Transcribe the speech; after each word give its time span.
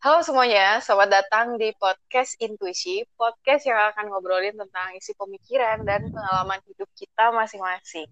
Halo 0.00 0.24
semuanya, 0.24 0.80
selamat 0.84 1.08
datang 1.08 1.56
di 1.56 1.72
podcast 1.80 2.36
Intuisi, 2.40 3.04
podcast 3.16 3.64
yang 3.64 3.80
akan 3.92 4.12
ngobrolin 4.12 4.52
tentang 4.52 4.92
isi 4.96 5.16
pemikiran 5.16 5.84
dan 5.84 6.12
pengalaman 6.12 6.60
hidup 6.68 6.88
kita 6.92 7.32
masing-masing. 7.32 8.08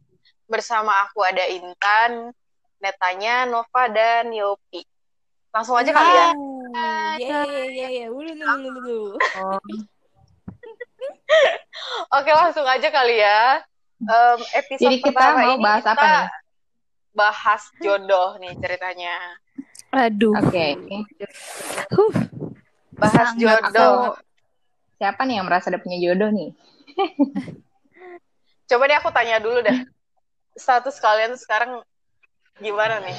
Bersama 0.48 0.93
aku 1.05 1.21
ada 1.21 1.45
Intan, 1.52 2.32
Netanya, 2.80 3.45
Nova, 3.45 3.93
dan 3.93 4.32
Yopi. 4.32 4.80
Langsung 5.52 5.77
aja 5.77 5.93
kali 5.93 6.12
ya. 6.12 6.29
Iya, 7.20 7.38
iya, 7.45 7.64
iya, 7.68 7.88
iya. 7.88 8.06
Ulu, 8.09 8.32
ulu, 8.32 8.45
ulu, 8.45 8.68
ulu. 8.68 9.00
Oke, 12.16 12.30
langsung 12.32 12.64
aja 12.64 12.88
kali 12.88 13.20
ya. 13.20 13.61
Em, 14.00 14.40
episode 14.56 14.80
Jadi 14.80 14.96
kita 15.04 15.12
pertama 15.12 15.45
mau 15.45 15.56
ini 15.56 15.64
bahas 15.64 15.84
kita 15.84 15.93
apa 15.93 16.06
nih? 16.06 16.48
Bahas 17.16 17.69
jodoh 17.80 18.37
nih 18.38 18.55
ceritanya. 18.60 19.14
Aduh. 19.92 20.37
Oke. 20.37 20.77
Huh. 21.92 22.14
Bahas 22.98 23.33
Sangat 23.33 23.73
jodoh. 23.73 24.16
Siapa 24.98 25.23
nih 25.24 25.38
yang 25.38 25.47
merasa 25.47 25.70
udah 25.70 25.80
punya 25.80 25.98
jodoh 26.02 26.30
nih? 26.34 26.50
Coba 28.69 28.84
deh 28.91 28.98
aku 28.98 29.10
tanya 29.14 29.38
dulu 29.41 29.62
deh. 29.62 29.78
Status 30.59 30.98
kalian 30.98 31.38
sekarang 31.38 31.80
gimana 32.59 32.98
nih? 33.00 33.16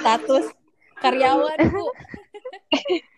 Status 0.00 0.54
karyawan, 1.02 1.58
Bu. 1.68 1.84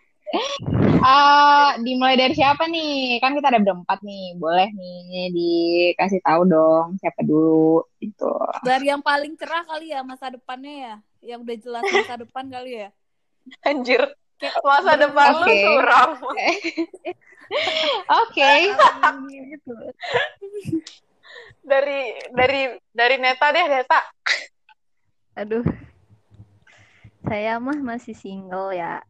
Ah, 1.00 1.78
dimulai 1.80 2.20
dari 2.20 2.36
siapa 2.36 2.68
nih? 2.68 3.16
Kan 3.22 3.32
kita 3.32 3.48
ada 3.48 3.60
berempat 3.62 4.04
nih. 4.04 4.36
Boleh 4.36 4.68
nih 4.76 5.32
dikasih 5.32 6.20
tahu 6.20 6.42
dong 6.44 7.00
siapa 7.00 7.24
dulu 7.24 7.86
gitu. 8.02 8.28
Dari 8.60 8.92
yang 8.92 9.00
paling 9.00 9.38
cerah 9.40 9.64
kali 9.64 9.94
ya 9.94 10.04
masa 10.04 10.28
depannya 10.28 10.74
ya. 10.74 10.94
Yang 11.34 11.38
udah 11.44 11.56
jelas 11.64 11.84
masa 11.88 12.14
depan 12.26 12.44
kali 12.52 12.70
ya. 12.84 12.88
Anjir, 13.64 14.02
masa 14.60 14.92
depan 15.00 15.32
lu 15.40 15.46
Oke. 15.48 15.56
suram. 15.64 16.10
Oke. 18.24 18.50
Gitu. 19.32 19.74
Dari 21.68 22.16
dari 22.32 22.72
dari 22.96 23.16
Neta 23.20 23.52
deh, 23.52 23.64
Neta. 23.68 24.00
Aduh. 25.36 25.64
Saya 27.28 27.60
mah 27.60 27.76
masih 27.76 28.16
single 28.16 28.72
ya. 28.72 29.04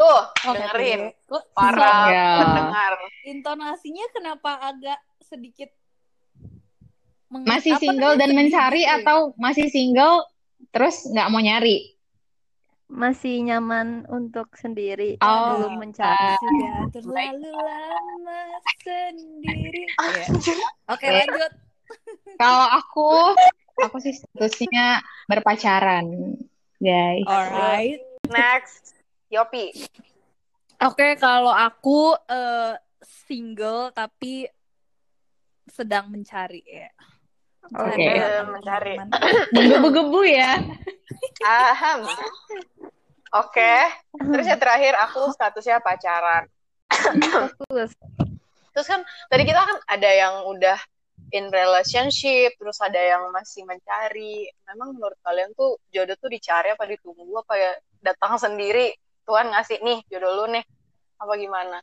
Tuh, 0.00 0.20
Oke, 0.42 0.56
dengerin. 0.56 1.00
Kok 1.24 1.44
Para 1.52 1.92
Ya. 2.08 2.28
pendengar. 2.40 2.92
intonasinya 3.22 4.06
kenapa 4.10 4.56
agak 4.64 4.96
sedikit 5.20 5.68
meng- 7.28 7.44
Masih 7.44 7.76
single 7.76 8.16
dan 8.16 8.32
mencari 8.32 8.80
gitu 8.80 8.88
ya? 8.88 8.96
atau 8.98 9.36
masih 9.36 9.68
single 9.68 10.24
terus 10.70 11.04
nggak 11.04 11.28
mau 11.28 11.38
nyari? 11.38 12.00
Masih 12.88 13.44
nyaman 13.44 14.02
untuk 14.08 14.50
sendiri, 14.56 15.14
Oh, 15.20 15.62
belum 15.62 15.78
mencari. 15.78 16.34
sudah 16.34 16.90
terlalu 16.90 17.52
lama 17.54 18.42
sendiri. 18.82 19.84
Iya. 19.86 20.26
Anjir. 20.26 20.58
Oke, 20.88 20.98
Oke. 20.98 21.06
lanjut. 21.06 21.52
Kalau 22.34 22.66
aku, 22.82 23.10
aku 23.78 23.96
sih 24.00 24.10
statusnya 24.10 24.98
berpacaran, 25.28 26.34
guys. 26.78 27.22
Alright. 27.28 28.02
Next, 28.26 28.89
Yopi. 29.30 29.70
Oke, 30.82 31.14
kalau 31.16 31.54
aku 31.54 32.18
eh, 32.26 32.74
single 33.00 33.94
tapi 33.94 34.50
sedang 35.70 36.10
mencari 36.10 36.66
ya. 36.66 36.90
Oke. 37.70 38.02
Eh, 38.02 38.42
mencari. 38.42 38.98
Menggebu-gebu 39.54 40.20
ya. 40.26 40.58
Aham. 41.46 42.10
Oke. 43.30 43.74
Terus 44.18 44.46
yang 44.50 44.58
terakhir 44.58 44.98
aku 44.98 45.30
statusnya 45.30 45.78
pacaran. 45.78 46.50
Terus 47.70 47.94
Terus 48.70 48.86
kan 48.86 49.02
tadi 49.30 49.42
kita 49.46 49.60
kan 49.62 49.76
ada 49.86 50.10
yang 50.10 50.34
udah 50.46 50.78
in 51.30 51.50
relationship, 51.50 52.54
terus 52.58 52.78
ada 52.82 52.98
yang 52.98 53.30
masih 53.30 53.66
mencari. 53.66 54.50
Memang 54.66 54.98
menurut 54.98 55.18
kalian 55.22 55.54
tuh 55.54 55.78
jodoh 55.94 56.18
tuh 56.18 56.30
dicari 56.30 56.74
apa 56.74 56.86
ditunggu 56.86 57.34
apa 57.38 57.54
ya 57.54 57.72
datang 58.02 58.38
sendiri? 58.38 58.94
Tuhan 59.30 59.46
ngasih 59.54 59.78
nih 59.86 59.98
jodoh 60.10 60.42
lu 60.42 60.44
nih. 60.58 60.64
Apa 61.22 61.38
gimana? 61.38 61.78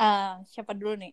Ah, 0.00 0.40
siapa 0.48 0.72
dulu 0.72 0.96
nih? 0.96 1.12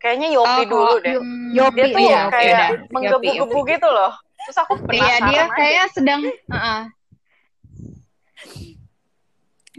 Kayaknya 0.00 0.28
Yopi 0.32 0.62
Oh, 0.64 0.64
dulu 0.64 0.94
deh. 1.04 1.12
Yopi, 1.52 1.76
Dia 1.76 1.86
tuh 1.92 2.00
iya, 2.00 2.20
kayak 2.32 2.52
dah. 2.56 2.70
menggebu-gebu 2.88 3.58
gitu 3.68 3.88
loh. 3.92 4.12
Terus 4.48 4.56
aku 4.56 4.72
Iya, 4.88 5.20
penasaran 5.20 5.28
dia 5.28 5.42
aja. 5.44 5.56
kayak 5.60 5.86
sedang 5.92 6.20
Heeh. 6.24 6.82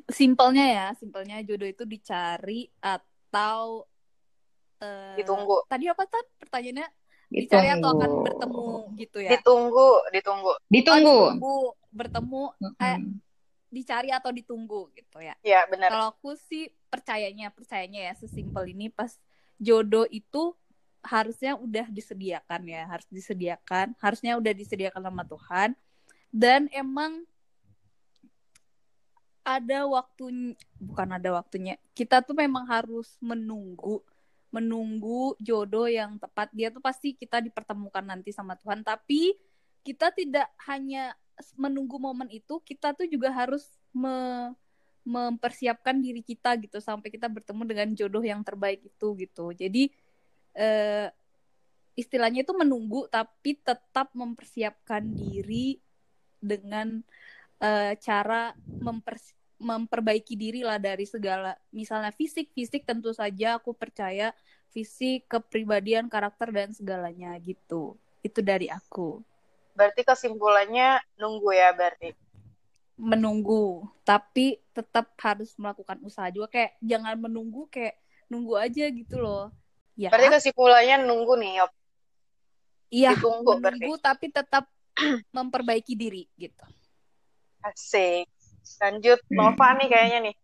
Simpelnya 0.05 0.65
ya, 0.69 0.87
simpelnya 1.01 1.41
jodoh 1.41 1.65
itu 1.65 1.81
dicari 1.81 2.69
atau 2.77 3.89
eh, 4.85 5.17
ditunggu, 5.17 5.65
Tadi 5.65 5.89
apa 5.89 6.05
kan 6.05 6.25
pertanyaannya? 6.45 6.87
Dicari 7.31 7.69
atau 7.73 7.89
akan 7.95 7.99
Ditunggu. 7.99 8.23
bertemu 8.25 8.67
gitu 9.01 9.17
ya? 9.21 9.31
ditunggu, 9.35 9.89
ditunggu. 10.13 10.51
Oh, 10.53 10.57
Ditunggu. 10.69 11.17
ditunggu, 11.31 11.57
bertemu, 11.91 12.43
eh, 12.79 12.97
Mm-mm. 13.01 13.17
dicari 13.73 14.09
atau 14.13 14.31
ditunggu 14.31 14.81
gitu 14.93 15.17
ya. 15.19 15.35
Ya 15.41 15.65
benar. 15.67 15.89
Kalau 15.91 16.07
aku 16.13 16.37
sih 16.47 16.69
percayanya, 16.87 17.51
percayanya 17.51 18.11
ya 18.11 18.13
sesimpel 18.15 18.71
ini 18.71 18.87
pas 18.87 19.17
jodoh 19.59 20.05
itu 20.07 20.53
harusnya 21.05 21.53
udah 21.59 21.85
disediakan 21.91 22.61
ya, 22.65 22.87
harus 22.89 23.05
disediakan, 23.13 23.93
harusnya 24.01 24.37
udah 24.39 24.53
disediakan 24.55 25.01
sama 25.05 25.23
Tuhan. 25.27 25.69
Dan 26.33 26.67
emang 26.73 27.23
ada 29.45 29.85
waktunya, 29.85 30.57
bukan 30.81 31.21
ada 31.21 31.29
waktunya. 31.37 31.77
Kita 31.93 32.25
tuh 32.25 32.33
memang 32.33 32.65
harus 32.65 33.13
menunggu, 33.21 34.01
menunggu 34.53 35.33
jodoh 35.41 35.89
yang 35.89 36.17
tepat. 36.22 36.50
Dia 36.56 36.69
tuh 36.72 36.83
pasti 36.83 37.13
kita 37.17 37.41
dipertemukan 37.44 38.06
nanti 38.06 38.31
sama 38.31 38.56
Tuhan, 38.59 38.81
tapi 38.85 39.35
kita 39.85 40.09
tidak 40.13 40.50
hanya 40.66 41.13
menunggu 41.59 42.00
momen 42.00 42.31
itu, 42.31 42.63
kita 42.63 42.95
tuh 42.95 43.05
juga 43.05 43.29
harus 43.29 43.67
me- 43.91 44.55
mempersiapkan 45.05 46.01
diri 46.01 46.25
kita 46.25 46.57
gitu 46.57 46.81
sampai 46.81 47.13
kita 47.13 47.29
bertemu 47.29 47.61
dengan 47.69 47.88
jodoh 47.94 48.25
yang 48.25 48.41
terbaik 48.41 48.81
itu 48.81 49.07
gitu. 49.22 49.53
Jadi 49.53 49.94
eh, 50.57 51.07
istilahnya 51.94 52.41
itu 52.41 52.53
menunggu 52.57 53.05
tapi 53.07 53.53
tetap 53.61 54.09
mempersiapkan 54.17 55.05
diri 55.13 55.78
dengan 56.41 57.05
eh, 57.61 57.94
cara 58.01 58.57
mempers- 58.81 59.34
memperbaiki 59.55 60.35
diri 60.35 60.61
lah 60.61 60.75
dari 60.75 61.07
segala 61.07 61.55
misalnya 61.71 62.11
fisik 62.11 62.51
fisik 62.51 62.83
tentu 62.83 63.16
saja 63.16 63.55
aku 63.55 63.71
percaya 63.71 64.35
fisik 64.75 65.31
kepribadian 65.31 66.11
karakter 66.11 66.51
dan 66.51 66.75
segalanya 66.75 67.31
gitu. 67.39 67.95
Itu 68.19 68.43
dari 68.43 68.67
aku. 68.67 69.23
Berarti 69.75 70.03
kesimpulannya 70.03 70.99
nunggu 71.16 71.49
ya 71.55 71.71
berarti. 71.71 72.11
menunggu 72.95 73.83
tapi 74.07 74.55
tetap 74.71 75.11
harus 75.19 75.51
melakukan 75.59 75.99
usaha 76.03 76.31
juga. 76.31 76.47
Kayak 76.47 76.79
jangan 76.79 77.16
menunggu 77.19 77.67
kayak 77.67 77.99
nunggu 78.31 78.55
aja 78.55 78.87
gitu 78.91 79.19
loh. 79.19 79.51
Ya. 79.95 80.11
Berarti 80.11 80.31
kesimpulannya 80.39 81.07
nunggu 81.07 81.33
nih, 81.39 81.51
Yop. 81.63 81.72
iya 82.91 83.11
ditunggu 83.16 83.59
menunggu 83.59 83.95
tapi 83.99 84.31
tetap 84.31 84.67
memperbaiki 85.35 85.95
diri 85.95 86.27
gitu. 86.39 86.63
Asik. 87.63 88.27
Lanjut. 88.81 89.19
Nova 89.31 89.67
nih 89.77 89.87
kayaknya 89.87 90.19
nih. 90.29 90.35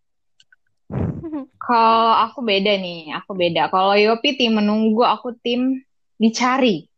Kalau 1.62 2.12
aku 2.26 2.40
beda 2.42 2.74
nih, 2.78 3.14
aku 3.16 3.32
beda. 3.38 3.70
Kalau 3.70 3.94
Yopi 3.94 4.36
tim 4.36 4.58
menunggu, 4.58 5.06
aku 5.06 5.38
tim 5.40 5.78
dicari. 6.18 6.90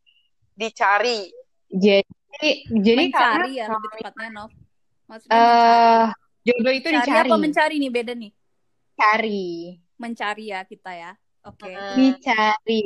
Dicari. 0.56 1.32
Jadi, 1.74 2.50
jadi 2.70 3.04
karena 3.10 3.46
mencari 3.46 3.52
ya 3.58 3.66
lebih 3.70 3.90
tepatnya 3.98 4.30
Nov 4.34 4.52
maksudnya 5.06 5.38
eh 5.38 6.06
jodoh 6.44 6.74
itu 6.74 6.88
mencari. 6.90 7.06
dicari, 7.06 7.30
apa 7.30 7.36
mencari 7.38 7.76
nih 7.78 7.92
beda 7.94 8.14
nih 8.18 8.32
cari, 8.94 9.48
mencari 9.98 10.44
ya 10.54 10.60
kita 10.66 10.92
ya 10.94 11.12
oke 11.46 11.66
Hmm. 11.70 11.94
dicari. 11.98 12.84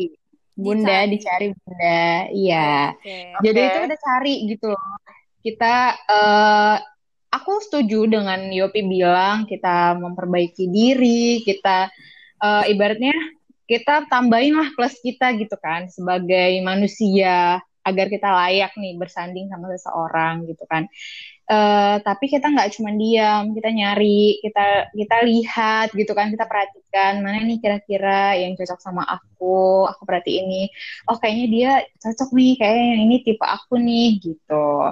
Bunda 0.57 1.05
Dicari. 1.05 1.11
dicari 1.13 1.45
bunda, 1.53 2.01
iya. 2.33 2.89
oke 2.97 3.17
Jodoh 3.45 3.61
Oke. 3.61 3.69
itu 3.69 3.77
udah 3.85 3.99
cari 4.01 4.33
gitu 4.49 4.65
loh. 4.73 4.87
Kita, 5.45 5.73
eh 6.09 6.75
aku 7.37 7.61
setuju 7.63 8.09
dengan 8.09 8.49
Yopi 8.49 8.81
bilang 8.85 9.45
kita 9.45 9.95
memperbaiki 9.97 10.65
diri, 10.69 11.45
kita 11.45 11.87
eh, 12.43 12.63
ibaratnya 12.73 13.13
kita 13.67 14.07
tambahin 14.07 14.55
lah 14.55 14.69
plus 14.73 14.95
kita 15.03 15.35
gitu 15.35 15.55
kan 15.59 15.91
sebagai 15.91 16.55
manusia 16.63 17.59
agar 17.87 18.07
kita 18.11 18.27
layak 18.27 18.71
nih 18.75 18.99
bersanding 18.99 19.47
sama 19.47 19.71
seseorang 19.75 20.43
gitu 20.49 20.63
kan. 20.67 20.87
eh, 21.47 21.97
tapi 22.03 22.25
kita 22.27 22.51
nggak 22.51 22.69
cuma 22.75 22.91
diam, 22.95 23.55
kita 23.55 23.69
nyari, 23.71 24.39
kita 24.43 24.91
kita 24.91 25.17
lihat 25.23 25.87
gitu 25.95 26.11
kan, 26.11 26.27
kita 26.33 26.43
perhatikan 26.43 27.23
mana 27.23 27.39
nih 27.47 27.59
kira-kira 27.63 28.35
yang 28.35 28.53
cocok 28.59 28.79
sama 28.83 29.03
aku, 29.07 29.87
aku 29.87 30.01
perhati 30.03 30.43
ini, 30.43 30.67
oh 31.07 31.15
kayaknya 31.21 31.45
dia 31.55 31.71
cocok 32.03 32.29
nih, 32.35 32.51
kayaknya 32.59 32.85
yang 32.91 33.01
ini 33.07 33.15
tipe 33.23 33.45
aku 33.47 33.79
nih 33.79 34.07
gitu. 34.19 34.91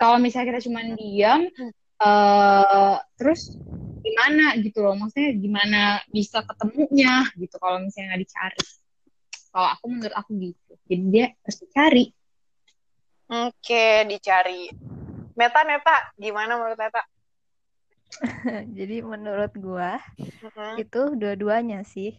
Kalau 0.00 0.18
misalnya 0.18 0.46
kita 0.58 0.60
cuma 0.66 0.80
diam, 0.98 1.46
eh 2.02 2.96
terus 3.14 3.54
gimana 4.02 4.58
gitu 4.58 4.82
loh, 4.82 4.98
maksudnya 4.98 5.30
gimana 5.38 5.80
bisa 6.10 6.42
ketemunya 6.42 7.30
gitu 7.38 7.54
kalau 7.62 7.78
misalnya 7.78 8.14
nggak 8.14 8.22
dicari. 8.26 8.62
Kalau 9.52 9.68
aku 9.78 9.84
menurut 9.86 10.16
aku 10.16 10.30
gitu, 10.42 10.72
jadi 10.90 11.04
dia 11.12 11.26
harus 11.44 11.58
dicari. 11.62 12.04
Oke, 13.32 14.04
dicari. 14.10 14.68
Meta, 15.32 15.60
Meta, 15.64 15.96
gimana 16.20 16.58
menurut 16.60 16.76
Meta? 16.76 17.02
Jadi 18.78 19.00
menurut 19.00 19.52
gua 19.56 19.96
Mm-mm. 20.20 20.76
itu 20.76 21.00
dua-duanya 21.16 21.80
sih. 21.86 22.18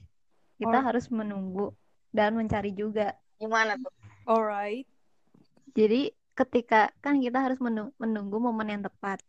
Kita 0.58 0.82
Oh. 0.82 0.84
harus 0.86 1.06
menunggu 1.14 1.74
dan 2.10 2.34
mencari 2.34 2.74
juga. 2.74 3.14
Gimana 3.38 3.78
tuh? 3.78 3.94
Alright. 4.26 4.88
Jadi 5.74 6.14
ketika 6.34 6.90
kan 7.02 7.22
kita 7.22 7.38
harus 7.42 7.60
menu- 7.62 7.94
menunggu 8.02 8.38
momen 8.42 8.70
yang 8.74 8.84
tepat. 8.86 9.22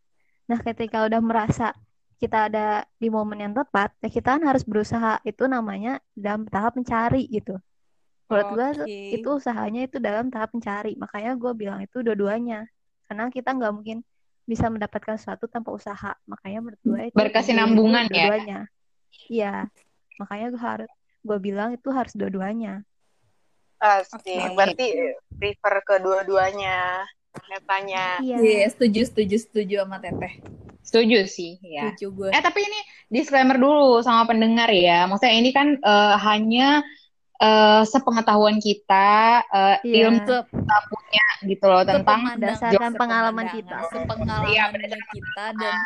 Nah, 0.45 0.59
ketika 0.61 1.09
udah 1.09 1.21
merasa 1.25 1.73
kita 2.21 2.49
ada 2.49 2.89
di 2.97 3.09
momen 3.13 3.41
yang 3.41 3.53
tepat, 3.53 3.93
ya 4.01 4.09
kita 4.09 4.39
kan 4.39 4.43
harus 4.45 4.65
berusaha. 4.65 5.21
Itu 5.25 5.49
namanya 5.49 6.01
dalam 6.17 6.49
tahap 6.49 6.77
mencari 6.77 7.29
gitu. 7.29 7.59
Menurut 8.29 8.49
gua 8.57 8.69
tuh 8.73 8.87
Oke. 8.89 9.21
itu 9.21 9.29
usahanya 9.29 9.85
itu 9.85 9.97
dalam 10.01 10.33
tahap 10.33 10.57
mencari. 10.57 10.97
Makanya 10.97 11.37
gue 11.37 11.53
bilang 11.53 11.81
itu 11.85 12.01
dua-duanya. 12.01 12.65
Karena 13.05 13.29
kita 13.29 13.53
nggak 13.53 13.73
mungkin 13.73 14.01
bisa 14.49 14.69
mendapatkan 14.73 15.21
sesuatu 15.21 15.45
tanpa 15.49 15.73
usaha. 15.73 16.17
Makanya 16.25 16.59
menurut 16.65 16.81
gue 16.81 17.01
itu 17.13 17.17
Berkesinambungan 17.17 18.09
ya. 18.09 18.29
dua-duanya. 18.29 18.59
Iya. 19.29 19.55
Makanya 20.17 20.47
gue 20.53 20.63
harus 20.63 20.91
gue 21.25 21.39
bilang 21.41 21.77
itu 21.77 21.89
harus 21.93 22.13
dua-duanya. 22.17 22.85
Asik. 23.81 24.21
Oke. 24.25 24.37
Berarti 24.57 24.87
prefer 25.37 25.75
kedua-duanya. 25.85 27.05
Metanya. 27.51 28.19
Iya. 28.23 28.37
Iya, 28.41 28.67
setuju, 28.73 29.01
setuju, 29.07 29.37
setuju 29.39 29.75
sama 29.85 29.99
Teteh. 30.01 30.35
Setuju 30.85 31.19
sih, 31.27 31.59
ya. 31.65 31.91
Setuju 31.93 32.07
gue. 32.13 32.29
Eh 32.31 32.43
tapi 32.45 32.61
ini 32.63 32.81
disclaimer 33.09 33.57
dulu 33.57 34.01
sama 34.05 34.29
pendengar 34.29 34.69
ya. 34.71 35.09
Maksudnya 35.09 35.35
ini 35.35 35.51
kan 35.51 35.79
eh, 35.79 36.15
hanya 36.23 36.85
eh, 37.41 37.83
sepengetahuan 37.89 38.61
kita, 38.63 39.43
eh, 39.49 39.77
Iya. 39.83 40.13
ilmu 40.13 40.23
kita 40.25 40.77
punya 40.89 41.27
gitu 41.45 41.65
loh 41.69 41.83
tentang 41.85 42.21
Berdasarkan 42.37 42.93
pengalaman 42.95 43.47
kita. 43.53 43.77
Sepengalaman 43.91 44.51
Iya, 44.51 44.65
kita 45.13 45.45
dan 45.59 45.79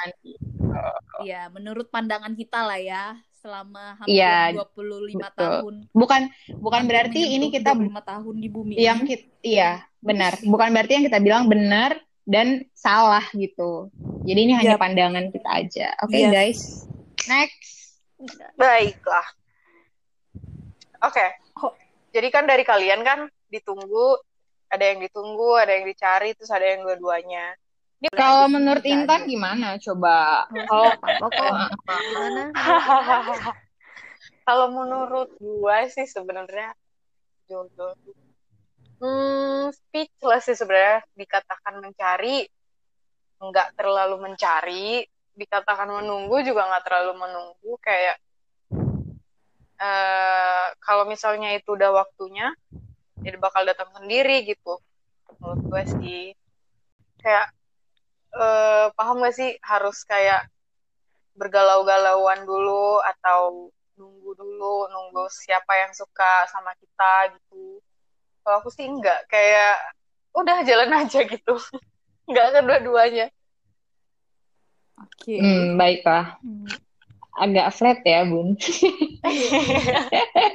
ya 1.27 1.51
menurut 1.51 1.91
pandangan 1.91 2.37
kita 2.39 2.63
lah 2.63 2.79
ya 2.79 3.05
selama 3.39 3.99
hampir 4.03 4.19
Iya, 4.19 4.55
25 4.55 5.19
betul. 5.19 5.35
tahun. 5.35 5.75
bukan 5.95 6.21
bukan 6.59 6.83
berarti 6.91 7.21
ini 7.39 7.51
kita 7.55 7.75
25 7.75 8.03
tahun 8.03 8.35
di 8.39 8.49
bumi 8.51 8.75
yang 8.79 9.03
kita 9.07 9.27
iya 9.47 9.88
benar. 10.01 10.39
Bukan 10.41 10.69
berarti 10.71 10.93
yang 10.99 11.07
kita 11.07 11.19
bilang 11.19 11.47
benar 11.47 11.97
dan 12.23 12.67
salah 12.73 13.25
gitu. 13.33 13.89
Jadi 14.23 14.41
ini 14.45 14.53
hanya 14.53 14.77
Yap. 14.77 14.83
pandangan 14.83 15.33
kita 15.33 15.49
aja. 15.49 15.89
Oke 16.05 16.19
Yes. 16.19 16.31
guys, 16.31 16.61
next. 17.27 18.03
Baiklah. 18.55 19.27
Oke. 21.01 21.27
Oh. 21.57 21.73
Jadi 22.11 22.29
kan 22.29 22.45
dari 22.45 22.63
kalian 22.63 23.01
kan 23.01 23.19
ditunggu, 23.47 24.19
ada 24.69 24.85
yang 24.85 24.99
ditunggu, 25.01 25.57
ada 25.57 25.73
yang 25.73 25.87
dicari, 25.87 26.35
terus 26.35 26.51
ada 26.51 26.67
yang 26.67 26.83
dua-duanya. 26.83 27.55
Ini 27.99 28.09
Kalau 28.15 28.47
menurut 28.47 28.85
Intan 28.85 29.27
aja. 29.27 29.27
gimana? 29.27 29.69
Coba. 29.79 30.47
Oh, 30.71 30.87
Oh, 30.87 30.91
apa 30.95 31.27
kok? 31.27 31.53
Gimana? 31.83 32.43
Kalau 34.47 34.67
menurut 34.73 35.35
gua 35.37 35.85
sih 35.87 36.07
sebenarnya 36.07 36.73
jodoh 37.45 37.93
hmm, 39.03 39.73
speechless 39.75 40.45
sih 40.47 40.57
sebenarnya. 40.59 41.03
Dikatakan 41.15 41.75
mencari 41.83 42.47
nggak 43.39 43.69
terlalu 43.79 44.17
mencari. 44.23 45.07
Dikatakan 45.39 45.89
menunggu 46.03 46.43
juga 46.43 46.67
nggak 46.67 46.85
terlalu 46.87 47.13
menunggu. 47.19 47.73
Kayak 47.83 48.17
eh 49.79 50.67
kalau 50.83 51.07
misalnya 51.07 51.55
itu 51.55 51.79
udah 51.79 51.95
waktunya 51.95 52.51
jadi 53.23 53.39
bakal 53.39 53.63
datang 53.67 53.91
sendiri 53.95 54.47
gitu. 54.47 54.79
Menurut 55.39 55.61
gue 55.67 55.83
sih. 56.03 56.25
Kayak 57.23 57.55
eh 58.35 58.87
paham 58.95 59.23
gak 59.23 59.35
sih? 59.35 59.51
Harus 59.63 60.03
kayak 60.07 60.47
bergalau-galauan 61.39 62.43
dulu 62.43 62.99
atau 62.99 63.71
nunggu 63.99 64.31
dulu 64.39 64.91
nunggu 64.91 65.27
siapa 65.31 65.75
yang 65.75 65.91
suka 65.95 66.47
sama 66.51 66.75
kita 66.79 67.35
gitu 67.35 67.83
kalau 68.49 68.65
aku 68.65 68.73
sih 68.73 68.89
enggak 68.89 69.29
kayak 69.29 69.77
udah 70.33 70.65
jalan 70.65 71.05
aja 71.05 71.21
gitu 71.29 71.61
nggak 72.33 72.57
kedua-duanya 72.57 73.29
Oke. 74.99 75.39
hmm, 75.39 75.79
baiklah. 75.79 76.41
Hmm. 76.43 76.67
Agak 77.39 77.71
flat 77.71 78.03
ya, 78.03 78.27
Bun. 78.27 78.59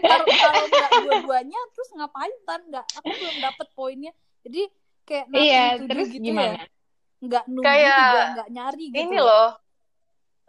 Kalau 0.04 0.25
kalau 0.28 0.63
nggak 0.68 0.92
dua-duanya 1.00 1.60
terus 1.72 1.90
ngapain 1.95 2.36
tan? 2.44 2.60
Nggak, 2.68 2.86
aku 3.00 3.07
belum 3.24 3.38
dapet 3.40 3.68
poinnya. 3.72 4.12
Jadi 4.44 4.68
kayak 5.07 5.25
Iya, 5.31 5.63
terus 5.88 6.12
gitu 6.12 6.28
gimana? 6.28 6.60
ya. 6.60 6.66
Nggak 7.24 7.44
nunggu 7.48 7.63
Kayak 7.63 7.95
juga 8.04 8.22
nggak 8.36 8.50
nyari 8.51 8.86
gitu. 8.92 9.00
ini 9.00 9.18
loh 9.24 9.50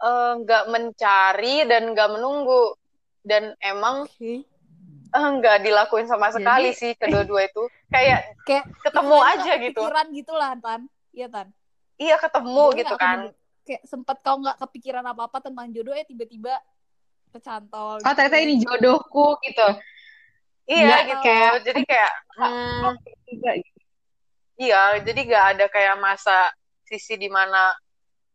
eh, 0.03 0.31
nggak 0.43 0.63
mencari 0.67 1.55
dan 1.71 1.83
nggak 1.95 2.09
menunggu 2.11 2.63
dan 3.23 3.43
emang 3.63 4.03
Oke. 4.03 4.43
Eh, 5.15 5.27
nggak 5.33 5.57
dilakuin 5.61 6.05
sama 6.05 6.27
Jadi- 6.27 6.35
sekali 6.37 6.69
sih 6.71 6.91
kedua-dua 6.93 7.47
itu 7.47 7.63
kayak 7.87 8.19
Kayak 8.43 8.63
ketemu 8.81 9.17
aja 9.17 9.51
gitu 9.57 9.79
Kepikiran 9.79 10.07
gitu 10.11 10.33
lah 10.33 10.51
tan. 10.57 10.81
Iya 11.09 11.27
tan. 11.27 11.47
iya 11.95 12.15
ketemu 12.15 12.51
Boleh 12.65 12.77
gitu 12.77 12.95
kan 12.95 13.17
kamu- 13.23 13.35
Kayak 13.63 13.81
sempat 13.83 14.17
kau 14.19 14.37
nggak 14.37 14.57
kepikiran 14.59 15.05
apa-apa 15.07 15.37
tentang 15.41 15.71
jodoh 15.71 15.91
ya 15.91 16.03
tiba-tiba 16.03 16.53
kecantol. 17.31 17.97
Oh, 17.97 18.13
ternyata 18.13 18.37
ini 18.37 18.59
jodohku 18.59 19.39
gitu. 19.41 19.67
iya 20.65 21.05
gitu 21.05 21.21
kayak- 21.21 21.61
jadi 21.63 21.81
kayak 21.83 22.11
hmm, 22.35 22.93
Juga 23.25 23.51
gitu. 23.55 23.79
iya 24.57 24.81
jadi 24.99 25.19
nggak 25.21 25.45
ada 25.53 25.65
kayak 25.67 25.95
masa 25.95 26.49
sisi 26.83 27.15
di 27.15 27.27
mana 27.27 27.69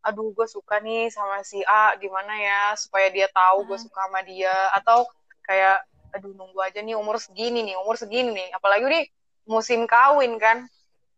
aduh 0.01 0.31
gue 0.31 0.47
suka 0.47 0.79
nih 0.79 1.07
sama 1.07 1.43
si 1.43 1.59
A 1.61 1.93
gimana 1.95 2.33
ya 2.33 2.61
supaya 2.73 3.07
dia 3.07 3.27
tahu 3.27 3.63
gue 3.65 3.75
Ah. 3.75 3.83
suka 3.83 3.99
sama 4.01 4.19
dia 4.23 4.49
atau 4.73 5.03
kayak 5.43 5.83
aduh 6.11 6.31
nunggu 6.31 6.59
aja 6.59 6.79
nih 6.79 6.93
umur 6.93 7.15
segini 7.15 7.63
nih 7.63 7.75
umur 7.77 7.95
segini 7.95 8.31
nih 8.31 8.47
apalagi 8.51 8.83
nih 8.83 9.03
musim 9.43 9.83
kawin 9.85 10.35
kan 10.35 10.67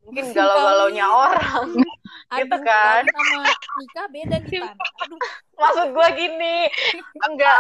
mungkin 0.02 0.30
galau-galaunya 0.32 1.06
orang 1.06 1.68
Aduh, 2.30 2.40
gitu 2.40 2.58
kan. 2.62 3.04
sama 3.06 3.46
nikah 3.78 4.08
beda 4.08 4.38
nih. 4.42 4.66
Aduh, 5.00 5.20
maksud 5.54 5.88
gue 5.92 6.08
gini 6.16 6.56
enggak 7.22 7.60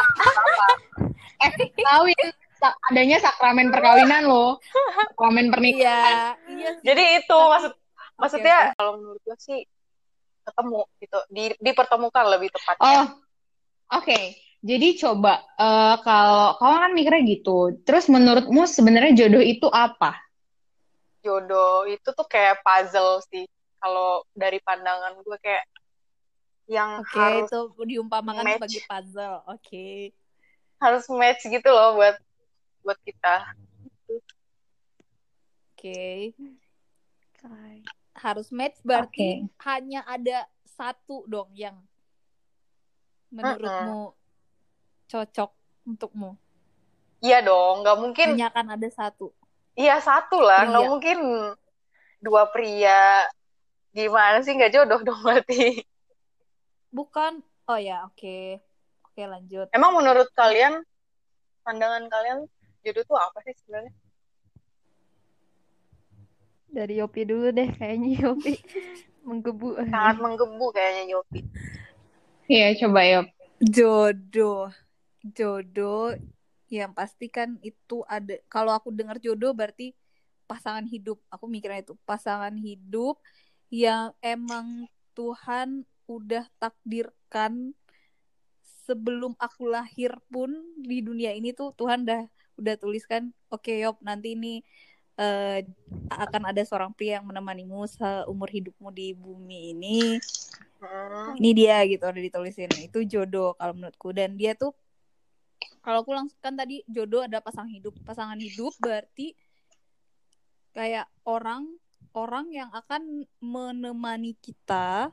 Eh, 1.39 1.51
kawin 1.77 2.25
sa- 2.55 2.77
adanya 2.87 3.17
sakramen 3.19 3.67
perkawinan 3.67 4.23
loh. 4.23 4.57
Sakramen 5.05 5.47
pernikahan. 5.47 5.83
iya, 5.83 6.17
iya. 6.49 6.69
sih. 6.71 6.81
jadi 6.81 7.03
itu 7.19 7.37
maksud 7.37 7.71
maksudnya 8.15 8.57
kalau 8.73 8.97
menurut 8.97 9.21
gue 9.21 9.37
sih 9.37 9.59
ketemu 10.43 10.81
gitu 10.97 11.19
di, 11.29 11.43
dipertemukan 11.57 12.25
lebih 12.27 12.49
tepatnya 12.49 12.81
Oh, 12.81 13.05
oke. 13.93 14.19
Jadi 14.63 14.87
coba 14.95 15.43
eh, 15.59 15.95
kalau 16.07 16.55
kamu 16.55 16.75
kan 16.79 16.91
mikirnya 16.95 17.21
gitu. 17.27 17.57
Terus 17.83 18.07
menurutmu 18.07 18.63
sebenarnya 18.63 19.27
jodoh 19.27 19.43
itu 19.43 19.67
apa? 19.67 20.23
jodoh 21.23 21.87
itu 21.87 22.03
tuh 22.11 22.27
kayak 22.27 22.59
puzzle 22.61 23.23
sih 23.31 23.47
kalau 23.79 24.27
dari 24.35 24.59
pandangan 24.59 25.15
gue 25.23 25.37
kayak 25.39 25.63
yang 26.67 26.99
Oke, 26.99 27.15
harus 27.15 27.47
itu 27.47 27.59
diumpamakan 27.95 28.43
match. 28.43 28.55
sebagai 28.59 28.81
puzzle. 28.87 29.37
Oke. 29.47 30.11
harus 30.83 31.07
match 31.07 31.47
gitu 31.47 31.69
loh 31.71 31.95
buat 31.95 32.19
buat 32.83 32.99
kita 33.07 33.55
Oke. 35.83 36.35
Kai. 37.39 37.83
Harus 38.15 38.51
match 38.51 38.79
berarti 38.83 39.47
Oke. 39.47 39.63
hanya 39.67 40.03
ada 40.07 40.47
satu 40.63 41.23
dong 41.27 41.51
yang 41.55 41.75
menurutmu 43.31 44.15
cocok 45.13 45.51
untukmu. 45.85 46.33
iya 47.21 47.39
dong 47.39 47.85
nggak 47.85 47.97
mungkin 47.97 48.27
Hanya 48.33 48.49
akan 48.49 48.65
ada 48.73 48.89
satu. 48.89 49.29
iya 49.73 50.01
satu 50.01 50.41
lah 50.41 50.65
nggak 50.65 50.81
Pria. 50.81 50.89
mungkin 50.89 51.17
dua 52.17 52.43
pria 52.49 53.29
gimana 53.91 54.41
sih 54.41 54.51
nggak 54.51 54.73
jodoh 54.73 54.99
dong 54.99 55.21
berarti 55.21 55.85
Bukan. 56.89 57.41
Oh 57.65 57.73
ya, 57.73 58.05
oke. 58.05 58.61
Oke, 59.03 59.21
lanjut. 59.23 59.65
emang 59.69 59.93
menurut 59.93 60.29
kalian 60.33 60.85
pandangan 61.61 62.05
kalian 62.05 62.45
jodoh 62.81 63.01
tuh 63.03 63.17
apa 63.17 63.41
sih 63.41 63.53
sebenarnya 63.55 63.93
Dari 66.67 66.97
Yopi 66.97 67.21
dulu 67.23 67.49
deh 67.49 67.69
kayaknya 67.71 68.09
Yopi. 68.19 68.53
Menggebu. 69.29 69.77
sangat 69.87 70.17
menggebu 70.19 70.65
kayaknya 70.69 71.15
Yopi. 71.15 71.39
Iya, 72.45 72.75
coba 72.75 73.01
Yop. 73.07 73.25
Jodoh. 73.63 74.67
Jodoh 75.23 76.19
yang 76.67 76.91
pasti 76.91 77.31
kan 77.31 77.55
itu 77.63 78.03
ada 78.09 78.35
kalau 78.51 78.73
aku 78.75 78.89
dengar 78.91 79.21
jodoh 79.23 79.55
berarti 79.55 79.95
pasangan 80.45 80.83
hidup. 80.83 81.17
Aku 81.31 81.47
mikirnya 81.47 81.81
itu 81.81 81.95
pasangan 82.03 82.53
hidup 82.59 83.17
yang 83.71 84.11
emang 84.19 84.85
Tuhan 85.15 85.87
udah 86.05 86.45
takdirkan 86.59 87.71
sebelum 88.83 89.31
aku 89.39 89.71
lahir 89.71 90.11
pun 90.27 90.51
di 90.75 90.99
dunia 90.99 91.31
ini 91.31 91.55
tuh 91.55 91.71
Tuhan 91.79 92.03
udah 92.03 92.27
udah 92.59 92.75
tuliskan 92.75 93.31
oke 93.47 93.71
Yop 93.71 94.03
nanti 94.03 94.35
ini 94.35 94.59
eh, 95.15 95.63
akan 96.11 96.51
ada 96.51 96.61
seorang 96.67 96.91
pria 96.91 97.23
yang 97.23 97.25
menemanimu 97.25 97.87
seumur 97.87 98.51
hidupmu 98.51 98.91
di 98.91 99.15
bumi 99.15 99.71
ini 99.71 100.19
Hmm. 100.83 101.39
ini 101.39 101.55
dia 101.55 101.79
gitu 101.87 102.03
udah 102.03 102.19
ditulisin 102.19 102.67
itu 102.75 103.07
jodoh 103.07 103.55
kalau 103.55 103.71
menurutku 103.71 104.11
dan 104.11 104.35
dia 104.35 104.51
tuh 104.51 104.75
kalau 105.83 105.99
aku 105.99 106.15
langsung 106.15 106.39
kan 106.39 106.55
tadi 106.55 106.79
jodoh 106.87 107.27
ada 107.27 107.43
pasangan 107.43 107.67
hidup. 107.67 107.91
Pasangan 108.07 108.39
hidup 108.39 108.71
berarti 108.79 109.35
kayak 110.71 111.05
orang 111.27 111.67
orang 112.15 112.49
yang 112.49 112.71
akan 112.73 113.27
menemani 113.43 114.33
kita 114.39 115.11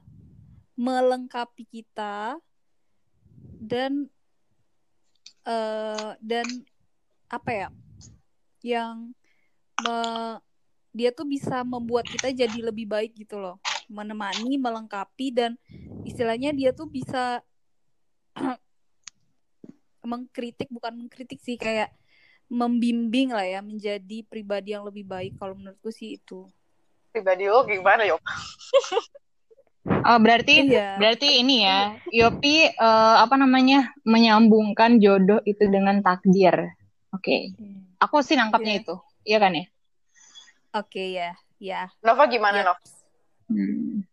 melengkapi 0.79 1.69
kita 1.69 2.41
dan 3.61 4.09
eh 5.45 6.11
dan 6.23 6.47
apa 7.29 7.51
ya 7.51 7.69
yang 8.65 9.13
me- 9.85 10.41
dia 10.91 11.15
tuh 11.15 11.27
bisa 11.27 11.63
membuat 11.63 12.07
kita 12.07 12.35
jadi 12.35 12.59
lebih 12.67 12.87
baik 12.91 13.15
gitu 13.15 13.39
loh. 13.39 13.63
Menemani 13.87 14.59
melengkapi 14.59 15.31
dan 15.35 15.55
istilahnya 16.03 16.51
dia 16.51 16.75
tuh 16.75 16.91
bisa 16.91 17.43
mengkritik 20.05 20.69
bukan 20.73 20.93
mengkritik 21.05 21.41
sih 21.41 21.57
kayak 21.61 21.93
membimbing 22.51 23.31
lah 23.31 23.47
ya 23.47 23.61
menjadi 23.63 24.27
pribadi 24.27 24.75
yang 24.75 24.83
lebih 24.83 25.07
baik 25.07 25.39
kalau 25.39 25.55
menurutku 25.55 25.93
sih 25.95 26.19
itu 26.19 26.49
Pribadi 27.11 27.51
lo 27.51 27.67
gimana 27.67 28.07
Yop? 28.07 28.23
Oh, 30.07 30.19
berarti 30.23 30.71
iya 30.71 30.95
berarti 31.01 31.41
ini 31.43 31.67
ya, 31.67 31.97
Yopi 32.13 32.71
eh, 32.71 33.17
apa 33.19 33.35
namanya 33.35 33.91
menyambungkan 34.07 35.01
jodoh 35.03 35.41
itu 35.43 35.67
dengan 35.67 36.05
takdir. 36.05 36.71
Oke, 37.11 37.51
aku 37.99 38.23
sih 38.23 38.39
nangkapnya 38.39 38.79
Iya. 38.79 38.83
itu, 38.87 38.95
iya 39.27 39.39
kan 39.43 39.53
ya? 39.57 39.67
oke 40.71 41.03
ya 41.03 41.31
ya 41.59 41.81
Nova 42.07 42.31
gimana 42.31 42.63
Ya. 42.63 42.65
Nov? 42.71 42.79
Hmm. 43.51 44.07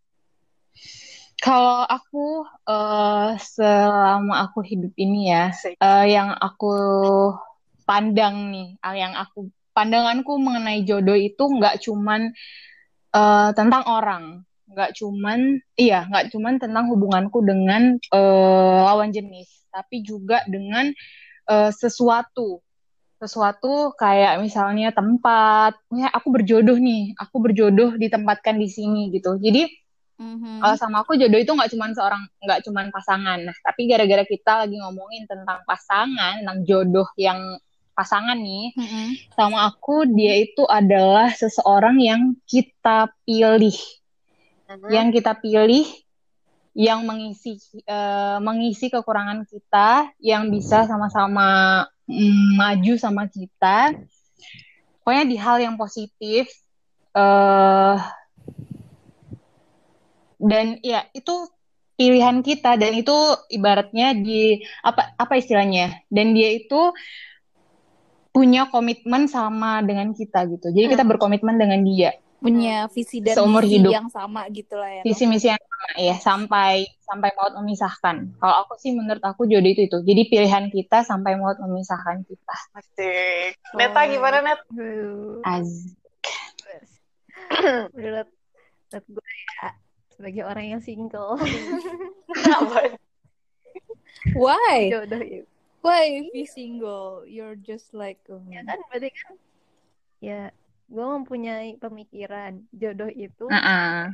Kalau 1.38 1.86
aku 1.86 2.42
eh, 2.66 3.30
selama 3.38 4.42
aku 4.50 4.58
hidup 4.66 4.90
ini 4.98 5.30
ya, 5.30 5.54
eh, 5.78 6.06
yang 6.10 6.34
aku 6.34 6.74
pandang 7.86 8.50
nih, 8.50 8.68
ah, 8.82 8.94
yang 8.98 9.14
aku 9.14 9.46
pandanganku 9.70 10.34
mengenai 10.42 10.82
jodoh 10.82 11.14
itu 11.14 11.38
nggak 11.46 11.78
cuman 11.86 12.34
eh, 13.14 13.50
tentang 13.54 13.86
orang, 13.86 14.24
nggak 14.66 14.98
cuman 14.98 15.62
iya 15.78 16.10
nggak 16.10 16.34
cuman 16.34 16.58
tentang 16.58 16.90
hubunganku 16.90 17.38
dengan 17.46 17.94
eh, 17.96 18.78
lawan 18.82 19.14
jenis, 19.14 19.46
tapi 19.70 20.02
juga 20.02 20.42
dengan 20.50 20.90
eh, 21.46 21.70
sesuatu, 21.70 22.58
sesuatu 23.22 23.94
kayak 23.94 24.42
misalnya 24.42 24.90
tempat, 24.90 25.78
ya 25.94 26.10
aku 26.10 26.34
berjodoh 26.34 26.78
nih, 26.82 27.14
aku 27.14 27.36
berjodoh 27.38 27.94
ditempatkan 27.94 28.58
di 28.58 28.66
sini 28.66 29.14
gitu. 29.14 29.38
Jadi 29.38 29.70
Mhm. 30.18 30.58
kalau 30.58 30.74
sama 30.74 31.06
aku 31.06 31.14
jodoh 31.14 31.38
itu 31.38 31.54
nggak 31.54 31.70
cuman 31.70 31.90
seorang 31.94 32.22
nggak 32.42 32.60
cuman 32.66 32.90
pasangan 32.90 33.38
nah 33.40 33.56
tapi 33.62 33.86
gara-gara 33.86 34.26
kita 34.26 34.66
lagi 34.66 34.74
ngomongin 34.74 35.24
tentang 35.24 35.62
pasangan 35.62 36.42
tentang 36.42 36.66
jodoh 36.66 37.06
yang 37.14 37.38
pasangan 37.94 38.34
nih 38.34 38.74
Mhm. 38.74 39.06
sama 39.32 39.70
aku 39.70 40.06
dia 40.06 40.34
itu 40.38 40.66
adalah 40.66 41.30
seseorang 41.30 41.98
yang 41.98 42.34
kita 42.46 43.10
pilih 43.22 43.78
Mhm. 44.66 44.90
yang 44.90 45.08
kita 45.10 45.38
pilih 45.38 45.86
yang 46.74 47.02
mengisi 47.02 47.58
eh, 47.86 48.38
mengisi 48.38 48.86
kekurangan 48.86 49.46
kita 49.46 50.14
yang 50.18 50.46
bisa 50.46 50.86
sama-sama 50.86 51.82
mm, 52.06 52.54
maju 52.54 52.94
sama 52.94 53.26
kita 53.26 53.94
pokoknya 54.98 55.24
di 55.26 55.36
hal 55.38 55.56
yang 55.58 55.74
positif 55.74 56.46
eh 57.12 57.96
dan 60.38 60.78
ya 60.80 61.04
itu 61.12 61.50
pilihan 61.94 62.40
kita. 62.40 62.78
Dan 62.78 62.94
itu 62.94 63.14
ibaratnya 63.50 64.14
di 64.14 64.62
apa 64.80 65.18
apa 65.18 65.34
istilahnya? 65.34 66.06
Dan 66.06 66.32
dia 66.32 66.54
itu 66.54 66.94
punya 68.30 68.70
komitmen 68.70 69.26
sama 69.26 69.82
dengan 69.82 70.14
kita 70.14 70.46
gitu. 70.46 70.70
Jadi 70.70 70.94
kita 70.94 71.02
Hmm. 71.02 71.10
berkomitmen 71.10 71.58
dengan 71.58 71.82
dia. 71.82 72.14
Punya 72.38 72.86
visi 72.86 73.18
dan 73.18 73.34
Seumur 73.34 73.66
misi 73.66 73.82
hidup. 73.82 73.90
yang 73.90 74.06
sama 74.14 74.46
gitu 74.54 74.78
lah 74.78 74.86
ya 74.86 75.02
visi 75.02 75.26
misi 75.26 75.50
yang 75.50 75.58
sama 75.58 75.88
ya. 75.98 76.14
Sampai 76.22 76.86
sampai 77.02 77.34
maut 77.34 77.50
memisahkan. 77.58 78.16
Kalau 78.38 78.54
aku 78.62 78.78
sih 78.78 78.94
menurut 78.94 79.18
aku 79.26 79.50
jodoh 79.50 79.66
itu 79.66 79.90
itu. 79.90 79.98
Jadi 79.98 80.22
pilihan 80.30 80.70
kita 80.70 81.02
sampai 81.02 81.34
maut 81.34 81.58
memisahkan 81.58 82.22
kita. 82.22 82.56
Asik. 82.78 83.58
Neta 83.74 84.00
gimana 84.06 84.38
Net? 84.46 84.60
Az 85.42 85.98
liat 87.98 88.28
gue 89.04 89.28
ya 89.58 89.68
sebagai 90.18 90.42
orang 90.42 90.76
yang 90.76 90.82
single. 90.82 91.38
Why? 94.34 94.90
Jodoh 94.90 95.22
itu 95.22 95.46
why? 95.88 96.04
If 96.20 96.34
you 96.34 96.46
single 96.46 97.24
you're 97.24 97.56
just 97.56 97.94
like 97.94 98.20
um, 98.28 98.44
ya 98.50 98.60
kan 98.66 98.78
berarti 98.90 99.10
kan 99.14 99.34
ya 100.18 100.40
gue 100.88 101.06
mempunyai 101.06 101.76
pemikiran 101.78 102.64
jodoh 102.72 103.12
itu 103.12 103.46
Heeh. 103.48 104.12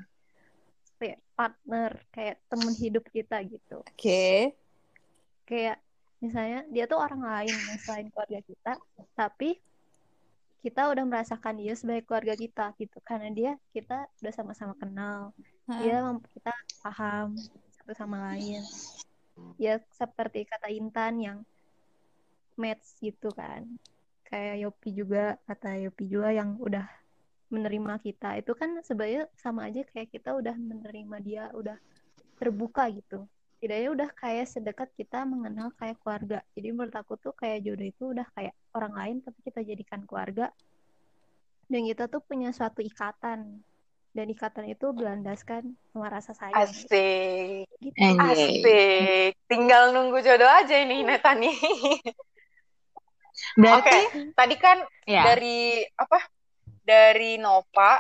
kayak 0.99 1.19
partner 1.35 1.91
kayak 2.15 2.37
temen 2.51 2.73
hidup 2.77 3.05
kita 3.11 3.41
gitu. 3.47 3.81
Oke. 3.83 4.55
Kayak 5.45 5.83
misalnya 6.23 6.65
dia 6.73 6.85
tuh 6.89 7.01
orang 7.01 7.21
lain 7.21 7.53
yang 7.53 7.79
selain 7.83 8.09
keluarga 8.09 8.41
kita 8.41 8.73
tapi 9.13 9.61
kita 10.65 10.89
udah 10.89 11.05
merasakan 11.05 11.61
dia 11.61 11.77
sebagai 11.77 12.09
keluarga 12.09 12.33
kita 12.33 12.73
gitu. 12.81 12.97
Karena 13.05 13.29
dia 13.29 13.53
kita 13.77 14.09
udah 14.25 14.33
sama-sama 14.33 14.73
kenal. 14.81 15.37
Dia 15.69 16.01
mem- 16.01 16.25
kita 16.33 16.53
paham 16.81 17.37
satu 17.77 17.93
sama 17.93 18.33
lain. 18.33 18.65
Ya 19.61 19.77
seperti 19.93 20.49
kata 20.49 20.73
Intan 20.73 21.21
yang 21.21 21.39
match 22.57 22.97
gitu 23.05 23.29
kan. 23.37 23.69
Kayak 24.25 24.65
Yopi 24.65 24.91
juga 24.97 25.37
kata 25.45 25.77
Yopi 25.85 26.09
juga 26.09 26.33
yang 26.33 26.57
udah 26.57 26.89
menerima 27.53 28.01
kita. 28.01 28.41
Itu 28.41 28.57
kan 28.57 28.81
sebenarnya 28.81 29.29
sama 29.37 29.69
aja 29.69 29.85
kayak 29.85 30.09
kita 30.09 30.33
udah 30.33 30.57
menerima 30.57 31.17
dia 31.21 31.45
udah 31.53 31.77
terbuka 32.41 32.89
gitu 32.89 33.29
tidaknya 33.65 33.89
udah 33.97 34.11
kayak 34.13 34.45
sedekat 34.45 34.93
kita 34.93 35.25
mengenal 35.25 35.73
kayak 35.81 35.97
keluarga 36.05 36.45
jadi 36.53 36.69
menurut 36.77 36.93
aku 36.93 37.17
tuh 37.17 37.33
kayak 37.33 37.65
jodoh 37.65 37.89
itu 37.89 38.05
udah 38.13 38.29
kayak 38.37 38.53
orang 38.77 38.93
lain 38.93 39.17
tapi 39.25 39.41
kita 39.41 39.65
jadikan 39.65 40.05
keluarga 40.05 40.53
dan 41.73 41.81
kita 41.89 42.05
tuh 42.13 42.21
punya 42.21 42.53
suatu 42.53 42.85
ikatan 42.85 43.65
dan 44.15 44.27
ikatan 44.31 44.71
itu 44.71 44.93
berlandaskan 44.95 45.75
sama 45.91 46.07
rasa 46.07 46.37
sayang 46.37 46.55
Asik. 46.55 47.67
gitu. 47.83 47.99
Asik. 47.99 49.35
Tinggal 49.51 49.91
nunggu 49.91 50.23
jodoh 50.23 50.47
aja 50.47 50.79
ini 50.79 51.03
Neta 51.03 51.35
nih. 51.35 51.57
berarti 53.59 53.99
Oke, 54.15 54.31
tadi 54.39 54.55
kan 54.55 54.79
ya 55.03 55.35
dari 55.35 55.83
apa? 55.99 56.23
Dari 56.85 57.41
Nova, 57.41 57.99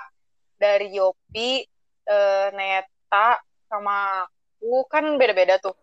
dari 0.54 0.94
Yopi, 0.94 1.66
eh, 2.06 2.48
Neta, 2.54 3.40
sama 3.66 4.22
aku 4.64 4.88
kan 4.88 5.04
beda-beda 5.20 5.60
tuh. 5.60 5.76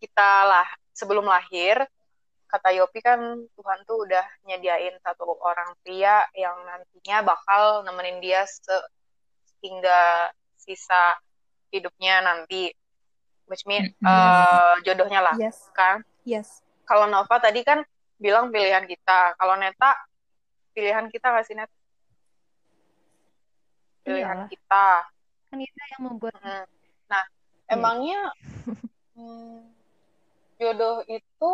Kita 0.00 0.48
lah 0.48 0.64
sebelum 0.96 1.28
lahir, 1.28 1.84
kata 2.48 2.72
Yopi 2.72 3.04
kan 3.04 3.20
Tuhan 3.52 3.78
tuh 3.84 4.08
udah 4.08 4.24
nyediain 4.48 4.96
satu 5.04 5.36
orang 5.44 5.76
pria 5.84 6.24
yang 6.32 6.56
nantinya 6.64 7.20
bakal 7.22 7.84
nemenin 7.84 8.24
dia 8.24 8.48
se- 8.48 8.88
hingga 9.60 10.32
sisa 10.56 11.20
hidupnya 11.68 12.24
nanti. 12.24 12.72
Which 13.44 13.68
mean 13.68 13.92
Mm-mm. 14.00 14.08
eh, 14.08 14.74
jodohnya 14.80 15.20
lah 15.20 15.36
yes 15.36 15.68
kan. 15.76 16.00
yes 16.24 16.64
Kalau 16.88 17.04
Nova 17.04 17.36
tadi 17.36 17.60
kan 17.60 17.84
bilang 18.16 18.48
pilihan 18.48 18.88
kita. 18.88 19.36
Kalau 19.36 19.60
Neta 19.60 19.92
pilihan 20.72 21.12
kita 21.12 21.36
nggak 21.36 21.44
sih 21.44 21.54
Net? 21.54 21.68
Pilihan 24.02 24.34
Iyalah. 24.34 24.48
kita. 24.48 24.86
kan 25.52 25.58
kita 25.60 25.82
yang 25.92 26.02
membuat 26.08 26.32
Mm. 26.40 26.64
Nah, 27.12 27.24
emangnya 27.72 28.20
hmm, 29.16 29.58
jodoh 30.60 31.02
itu 31.08 31.52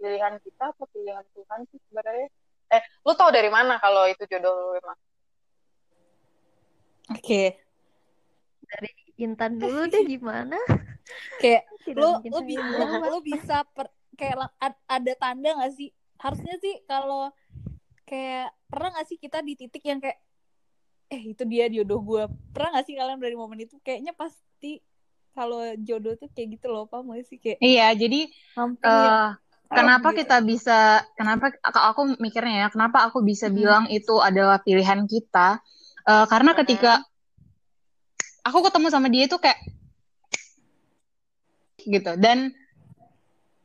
pilihan 0.00 0.34
kita 0.40 0.64
atau 0.72 0.86
pilihan 0.90 1.24
Tuhan 1.36 1.60
sih 1.68 1.78
sebenarnya? 1.88 2.28
Eh, 2.70 2.82
lu 3.04 3.12
tahu 3.12 3.30
dari 3.34 3.52
mana 3.52 3.76
kalau 3.82 4.08
itu 4.08 4.24
jodoh 4.24 4.52
lu 4.54 4.68
emang? 4.80 4.98
oke 7.10 7.42
dari 8.70 8.90
Intan 9.20 9.58
dulu 9.60 9.90
deh 9.90 10.04
gimana? 10.06 10.56
kayak 11.42 11.66
lo, 12.00 12.22
saya 12.22 12.40
bi- 12.46 12.60
lo, 12.60 12.84
jawab. 12.86 13.10
lo 13.10 13.18
bisa 13.20 13.56
per- 13.74 13.94
kayak 14.14 14.52
ada 14.86 15.12
tanda 15.18 15.50
gak 15.58 15.72
sih 15.74 15.90
harusnya 16.20 16.54
sih 16.60 16.84
kalau 16.84 17.32
kayak 18.04 18.52
pernah 18.68 18.94
gak 19.00 19.08
sih 19.08 19.18
kita 19.18 19.40
di 19.40 19.56
titik 19.56 19.82
yang 19.82 19.98
kayak 19.98 20.20
eh 21.10 21.22
itu 21.34 21.42
dia 21.42 21.66
jodoh 21.66 21.98
gue 22.04 22.22
pernah 22.54 22.78
gak 22.78 22.86
sih 22.86 22.94
kalian 22.94 23.18
dari 23.18 23.34
momen 23.34 23.66
itu 23.66 23.74
kayaknya 23.82 24.14
pasti 24.60 24.76
kalau 25.32 25.64
jodoh 25.80 26.20
tuh 26.20 26.28
kayak 26.36 26.60
gitu 26.60 26.68
loh 26.68 26.84
paham 26.84 27.16
gak 27.16 27.24
sih 27.24 27.40
kayak 27.40 27.64
Iya, 27.64 27.96
jadi 27.96 28.28
hampir 28.56 28.92
eh 28.92 29.28
kenapa 29.72 30.12
gitu. 30.12 30.20
kita 30.20 30.36
bisa, 30.44 31.00
kenapa 31.16 31.48
aku 31.64 32.20
mikirnya 32.20 32.56
ya, 32.64 32.68
kenapa 32.68 33.08
aku 33.08 33.24
bisa 33.24 33.48
Mm-mm. 33.48 33.56
bilang 33.56 33.88
itu 33.88 34.20
adalah 34.20 34.60
pilihan 34.60 35.08
kita? 35.08 35.64
Eh, 36.04 36.24
karena 36.28 36.52
Mm-mm. 36.52 36.60
ketika 36.60 37.00
aku 38.44 38.58
ketemu 38.68 38.86
sama 38.92 39.08
dia 39.08 39.24
itu 39.24 39.36
kayak 39.40 39.56
gitu 41.88 42.12
dan 42.20 42.52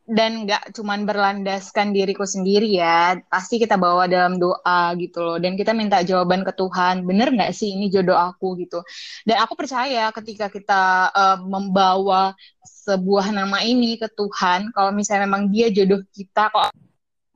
dan 0.05 0.45
nggak 0.45 0.69
cuman 0.77 1.09
berlandaskan 1.09 1.89
diriku 1.89 2.29
sendiri 2.29 2.77
ya 2.77 3.17
pasti 3.25 3.57
kita 3.57 3.73
bawa 3.73 4.05
dalam 4.05 4.37
doa 4.37 4.93
gitu 5.01 5.25
loh. 5.25 5.37
Dan 5.41 5.57
kita 5.57 5.73
minta 5.73 6.05
jawaban 6.05 6.45
ke 6.45 6.53
Tuhan 6.53 7.09
bener 7.09 7.33
nggak 7.33 7.49
sih 7.49 7.73
ini 7.73 7.89
jodoh 7.89 8.13
aku? 8.13 8.53
gitu. 8.61 8.85
Dan 9.25 9.41
aku 9.41 9.57
percaya 9.57 10.13
ketika 10.13 10.53
kita 10.53 11.09
eh, 11.09 11.37
membawa 11.41 12.37
sebuah 12.61 13.33
nama 13.33 13.65
ini 13.65 13.97
ke 13.97 14.05
Tuhan 14.13 14.69
kalau 14.69 14.93
misalnya 14.93 15.25
memang 15.25 15.49
dia 15.49 15.73
jodoh 15.73 16.05
kita 16.13 16.53
kok 16.53 16.69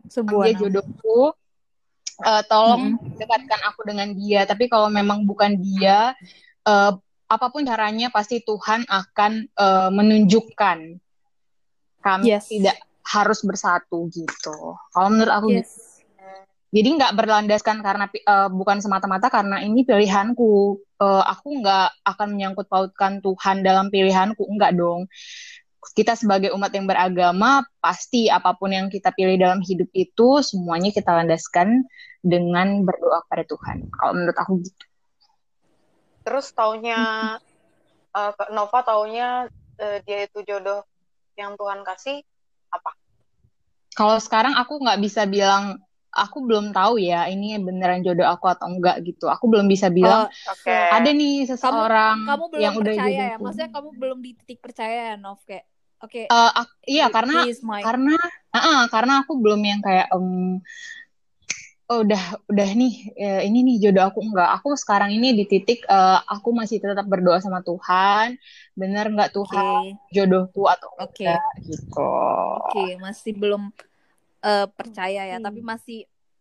sebuah 0.05 0.53
dia 0.53 0.53
nama. 0.53 0.61
jodohku 0.61 1.19
eh, 2.21 2.43
tolong 2.45 3.01
dekatkan 3.17 3.61
aku 3.65 3.81
dengan 3.89 4.13
dia. 4.13 4.45
Tapi 4.45 4.69
kalau 4.69 4.93
memang 4.93 5.25
bukan 5.25 5.57
dia 5.57 6.13
eh, 6.69 6.93
apa 7.29 7.45
pun 7.49 7.65
caranya 7.65 8.13
pasti 8.13 8.45
Tuhan 8.45 8.85
akan 8.85 9.31
eh, 9.57 9.89
menunjukkan 9.89 11.08
kami 11.99 12.35
Yes. 12.35 12.47
tidak 12.47 12.77
harus 13.03 13.39
bersatu 13.41 14.05
gitu. 14.13 14.77
Kalau 14.93 15.07
menurut 15.09 15.33
aku 15.33 15.47
gitu. 15.51 15.65
yes 15.65 15.89
jadi 16.69 17.01
nggak 17.01 17.13
berlandaskan 17.17 17.81
karena 17.81 18.05
eh, 18.13 18.49
bukan 18.53 18.77
semata-mata 18.77 19.27
karena 19.33 19.65
ini 19.65 19.81
pilihanku. 19.81 20.77
Eh, 21.01 21.23
aku 21.25 21.65
nggak 21.65 22.05
akan 22.05 22.27
menyangkut 22.37 22.69
pautkan 22.69 23.25
Tuhan 23.25 23.65
dalam 23.65 23.89
pilihanku. 23.89 24.45
Enggak 24.45 24.77
dong. 24.77 25.09
Kita 25.97 26.13
sebagai 26.13 26.53
umat 26.53 26.69
yang 26.69 26.85
beragama 26.85 27.65
pasti 27.81 28.29
apa 28.29 28.53
pun 28.53 28.69
yang 28.69 28.93
kita 28.93 29.09
pilih 29.17 29.41
dalam 29.41 29.65
hidup 29.65 29.89
itu 29.97 30.45
semuanya 30.45 30.93
kita 30.93 31.09
landaskan 31.09 31.89
dengan 32.21 32.85
berdoa 32.85 33.25
pada 33.25 33.41
Tuhan. 33.49 33.89
Kalau 33.89 34.13
menurut 34.13 34.37
aku 34.37 34.61
gitu. 34.61 34.85
Terus 36.21 36.53
taunya 36.53 37.01
eh, 38.13 38.31
Kak 38.37 38.53
Nova 38.53 38.85
taunya 38.85 39.49
eh, 39.81 40.05
dia 40.05 40.29
itu 40.29 40.45
jodoh 40.45 40.85
yang 41.39 41.55
Tuhan 41.55 41.79
kasih 41.87 42.19
apa? 42.69 42.91
kalau 43.95 44.15
sekarang 44.19 44.53
aku 44.55 44.79
nggak 44.83 44.99
bisa 44.99 45.23
bilang 45.25 45.79
aku 46.09 46.41
belum 46.41 46.73
tahu 46.73 46.97
ya 46.99 47.29
ini 47.29 47.55
beneran 47.61 48.01
jodoh 48.01 48.25
aku 48.25 48.49
atau 48.49 48.65
enggak 48.67 49.01
gitu 49.05 49.29
aku 49.29 49.45
belum 49.47 49.69
bisa 49.69 49.93
bilang 49.93 50.25
Oh, 50.25 50.53
Oke. 50.53 50.73
ada 50.73 51.09
nih 51.09 51.45
seseorang 51.45 52.17
kamu 52.25 52.45
belum 52.49 52.61
yang 52.63 52.73
udah 52.75 52.93
percaya 52.93 53.09
ya 53.13 53.25
jodohku. 53.29 53.43
maksudnya 53.45 53.69
kamu 53.71 53.89
belum 53.95 54.17
di 54.25 54.31
titik 54.35 54.59
percaya 54.59 54.97
ya 55.13 55.15
Nov 55.15 55.39
kayak 55.45 55.65
oke 56.01 56.21
Eh, 56.29 56.51
ak- 56.55 56.79
iya 56.89 57.05
karena 57.13 57.45
my 57.61 57.81
karena 57.85 58.15
ah, 58.55 58.81
karena 58.89 59.13
aku 59.21 59.33
belum 59.37 59.61
yang 59.61 59.81
kayak 59.85 60.07
em, 60.09 60.57
oh, 61.91 61.99
udah 62.05 62.23
udah 62.51 62.69
nih. 62.79 62.93
Eh, 63.17 63.39
ini 63.47 63.57
nih 63.67 63.75
jodoh 63.89 64.03
aku. 64.09 64.19
Enggak 64.27 64.49
aku 64.57 64.67
sekarang 64.81 65.09
ini 65.17 65.27
di 65.39 65.43
titik 65.51 65.79
eh, 65.89 66.17
aku 66.33 66.49
masih 66.59 66.77
tetap 66.83 67.05
berdoa 67.11 67.39
sama 67.45 67.59
Tuhan. 67.65 68.27
Bener 68.79 69.05
nggak 69.13 69.31
Tuhan? 69.37 69.97
Jodohku 70.15 70.61
atau 70.73 70.89
oke. 70.97 71.23
enggak 71.23 71.51
gitu. 71.67 72.01
Oke 72.57 72.79
masih 73.05 73.31
belum 73.41 73.61
eh, 74.45 74.67
percaya 74.77 75.21
ya. 75.31 75.37
Oke. 75.37 75.45
tapi 75.45 75.59
masih 75.61 75.97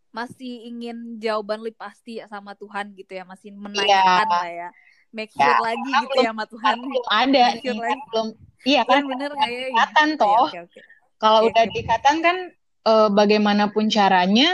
masih 0.09 0.51
ingin 0.69 0.95
jawaban 1.23 1.59
lebih 1.61 1.77
pasti 1.77 2.17
ya 2.21 2.25
sama 2.33 2.51
Tuhan 2.57 2.85
gitu 2.99 3.11
ya. 3.19 3.23
Masih 3.31 3.49
Iya. 3.53 3.63
menanyakan 3.63 4.27
lah 4.29 4.49
ya. 4.49 4.69
Make 5.15 5.31
Ya, 5.33 5.45
sure 5.45 5.59
lagi 5.67 5.89
gitu 6.05 6.15
ya 6.21 6.29
sama 6.33 6.45
Tuhan. 6.45 6.75
Karena 6.75 6.85
belum 6.85 7.05
ada 7.09 7.45
Make 7.45 7.61
sure 7.61 7.73
nih 7.73 7.79
lagi. 7.81 7.89
kan 7.89 7.99
belum 8.11 8.27
iya 8.65 8.81
Tuhan 8.85 9.03
kan? 9.03 9.03
bener 9.11 9.29
nggak 9.37 9.49
ya? 9.51 9.59
Ikatan 9.73 10.07
toh. 10.19 10.47
oke 10.49 10.57
oke. 10.65 10.79
Kalau 11.21 11.39
Oke, 11.41 11.49
udah 11.51 11.63
oke. 11.67 11.79
ikatan 11.81 12.15
kan 12.25 12.37
eh, 12.89 13.09
bagaimanapun 13.11 13.85
caranya 13.91 14.49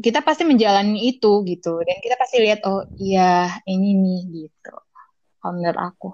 kita 0.00 0.20
pasti 0.26 0.42
menjalani 0.42 1.06
itu 1.06 1.42
gitu 1.46 1.78
dan 1.82 1.96
kita 2.02 2.18
pasti 2.18 2.42
lihat 2.42 2.66
oh 2.66 2.82
iya 2.98 3.60
ini 3.68 3.94
nih 3.94 4.20
gitu 4.46 4.74
kalau 5.38 5.52
menurut 5.54 5.78
aku 5.78 6.10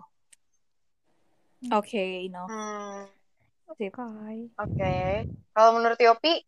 oke 1.72 2.04
enough 2.26 2.50
Hmm, 2.50 3.08
Sip. 3.78 3.94
Oke. 4.60 5.24
Kalau 5.54 5.70
menurut 5.78 5.96
Yopi, 5.96 6.42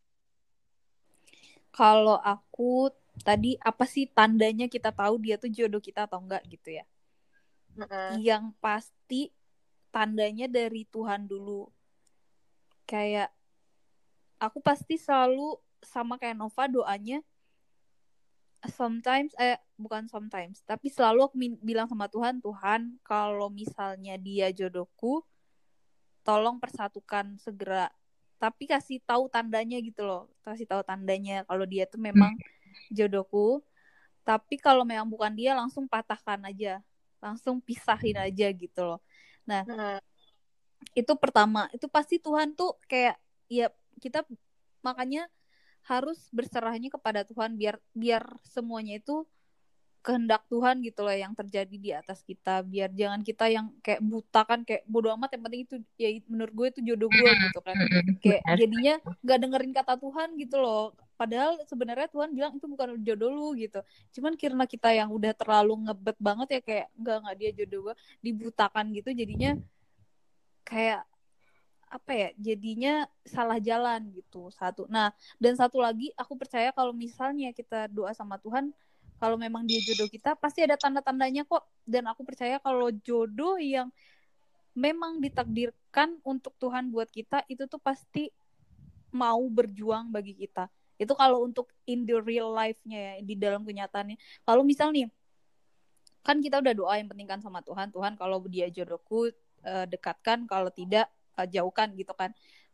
kalau 1.73 2.19
aku 2.21 2.91
tadi 3.25 3.57
apa 3.61 3.87
sih 3.87 4.05
tandanya 4.05 4.69
kita 4.69 4.93
tahu 4.93 5.21
dia 5.21 5.39
tuh 5.39 5.49
jodoh 5.49 5.81
kita 5.81 6.05
atau 6.05 6.21
enggak 6.21 6.41
gitu 6.49 6.81
ya 6.81 6.85
mm-mm. 7.77 8.19
yang 8.21 8.53
pasti 8.61 9.33
tandanya 9.93 10.49
dari 10.49 10.85
Tuhan 10.89 11.29
dulu. 11.29 11.69
Kayak 12.89 13.29
aku 14.41 14.59
pasti 14.59 14.97
selalu 14.97 15.55
sama 15.85 16.17
kayak 16.17 16.39
Nova 16.39 16.65
doanya 16.67 17.19
sometimes 18.71 19.35
eh 19.35 19.59
bukan 19.75 20.07
sometimes, 20.07 20.63
tapi 20.63 20.87
selalu 20.87 21.27
aku 21.27 21.35
bilang 21.59 21.87
sama 21.91 22.07
Tuhan, 22.07 22.39
Tuhan, 22.39 22.95
kalau 23.03 23.51
misalnya 23.51 24.15
dia 24.15 24.47
jodohku, 24.55 25.19
tolong 26.23 26.57
persatukan 26.57 27.35
segera. 27.43 27.91
Tapi 28.39 28.67
kasih 28.67 29.03
tahu 29.03 29.27
tandanya 29.27 29.79
gitu 29.83 30.03
loh. 30.07 30.31
Kasih 30.43 30.67
tahu 30.67 30.83
tandanya 30.83 31.43
kalau 31.47 31.63
dia 31.67 31.87
tuh 31.87 31.99
memang 31.99 32.35
jodohku. 32.91 33.63
Tapi 34.23 34.55
kalau 34.59 34.87
memang 34.87 35.07
bukan 35.07 35.31
dia 35.35 35.55
langsung 35.55 35.87
patahkan 35.87 36.39
aja. 36.47 36.79
Langsung 37.23 37.63
pisahin 37.63 38.19
aja 38.19 38.47
gitu 38.51 38.81
loh. 38.83 38.99
Mm-mm. 39.47 39.99
Itu 40.91 41.15
pertama. 41.15 41.71
Itu 41.71 41.87
pasti 41.87 42.19
Tuhan 42.19 42.51
tuh 42.55 42.75
kayak 42.87 43.15
ya 43.47 43.71
kita 43.99 44.27
makanya 44.83 45.31
harus 45.83 46.31
berserahnya 46.31 46.87
kepada 46.91 47.27
Tuhan 47.27 47.59
biar 47.59 47.75
biar 47.91 48.23
semuanya 48.47 48.99
itu 48.99 49.27
kehendak 50.03 50.43
Tuhan 50.51 50.83
gitu 50.83 50.99
loh 51.07 51.15
yang 51.15 51.31
terjadi 51.31 51.75
di 51.79 51.91
atas 51.95 52.19
kita. 52.27 52.59
Biar 52.67 52.91
jangan 52.91 53.23
kita 53.23 53.47
yang 53.47 53.71
kayak 53.79 54.03
buta 54.03 54.43
kan 54.43 54.59
kayak 54.67 54.83
bodo 54.83 55.07
amat 55.15 55.39
yang 55.39 55.43
penting 55.47 55.61
itu 55.63 55.75
ya 55.95 56.09
menurut 56.27 56.53
gue 56.53 56.67
itu 56.75 56.79
jodoh 56.91 57.07
gue 57.07 57.31
gitu 57.47 57.59
kan. 57.63 57.75
Kayak 58.19 58.41
jadinya 58.59 58.93
nggak 59.23 59.37
dengerin 59.39 59.71
kata 59.71 59.93
Tuhan 59.95 60.29
gitu 60.35 60.59
loh. 60.59 60.91
Padahal 61.15 61.55
sebenarnya 61.63 62.11
Tuhan 62.11 62.35
bilang 62.35 62.59
itu 62.59 62.67
bukan 62.67 62.99
jodoh 62.99 63.31
lu 63.31 63.49
gitu. 63.55 63.79
Cuman 64.19 64.35
karena 64.35 64.67
kita 64.67 64.91
yang 64.91 65.07
udah 65.07 65.31
terlalu 65.31 65.87
ngebet 65.87 66.17
banget 66.19 66.47
ya 66.51 66.61
kayak 66.61 66.87
nggak 66.99 67.17
nggak 67.23 67.35
dia 67.39 67.51
jodoh 67.63 67.79
gue 67.87 67.95
dibutakan 68.19 68.85
gitu 68.91 69.09
jadinya 69.15 69.55
kayak 70.67 71.07
apa 71.93 72.11
ya 72.11 72.29
jadinya 72.41 73.05
salah 73.21 73.61
jalan 73.61 74.09
gitu 74.17 74.49
satu. 74.49 74.89
Nah 74.89 75.13
dan 75.37 75.53
satu 75.53 75.77
lagi 75.77 76.09
aku 76.17 76.33
percaya 76.33 76.73
kalau 76.73 76.89
misalnya 76.89 77.53
kita 77.53 77.85
doa 77.93 78.09
sama 78.17 78.41
Tuhan 78.41 78.73
kalau 79.21 79.37
memang 79.37 79.63
dia 79.63 79.77
jodoh 79.85 80.09
kita 80.09 80.33
pasti 80.33 80.65
ada 80.65 80.73
tanda-tandanya 80.73 81.45
kok. 81.45 81.61
Dan 81.85 82.09
aku 82.09 82.25
percaya 82.25 82.57
kalau 82.57 82.89
jodoh 83.05 83.61
yang 83.61 83.93
memang 84.73 85.21
ditakdirkan 85.21 86.17
untuk 86.25 86.57
Tuhan 86.57 86.89
buat 86.89 87.07
kita 87.13 87.45
itu 87.45 87.69
tuh 87.69 87.77
pasti 87.77 88.33
mau 89.13 89.45
berjuang 89.45 90.09
bagi 90.09 90.33
kita. 90.33 90.65
Itu 90.97 91.13
kalau 91.13 91.45
untuk 91.45 91.69
in 91.85 92.09
the 92.09 92.17
real 92.17 92.49
life-nya 92.49 92.97
ya 92.97 93.13
di 93.21 93.37
dalam 93.37 93.61
kenyataannya. 93.61 94.17
Kalau 94.41 94.65
misal 94.65 94.89
nih 94.89 95.07
kan 96.25 96.41
kita 96.41 96.63
udah 96.63 96.73
doa 96.73 96.93
yang 96.97 97.07
penting 97.07 97.29
kan 97.29 97.39
sama 97.39 97.61
Tuhan. 97.61 97.93
Tuhan 97.93 98.17
kalau 98.17 98.41
dia 98.49 98.67
jodohku 98.73 99.29
eh, 99.61 99.85
dekatkan 99.87 100.49
kalau 100.49 100.73
tidak 100.73 101.07
eh, 101.39 101.47
jauhkan 101.49 101.93
gitu 101.97 102.13
kan. 102.15 102.31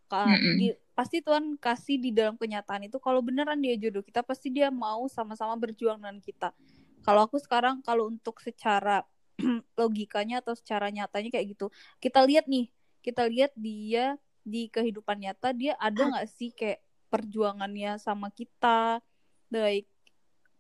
Ka- 0.10 0.34
Mm-mm. 0.34 0.58
di- 0.58 0.78
pasti 0.98 1.22
Tuhan 1.22 1.56
kasih 1.62 2.02
di 2.02 2.10
dalam 2.12 2.36
kenyataan 2.36 2.90
itu 2.90 2.98
kalau 3.00 3.22
beneran 3.24 3.62
dia 3.62 3.78
jodoh 3.80 4.02
kita 4.04 4.26
pasti 4.26 4.50
dia 4.52 4.68
mau 4.74 5.06
sama-sama 5.08 5.54
berjuang 5.56 6.02
dengan 6.02 6.18
kita. 6.20 6.50
Kalau 7.06 7.26
aku 7.30 7.38
sekarang 7.40 7.80
kalau 7.86 8.12
untuk 8.12 8.42
secara 8.44 9.06
logikanya 9.80 10.44
atau 10.44 10.54
secara 10.58 10.92
nyatanya 10.92 11.32
kayak 11.32 11.56
gitu 11.56 11.72
kita 12.04 12.20
lihat 12.28 12.46
nih 12.52 12.68
kita 13.00 13.24
lihat 13.32 13.56
dia 13.56 14.20
di 14.44 14.68
kehidupan 14.68 15.24
nyata 15.24 15.56
dia 15.56 15.80
ada 15.80 16.04
nggak 16.12 16.28
sih 16.28 16.52
kayak 16.52 16.84
perjuangannya 17.08 17.96
sama 18.02 18.28
kita? 18.34 19.00
Baik 19.50 19.88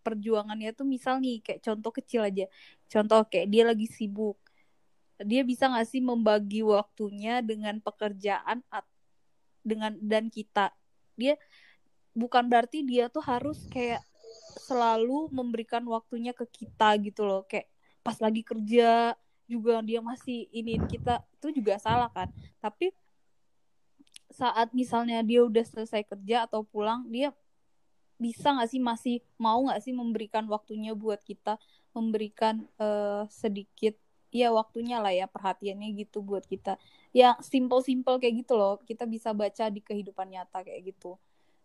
perjuangannya 0.05 0.71
tuh 0.73 0.88
misal 0.88 1.19
nih 1.21 1.43
kayak 1.43 1.62
contoh 1.65 1.91
kecil 1.93 2.21
aja. 2.25 2.45
Contoh 2.89 3.21
kayak 3.27 3.47
dia 3.51 3.63
lagi 3.67 3.85
sibuk 3.85 4.39
dia 5.23 5.43
bisa 5.43 5.67
nggak 5.67 5.88
sih 5.88 5.99
membagi 5.99 6.63
waktunya 6.63 7.43
dengan 7.43 7.84
pekerjaan 7.84 8.63
dengan 9.63 9.95
dan 9.99 10.32
kita? 10.32 10.71
Dia 11.19 11.36
bukan 12.15 12.47
berarti 12.47 12.88
dia 12.88 13.12
tuh 13.12 13.23
harus 13.23 13.67
kayak 13.67 13.99
selalu 14.63 15.27
memberikan 15.34 15.84
waktunya 15.88 16.32
ke 16.32 16.47
kita 16.47 16.95
gitu 17.03 17.27
loh. 17.27 17.43
Kayak 17.43 17.67
pas 17.99 18.15
lagi 18.23 18.41
kerja 18.41 19.13
juga 19.49 19.82
dia 19.82 19.99
masih 19.99 20.45
iniin 20.53 20.86
kita 20.88 21.25
itu 21.36 21.60
juga 21.60 21.75
salah 21.82 22.08
kan? 22.13 22.32
Tapi 22.63 22.95
saat 24.29 24.71
misalnya 24.71 25.19
dia 25.25 25.43
udah 25.43 25.65
selesai 25.65 26.05
kerja 26.05 26.45
atau 26.45 26.62
pulang 26.63 27.10
dia 27.10 27.34
bisa 28.19 28.51
nggak 28.51 28.69
sih 28.69 28.82
masih 28.84 29.15
mau 29.39 29.63
nggak 29.67 29.82
sih 29.84 29.91
memberikan 29.91 30.47
waktunya 30.47 30.95
buat 30.95 31.19
kita? 31.25 31.60
Memberikan 31.91 32.63
eh, 32.77 33.25
sedikit 33.27 33.97
ya 34.29 34.53
waktunya 34.53 35.01
lah 35.01 35.13
ya 35.13 35.25
perhatiannya 35.25 35.89
gitu 35.97 36.21
buat 36.21 36.45
kita. 36.45 36.77
Ya 37.13 37.35
simple-simple 37.41 38.21
kayak 38.21 38.45
gitu 38.45 38.53
loh 38.57 38.77
kita 38.85 39.09
bisa 39.09 39.33
baca 39.33 39.67
di 39.69 39.81
kehidupan 39.81 40.29
nyata 40.29 40.61
kayak 40.61 40.93
gitu. 40.93 41.17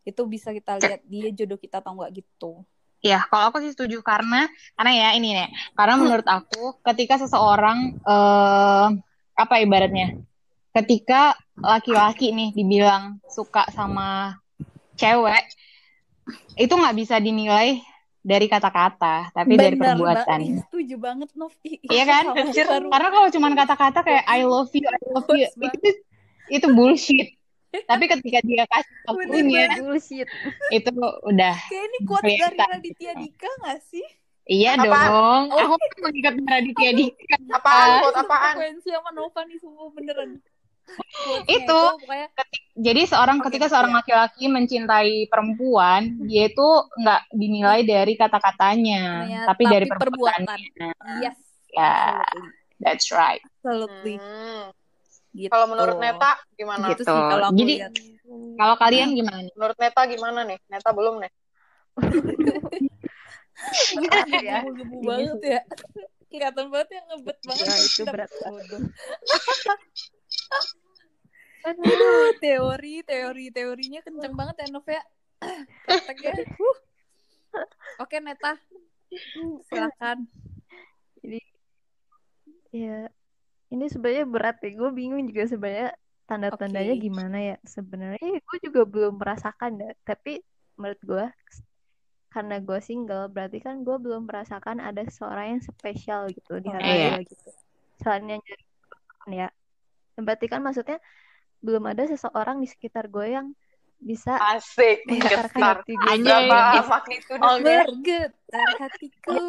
Itu 0.04 0.28
bisa 0.28 0.52
kita 0.52 0.80
lihat 0.80 1.00
dia 1.08 1.28
jodoh 1.32 1.56
kita 1.60 1.80
atau 1.80 1.96
nggak 1.96 2.12
gitu. 2.20 2.64
Ya, 3.04 3.20
kalau 3.28 3.52
aku 3.52 3.60
sih 3.60 3.76
setuju 3.76 4.00
karena 4.00 4.48
karena 4.80 4.92
ya 4.96 5.08
ini 5.12 5.36
nih, 5.36 5.48
karena 5.76 6.00
menurut 6.00 6.24
aku 6.24 6.80
ketika 6.80 7.20
seseorang 7.20 8.00
eh 8.00 8.86
apa 9.36 9.54
ibaratnya, 9.60 10.16
ketika 10.72 11.36
laki-laki 11.60 12.32
nih 12.32 12.56
dibilang 12.56 13.20
suka 13.28 13.68
sama 13.76 14.40
cewek, 14.96 15.44
itu 16.56 16.72
nggak 16.72 16.96
bisa 16.96 17.20
dinilai 17.20 17.84
dari 18.24 18.48
kata-kata, 18.48 19.28
tapi 19.36 19.60
dari 19.60 19.76
Bener, 19.76 20.00
perbuatan. 20.00 20.38
Mbak. 20.40 20.48
Ih, 20.48 20.56
setuju 20.64 20.94
banget 20.96 21.28
Nov 21.36 21.52
Iya 21.60 22.04
kan? 22.08 22.24
Anjir. 22.32 22.64
Karena 22.64 23.08
kalau 23.12 23.28
cuma 23.28 23.52
kata-kata 23.52 24.00
kayak 24.00 24.24
I 24.24 24.48
love 24.48 24.72
you, 24.72 24.88
I 24.88 24.98
love 25.12 25.28
you, 25.28 25.44
itu 25.44 25.88
itu 26.48 26.66
bullshit. 26.72 27.36
Tapi 27.74 28.04
ketika 28.08 28.38
dia 28.40 28.64
kasih 28.64 28.96
waktunya, 29.04 29.66
bullshit 29.76 30.28
itu 30.72 30.90
udah 31.28 31.56
kayak 31.68 31.84
ini 31.84 31.98
quotes 32.08 32.32
dari. 32.32 32.56
Raditya 32.56 33.12
Dika 33.20 33.50
nggak 33.60 33.80
sih 33.92 34.06
iya 34.48 34.76
Apaan? 34.76 35.08
dong. 35.08 35.42
Oh. 35.52 35.76
Aku 35.76 36.04
mengikat 36.04 36.34
Raditya 36.40 36.90
Dika. 36.96 37.36
Apaan? 37.52 38.08
Quote 38.08 38.18
apaan? 38.24 38.54
frekuensi 38.56 38.88
sama 38.88 39.10
Nova 39.12 39.40
nih 39.44 39.58
semua 39.60 39.92
beneran 39.92 40.40
Itu. 41.46 41.80
pokoknya 41.98 42.28
Jadi 42.74 43.02
seorang 43.06 43.38
Oke, 43.38 43.44
ketika 43.48 43.66
iya. 43.66 43.72
seorang 43.72 43.92
laki-laki 43.94 44.44
mencintai 44.46 45.30
perempuan, 45.30 46.26
dia 46.26 46.50
itu 46.50 46.68
nggak 46.94 47.20
dinilai 47.30 47.80
dari 47.82 48.14
kata-katanya, 48.14 49.02
Ternyata- 49.22 49.46
tapi 49.48 49.62
dari 49.64 49.86
tapi 49.86 50.00
perbuatannya. 50.02 50.90
yes 51.22 51.38
Ya, 51.70 52.18
absolutely 52.18 52.50
that's 52.78 53.06
right. 53.10 53.42
absolutely 53.56 54.14
Hmm. 54.16 54.70
gitu 55.32 55.50
Kalau 55.50 55.66
menurut 55.66 55.98
Neta 55.98 56.38
gimana? 56.54 56.86
gitu 56.90 57.02
Gitu. 57.02 57.10
sih 57.10 57.22
kalau 57.24 57.46
aku 57.48 57.58
Jadi- 57.58 57.78
lihat 57.78 57.94
Kalau 58.54 58.74
kalian 58.74 59.08
gimana 59.12 59.38
nih? 59.40 59.52
Menurut 59.54 59.76
Neta 59.76 60.02
gimana 60.04 60.40
nih? 60.44 60.58
Neta 60.66 60.90
belum 60.90 61.14
nih. 61.18 61.32
Apa 63.94 64.18
ya 64.40 64.58
banget 65.00 65.40
ya 65.40 65.60
kelihatan 66.26 66.66
banget 66.66 66.88
ya 66.90 67.00
ngebet 67.06 67.38
banget 67.40 67.64
Ya, 67.64 67.76
itu 67.78 68.02
berat. 68.04 68.30
Aduh, 71.64 71.84
teori 72.44 73.00
teori 73.02 73.48
teorinya 73.48 74.00
kenceng 74.04 74.34
banget 74.36 74.56
ya 74.64 74.66
Nov 74.70 74.86
ya. 74.88 75.02
Huh. 77.54 77.66
oke 78.02 78.18
Neta. 78.18 78.58
Silakan. 79.70 80.26
Ya 82.74 83.06
ini 83.70 83.86
sebenarnya 83.86 84.26
berat 84.26 84.58
ya. 84.58 84.74
Gue 84.74 84.90
bingung 84.90 85.22
juga 85.30 85.46
sebenarnya 85.46 85.94
tanda-tandanya 86.26 86.98
Oke. 86.98 87.04
gimana 87.06 87.38
ya 87.38 87.56
sebenarnya. 87.62 88.42
Gue 88.42 88.58
juga 88.58 88.82
belum 88.82 89.22
merasakan 89.22 89.78
ya. 89.78 89.94
Tapi 90.02 90.42
menurut 90.74 91.00
gue 91.06 91.26
karena 92.34 92.58
gue 92.58 92.78
single 92.82 93.30
berarti 93.30 93.62
kan 93.62 93.86
gue 93.86 93.94
belum 93.94 94.26
merasakan 94.26 94.82
ada 94.82 95.06
seseorang 95.06 95.54
yang 95.54 95.62
spesial 95.62 96.26
gitu 96.34 96.58
di 96.58 96.66
hati 96.66 96.90
Iya. 96.90 97.14
gue 97.14 97.22
gitu 97.30 97.50
selainnya 98.02 98.42
nyari 98.42 98.64
pasangan 98.90 99.30
ya 99.30 99.48
berarti 100.22 100.46
kan 100.46 100.62
maksudnya 100.62 101.02
belum 101.64 101.90
ada 101.90 102.06
seseorang 102.06 102.60
di 102.60 102.68
sekitar 102.68 103.08
gue 103.08 103.34
yang 103.34 103.56
bisa 104.04 104.36
Asik. 104.36 105.08
menggetarkan 105.08 105.56
Getar. 105.56 105.76
hati 105.80 105.92
gue 105.96 106.10
Anjay. 106.12 106.44
Yes. 106.44 106.88
magnitudenya? 106.92 107.80
bergetar 107.88 108.68
hatiku 108.76 109.34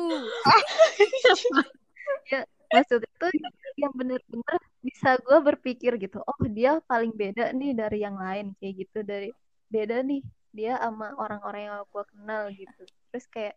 maksudnya 2.75 3.11
tuh 3.19 3.31
yang 3.77 3.93
bener-bener 3.93 4.57
bisa 4.81 5.19
gue 5.21 5.37
berpikir 5.43 5.91
gitu 5.99 6.23
oh 6.23 6.39
dia 6.49 6.79
paling 6.87 7.11
beda 7.13 7.51
nih 7.51 7.75
dari 7.75 7.99
yang 8.03 8.17
lain 8.17 8.55
kayak 8.57 8.87
gitu 8.87 9.03
dari 9.03 9.29
beda 9.69 10.01
nih 10.01 10.23
dia 10.55 10.79
sama 10.79 11.11
orang-orang 11.19 11.67
yang 11.67 11.75
gue 11.83 12.03
kenal 12.15 12.43
gitu 12.51 12.81
terus 13.11 13.25
kayak 13.27 13.55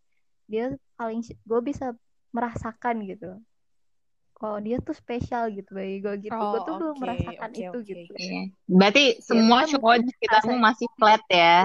dia 0.51 0.75
paling 0.99 1.23
gue 1.23 1.61
bisa 1.63 1.95
merasakan 2.35 3.07
gitu 3.07 3.39
kalau 4.39 4.59
dia 4.59 4.79
tuh 4.79 4.95
spesial 4.95 5.51
gitu 5.51 5.67
bagi 5.75 5.99
gue 5.99 6.15
gitu 6.25 6.33
gue 6.33 6.61
Oh, 6.63 6.63
tuh 6.63 6.75
belum 6.79 6.95
oke, 6.95 7.03
merasakan 7.03 7.51
oke, 7.51 7.59
itu 7.61 7.79
oke. 7.79 7.89
gitu 7.91 8.13
Iya. 8.15 8.41
Berarti 8.65 9.05
semua 9.19 9.59
kan 9.63 9.71
cowok 9.75 9.95
di 9.99 10.09
sekitarmu 10.15 10.55
masih 10.57 10.89
flat 10.95 11.23
ya? 11.29 11.57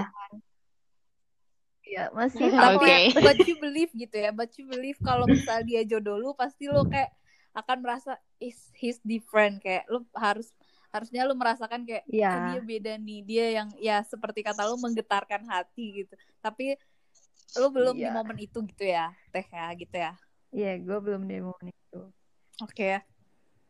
ya 1.84 2.08
masih 2.10 2.48
tapi 2.50 2.80
Oke. 2.80 2.96
but 3.22 3.38
you 3.44 3.54
believe 3.60 3.92
gitu 3.92 4.16
ya 4.16 4.34
but 4.34 4.50
you 4.58 4.64
believe 4.66 4.98
kalau 4.98 5.28
misal 5.28 5.62
dia 5.62 5.84
jodoh 5.84 6.16
lu 6.16 6.32
pasti 6.34 6.66
lu 6.66 6.82
kayak 6.88 7.12
akan 7.54 7.78
merasa 7.84 8.18
is 8.42 8.72
he's 8.74 8.98
different 9.06 9.62
kayak 9.62 9.86
lu 9.86 10.02
harus 10.16 10.50
harusnya 10.90 11.22
lu 11.22 11.36
merasakan 11.38 11.86
kayak 11.86 12.02
oh, 12.02 12.10
ya 12.10 12.50
dia 12.50 12.60
beda 12.64 12.92
nih 12.98 13.20
dia 13.22 13.46
yang 13.62 13.68
ya 13.78 14.02
seperti 14.02 14.42
kata 14.42 14.66
lu 14.66 14.80
menggetarkan 14.80 15.44
hati 15.46 16.02
gitu 16.02 16.14
tapi 16.42 16.74
lu 17.54 17.70
belum 17.70 17.94
di 17.94 18.08
Iya. 18.08 18.16
momen 18.16 18.38
itu 18.42 18.58
gitu 18.64 18.84
ya 18.90 19.12
teh 19.30 19.44
ya 19.46 19.66
gitu 19.78 19.94
ya 19.94 20.12
Iya, 20.54 20.78
gue 20.78 20.98
belum 21.02 21.26
di 21.26 21.42
momen 21.42 21.66
itu. 21.66 21.83
Oke 22.60 22.84
ya 22.84 23.00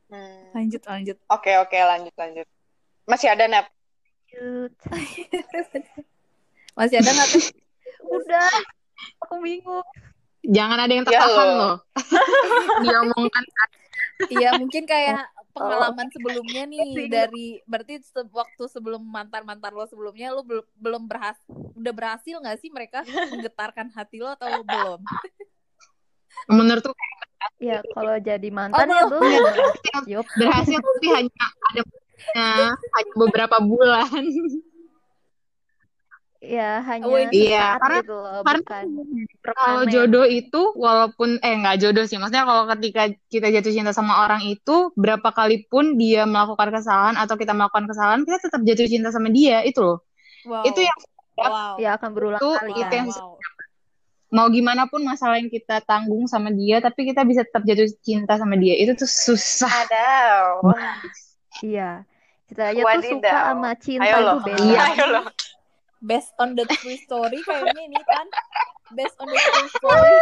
Hmm. 0.05 0.53
lanjut 0.53 0.85
lanjut 0.85 1.17
Oke, 1.33 1.51
oke, 1.59 1.75
lanjut, 1.75 2.13
lanjut. 2.15 2.47
Masih 3.09 3.33
ada, 3.33 3.49
Nep? 3.49 3.67
Lanjut. 4.31 4.73
masih 6.79 6.97
ada 7.01 7.11
nggak 7.11 7.29
Udah, 8.15 8.53
aku 9.25 9.41
bingung. 9.41 9.83
Jangan 10.45 10.79
ada 10.85 10.93
yang 10.93 11.09
Ya 11.09 11.19
tertahan 11.25 11.49
loh. 11.57 11.57
loh. 11.65 11.77
Diomongkan 12.85 13.45
Iya 14.29 14.55
mungkin 14.55 14.85
kayak 14.85 15.25
pengalaman 15.57 16.09
sebelumnya 16.13 16.69
nih 16.69 17.09
dari 17.09 17.47
berarti 17.65 18.05
se- 18.05 18.29
waktu 18.31 18.69
sebelum 18.69 19.01
mantan 19.01 19.43
mantan 19.49 19.73
lo 19.73 19.89
sebelumnya 19.89 20.37
lo 20.37 20.45
belum 20.45 20.67
belum 20.77 21.03
berhasil 21.09 21.43
udah 21.75 21.93
berhasil 21.97 22.37
nggak 22.39 22.59
sih 22.61 22.71
mereka 22.71 23.03
menggetarkan 23.33 23.89
hati 23.91 24.21
lo 24.21 24.31
atau 24.37 24.63
belum? 24.63 25.01
menurutku 26.51 26.93
Ya, 27.59 27.79
kalau 27.91 28.17
jadi 28.19 28.49
mantan 28.49 28.85
Oh, 28.85 28.95
ya 28.95 29.05
belum. 29.05 29.23
Yup. 30.13 30.27
berhasil 30.35 30.79
tapi 30.79 31.07
hanya 31.09 31.45
ada 31.71 31.83
hanya 32.95 33.13
beberapa 33.15 33.57
bulan. 33.59 34.07
Ya, 36.39 36.85
hanya 36.85 37.09
Oh, 37.09 37.17
iya. 37.17 37.33
sesaat 37.33 37.81
Karena- 37.81 38.01
gitu 38.05 38.15
loh, 38.15 38.41
karena 38.45 38.61
bukan 38.61 38.85
Kalau 39.41 39.81
permanen. 39.81 39.89
jodoh 39.89 40.27
itu 40.29 40.61
walaupun 40.77 41.29
eh 41.41 41.55
nggak 41.57 41.77
jodoh 41.81 42.05
sih, 42.05 42.21
maksudnya 42.21 42.45
kalau 42.45 42.69
ketika 42.77 43.03
kita 43.33 43.49
jatuh 43.49 43.73
cinta 43.73 43.93
sama 43.97 44.21
orang 44.21 44.45
itu 44.45 44.93
berapa 44.93 45.25
kali 45.33 45.65
pun 45.73 45.97
dia 45.97 46.29
melakukan 46.29 46.69
kesalahan 46.69 47.17
atau 47.17 47.41
kita 47.41 47.57
melakukan 47.57 47.89
kesalahan, 47.89 48.29
kita 48.29 48.45
tetap 48.45 48.61
jatuh 48.61 48.85
cinta 48.85 49.09
sama 49.09 49.33
dia 49.33 49.65
itu 49.65 49.81
loh. 49.81 50.05
Wow. 50.45 50.69
Itu 50.69 50.85
yang 50.85 50.99
wow. 51.41 51.75
Ya 51.81 51.97
akan 51.97 52.11
berulang 52.13 52.41
Itu- 52.45 52.57
kali 52.61 52.71
itu 52.77 52.83
kan. 52.85 52.93
yang- 52.93 53.09
wow. 53.09 53.33
Mau 54.35 54.51
gimana 54.51 54.91
pun 54.91 54.99
masalah 55.07 55.39
yang 55.39 55.47
kita 55.47 55.79
tanggung 55.87 56.27
sama 56.27 56.51
dia, 56.51 56.83
tapi 56.83 57.07
kita 57.07 57.23
bisa 57.23 57.47
tetap 57.47 57.63
jatuh 57.63 57.87
cinta 58.03 58.35
sama 58.35 58.59
dia. 58.59 58.75
Itu 58.75 58.99
tuh 58.99 59.07
susah. 59.07 59.71
Ada. 59.71 60.11
Iya. 61.63 61.91
Kita 62.51 62.75
aja 62.75 62.83
tuh 62.83 63.03
suka 63.15 63.31
sama 63.31 63.71
cinta 63.79 64.05
Ayo 64.05 64.15
itu 64.19 64.27
loh. 64.27 64.37
beda. 64.43 64.59
Iya. 64.59 64.79
Ayo 64.91 65.05
loh. 65.07 65.25
Based 66.05 66.35
on 66.37 66.53
the 66.53 66.67
true 66.69 66.99
story 67.01 67.41
kayaknya 67.47 67.81
ini 67.89 68.01
kan 68.05 68.27
based 68.93 69.17
on 69.17 69.31
the 69.31 69.39
true 69.41 69.71
story. 69.81 70.17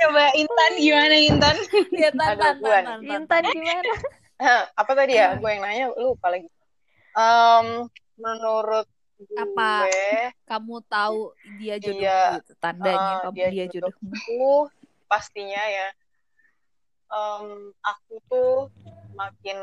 Coba 0.00 0.24
Intan 0.32 0.72
gimana 0.80 1.16
Intan? 1.16 1.56
ya 1.92 2.10
tan 2.14 2.32
Aduh, 2.32 2.40
tan 2.40 2.54
gua 2.62 2.70
tan, 2.70 2.84
tan, 2.84 3.00
tan. 3.04 3.42
Intan 3.42 3.42
gimana? 3.52 3.92
Apa 4.80 4.92
tadi 4.96 5.12
ya? 5.18 5.36
Gue 5.36 5.50
yang 5.52 5.62
nanya, 5.66 5.86
lupa 5.92 6.32
lagi. 6.32 6.48
Em, 7.12 7.66
menurut 8.16 8.86
gue, 9.20 9.36
Apa? 9.36 9.72
Kamu 10.48 10.80
tahu 10.88 11.20
dia 11.44 11.76
jodoh 11.76 12.00
Iya. 12.00 12.22
gitu 12.40 12.52
tandanya 12.56 13.14
Ah, 13.20 13.22
kamu 13.28 13.36
dia 13.36 13.48
dia, 13.52 13.64
jodoh. 13.68 13.92
jodohmu. 13.92 14.12
aku 14.16 14.40
pastinya 15.04 15.62
ya, 15.62 15.88
em, 17.10 17.46
aku 17.82 18.14
tuh 18.26 18.52
makin 19.12 19.58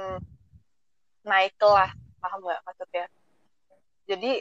naik 1.24 1.56
kelas, 1.58 1.92
paham 2.20 2.40
nggak 2.44 2.62
maksudnya? 2.64 3.06
Jadi 4.08 4.34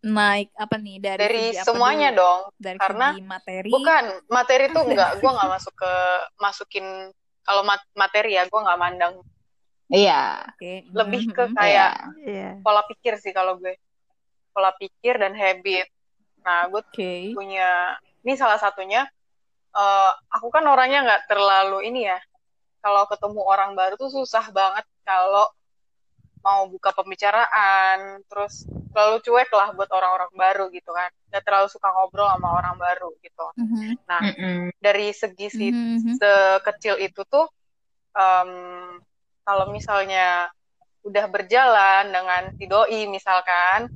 Naik 0.00 0.48
apa 0.56 0.80
nih 0.80 0.96
dari 0.96 1.20
dari 1.20 1.44
semuanya 1.60 2.08
dulu? 2.08 2.24
dong, 2.24 2.40
Dari 2.56 2.78
karena 2.80 3.06
materi. 3.20 3.68
bukan 3.68 4.04
materi 4.32 4.64
tuh 4.72 4.82
nggak, 4.88 5.10
gue 5.20 5.30
nggak 5.36 5.50
masuk 5.52 5.74
ke 5.76 5.92
masukin 6.40 6.86
kalau 7.44 7.60
mat- 7.60 7.92
materi 7.92 8.32
ya, 8.40 8.48
gue 8.48 8.60
nggak 8.64 8.80
mandang. 8.80 9.20
Iya. 9.90 10.46
Lebih 10.94 11.22
Mhm, 11.28 11.34
ke 11.34 11.44
mhm. 11.50 11.56
kayak 11.58 11.92
Iya. 12.22 12.50
pola 12.62 12.82
pikir 12.86 13.18
sih 13.18 13.34
kalau 13.34 13.58
gue, 13.58 13.74
pola 14.54 14.70
pikir 14.78 15.18
dan 15.18 15.34
habit. 15.34 15.86
Nah, 16.46 16.70
gue 16.70 16.80
Oke. 16.80 17.34
punya 17.34 17.98
ini 18.24 18.34
salah 18.38 18.56
satunya 18.56 19.04
eh, 19.70 20.12
aku 20.34 20.50
kan 20.50 20.66
orangnya 20.66 21.06
nggak 21.06 21.22
terlalu 21.30 21.86
ini 21.90 22.06
ya. 22.10 22.18
Kalau 22.80 23.04
ketemu 23.06 23.40
orang 23.44 23.76
baru 23.76 23.94
tuh 24.00 24.08
susah 24.10 24.48
banget 24.50 24.82
kalau 25.04 25.46
mau 26.40 26.64
buka 26.72 26.90
pembicaraan, 26.96 28.24
terus 28.24 28.64
terlalu 28.90 29.20
cuek 29.20 29.50
lah 29.52 29.68
buat 29.76 29.90
orang-orang 29.92 30.32
baru 30.32 30.64
gitu 30.72 30.90
kan. 30.90 31.12
Nggak 31.30 31.42
terlalu 31.44 31.68
suka 31.68 31.92
ngobrol 31.92 32.26
sama 32.32 32.48
orang 32.56 32.76
baru 32.80 33.12
gitu. 33.20 33.46
Mhm. 33.60 34.00
Nah, 34.08 34.20
Mm-mm. 34.24 34.58
dari 34.80 35.12
segi 35.12 35.46
si 35.52 35.66
Mhm. 35.70 36.16
sekecil 36.18 36.96
itu 36.98 37.22
tuh 37.28 37.46
em, 38.16 38.50
kalau 39.50 39.66
misalnya 39.74 40.46
udah 41.02 41.26
berjalan 41.26 42.14
dengan 42.14 42.54
si 42.54 42.70
doi 42.70 43.10
misalkan 43.10 43.90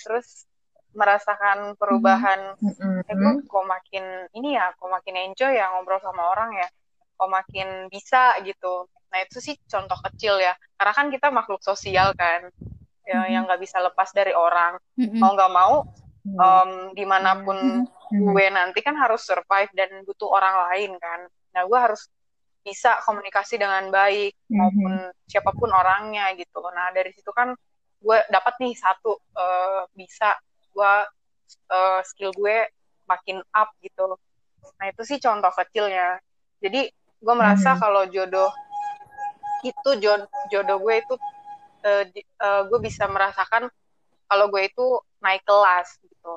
terus 0.00 0.48
merasakan 0.96 1.76
perubahan 1.76 2.56
Mm-mm. 2.56 3.04
eh 3.04 3.12
gue 3.12 3.32
kok 3.44 3.66
makin 3.68 4.04
ini 4.32 4.56
ya 4.56 4.72
kok 4.72 4.88
makin 4.88 5.14
enjoy 5.28 5.52
ya 5.52 5.68
ngobrol 5.76 6.00
sama 6.00 6.32
orang 6.32 6.56
ya 6.56 6.68
kok 7.20 7.28
makin 7.28 7.92
bisa 7.92 8.40
gitu 8.48 8.88
nah 9.12 9.20
itu 9.20 9.44
sih 9.44 9.60
contoh 9.68 9.98
kecil 10.08 10.40
ya 10.40 10.56
karena 10.80 10.92
kan 10.96 11.06
kita 11.12 11.28
makhluk 11.28 11.60
sosial 11.60 12.16
kan 12.16 12.48
ya, 13.04 13.28
Mhm. 13.28 13.30
yang 13.34 13.42
nggak 13.44 13.60
bisa 13.60 13.82
lepas 13.84 14.08
dari 14.16 14.32
orang 14.32 14.80
Mhm. 14.96 15.20
mau 15.20 15.36
nggak 15.36 15.52
mau 15.52 15.74
em, 16.24 16.70
di 16.96 17.04
mana 17.04 17.44
pun 17.44 17.84
Mhm. 18.10 18.32
gue 18.32 18.46
nanti 18.48 18.80
kan 18.80 18.96
harus 18.96 19.20
survive 19.28 19.68
dan 19.76 19.90
butuh 20.08 20.32
orang 20.32 20.72
lain 20.72 20.96
kan. 20.96 21.20
Nah, 21.52 21.62
gue 21.68 21.76
harus 21.78 22.08
bisa 22.64 22.96
komunikasi 23.04 23.60
dengan 23.60 23.92
baik 23.92 24.32
Mhm. 24.48 24.56
maupun 24.56 24.92
siapa 25.28 25.52
pun 25.52 25.68
orangnya 25.68 26.32
gitu. 26.34 26.64
Nah, 26.64 26.90
dari 26.90 27.12
situ 27.12 27.28
kan 27.30 27.52
gue 28.00 28.18
dapat 28.28 28.54
nih 28.58 28.72
satu 28.74 29.20
eh, 29.36 29.82
bisa 29.92 30.32
gue 30.72 30.92
eh, 31.70 32.00
skill 32.08 32.32
gue 32.32 32.66
makin 33.04 33.44
up 33.52 33.68
gitu. 33.84 34.16
Nah, 34.80 34.86
itu 34.88 35.04
sih 35.04 35.20
contoh 35.20 35.52
kecilnya. 35.52 36.16
Jadi, 36.58 36.88
gue 37.20 37.34
merasa 37.36 37.76
Mhm. 37.76 37.80
kalau 37.80 38.02
jodoh 38.08 38.48
itu 39.62 39.90
jod- 40.00 40.28
jodoh 40.48 40.80
gue 40.80 40.94
itu 40.98 41.14
eh, 41.84 42.04
di- 42.08 42.24
eh, 42.24 42.62
gue 42.64 42.78
bisa 42.80 43.04
merasakan 43.04 43.68
kalau 44.24 44.48
gue 44.48 44.64
itu 44.64 44.86
naik 45.20 45.44
kelas 45.44 46.00
gitu. 46.00 46.32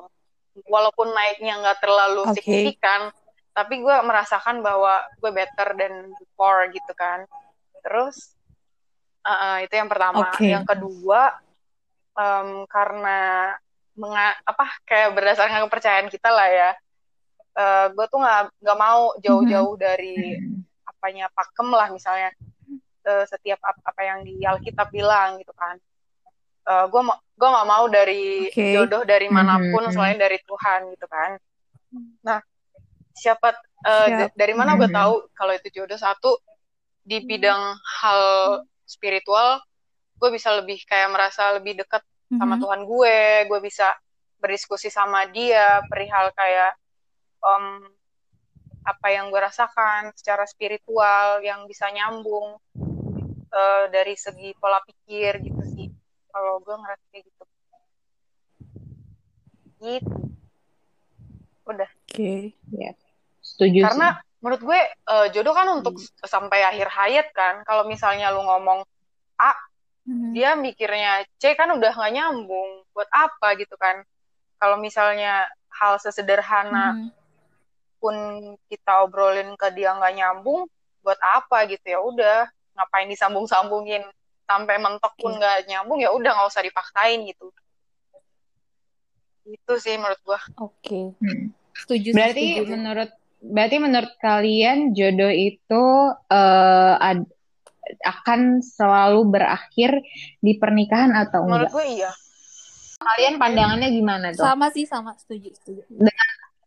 Walaupun 0.68 1.08
naiknya 1.08 1.56
nggak 1.56 1.80
terlalu 1.80 2.28
Oke. 2.28 2.36
signifikan, 2.36 3.08
tapi 3.58 3.82
gue 3.82 3.96
merasakan 4.06 4.62
bahwa 4.62 5.02
gue 5.18 5.30
better 5.34 5.74
than 5.74 6.14
before 6.14 6.70
gitu 6.70 6.92
kan. 6.94 7.26
Terus 7.82 8.38
eh, 9.24 9.66
itu 9.66 9.74
yang 9.74 9.90
pertama. 9.90 10.30
Oke. 10.30 10.46
Yang 10.46 10.64
kedua 10.70 11.34
em, 12.14 12.62
karena 12.70 13.18
menga- 13.98 14.38
apa 14.46 14.78
kayak 14.86 15.10
berdasarkan 15.10 15.66
kepercayaan 15.66 16.06
kita 16.06 16.30
lah 16.30 16.46
ya. 16.46 16.70
Eh, 17.58 17.86
gue 17.90 18.06
tuh 18.06 18.22
nggak 18.22 18.62
nggak 18.62 18.78
mau 18.78 19.18
jauh-jauh 19.18 19.74
dari 19.74 20.38
apanya 20.86 21.26
pakem 21.34 21.68
lah 21.74 21.90
misalnya 21.90 22.30
eh, 23.02 23.24
setiap 23.26 23.58
ap- 23.66 23.82
apa 23.82 24.02
yang 24.06 24.22
di 24.22 24.38
Alkitab 24.40 24.86
bilang 24.88 25.42
gitu 25.42 25.50
kan. 25.52 25.74
gue 26.68 27.00
gue 27.32 27.48
nggak 27.48 27.64
mau 27.64 27.88
dari 27.88 28.44
Oke. 28.52 28.76
jodoh 28.76 29.00
dari 29.00 29.24
mana 29.32 29.56
pun 29.56 29.88
Mhm. 29.88 29.92
selain 29.96 30.20
dari 30.20 30.36
Tuhan 30.44 30.92
gitu 30.92 31.08
kan. 31.08 31.40
Nah 32.20 32.44
siapa 33.18 33.52
Siap. 33.82 34.30
d- 34.30 34.34
dari 34.34 34.54
mana 34.54 34.74
gue 34.74 34.86
Mhm. 34.86 34.94
tahu 34.94 35.14
kalau 35.34 35.52
itu 35.52 35.68
jodoh 35.72 35.98
satu 35.98 36.38
di 37.02 37.18
bidang 37.20 37.62
hal 38.00 38.22
spiritual 38.84 39.58
gue 40.18 40.30
bisa 40.30 40.50
lebih 40.54 40.82
kayak 40.82 41.10
merasa 41.10 41.54
lebih 41.54 41.78
dekat 41.78 42.02
sama 42.28 42.54
Mhm. 42.54 42.62
Tuhan 42.62 42.80
gue, 42.84 43.16
gue 43.46 43.60
bisa 43.60 43.94
berdiskusi 44.38 44.86
sama 44.88 45.26
dia 45.26 45.82
perihal 45.86 46.30
kayak 46.32 46.74
em, 47.38 47.86
apa 48.82 49.06
yang 49.08 49.30
gue 49.30 49.38
rasakan 49.38 50.10
secara 50.12 50.42
spiritual 50.44 51.38
yang 51.40 51.66
bisa 51.66 51.86
nyambung 51.88 52.58
eh, 53.48 53.84
dari 53.88 54.12
segi 54.12 54.52
pola 54.58 54.76
pikir 54.84 55.40
gitu 55.40 55.62
sih. 55.72 55.88
Kalau 56.28 56.60
gue 56.60 56.74
ngerasa 56.74 57.04
kayak 57.08 57.24
gitu. 57.24 57.44
Gitu. 59.78 60.16
Udah. 61.64 61.90
Oke. 62.04 62.52
Setuju 63.58 63.82
Karena 63.82 64.08
menurut 64.38 64.62
gue 64.62 64.80
eh, 64.86 65.26
jodoh 65.34 65.50
kan 65.50 65.66
untuk 65.74 65.98
s- 65.98 66.14
sampai 66.22 66.62
akhir 66.62 66.86
hayat 66.88 67.26
kan. 67.34 67.66
Kalau 67.66 67.82
misalnya 67.84 68.30
lu 68.30 68.46
ngomong 68.46 68.86
Mhm. 70.08 70.32
dia 70.32 70.56
mikirnya 70.56 71.20
C 71.36 71.52
kan 71.52 71.68
udah 71.68 71.92
nggak 71.92 72.14
nyambung. 72.16 72.80
Buat 72.96 73.12
apa 73.12 73.58
gitu 73.60 73.76
kan? 73.76 74.00
Kalau 74.56 74.80
misalnya 74.80 75.44
hal 75.68 76.00
sesederhana 76.00 76.96
Mhm. 76.96 77.08
pun 78.00 78.16
kita 78.72 79.04
obrolin 79.04 79.52
ke 79.52 79.68
dia 79.76 79.92
nggak 79.92 80.14
nyambung, 80.16 80.64
buat 81.04 81.20
apa 81.20 81.68
gitu 81.68 81.82
ya 81.84 82.00
udah 82.00 82.48
ngapain 82.72 83.04
disambung-sambungin 83.04 84.00
sampai 84.48 84.80
mentok 84.80 85.12
pun 85.18 85.34
Oke. 85.34 85.38
nggak 85.38 85.68
nyambung 85.68 86.00
ya 86.00 86.08
udah 86.08 86.30
nggak 86.32 86.48
usah 86.48 86.64
dipaksain 86.64 87.20
gitu. 87.28 87.52
Itu 89.44 89.72
sih 89.76 90.00
menurut 90.00 90.20
gua. 90.24 90.40
Oke. 90.56 91.12
Hmm. 91.20 91.52
Setuju 91.74 92.08
sih, 92.10 92.16
Berarti 92.16 92.44
setuju. 92.56 92.70
menurut 92.70 93.10
berarti 93.42 93.76
menurut 93.78 94.12
kalian 94.18 94.92
jodoh 94.94 95.30
itu 95.32 95.84
eh, 96.30 96.94
ad- 96.98 97.30
akan 98.04 98.60
selalu 98.60 99.20
berakhir 99.32 99.90
di 100.44 100.60
pernikahan 100.60 101.16
atau 101.16 101.46
Menurut 101.48 101.68
enggak? 101.68 101.72
gue 101.72 101.86
iya. 101.88 102.10
Kalian 102.98 103.34
pandangannya 103.38 103.88
gimana 103.94 104.26
tuh 104.34 104.44
sama 104.44 104.66
sih 104.74 104.84
sama 104.84 105.14
setuju 105.16 105.54
setuju. 105.54 105.82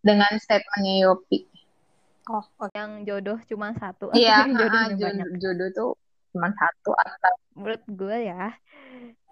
dengan 0.01 0.31
statementnya 0.41 1.05
Yopi? 1.05 1.45
Oh, 2.29 2.41
oke. 2.57 2.71
Yang 2.73 2.91
jodoh 3.05 3.37
cuma 3.49 3.67
satu 3.77 4.09
Iya, 4.15 4.47
jodoh 4.57 4.79
ah, 4.79 4.85
yang 4.89 4.97
banyak. 4.97 5.27
jodoh, 5.27 5.37
jodoh 5.43 5.69
tuh 5.75 5.89
cuma 6.31 6.47
satu 6.55 6.91
atau 6.95 7.33
Menurut 7.51 7.83
gue 7.85 8.17
ya, 8.31 8.55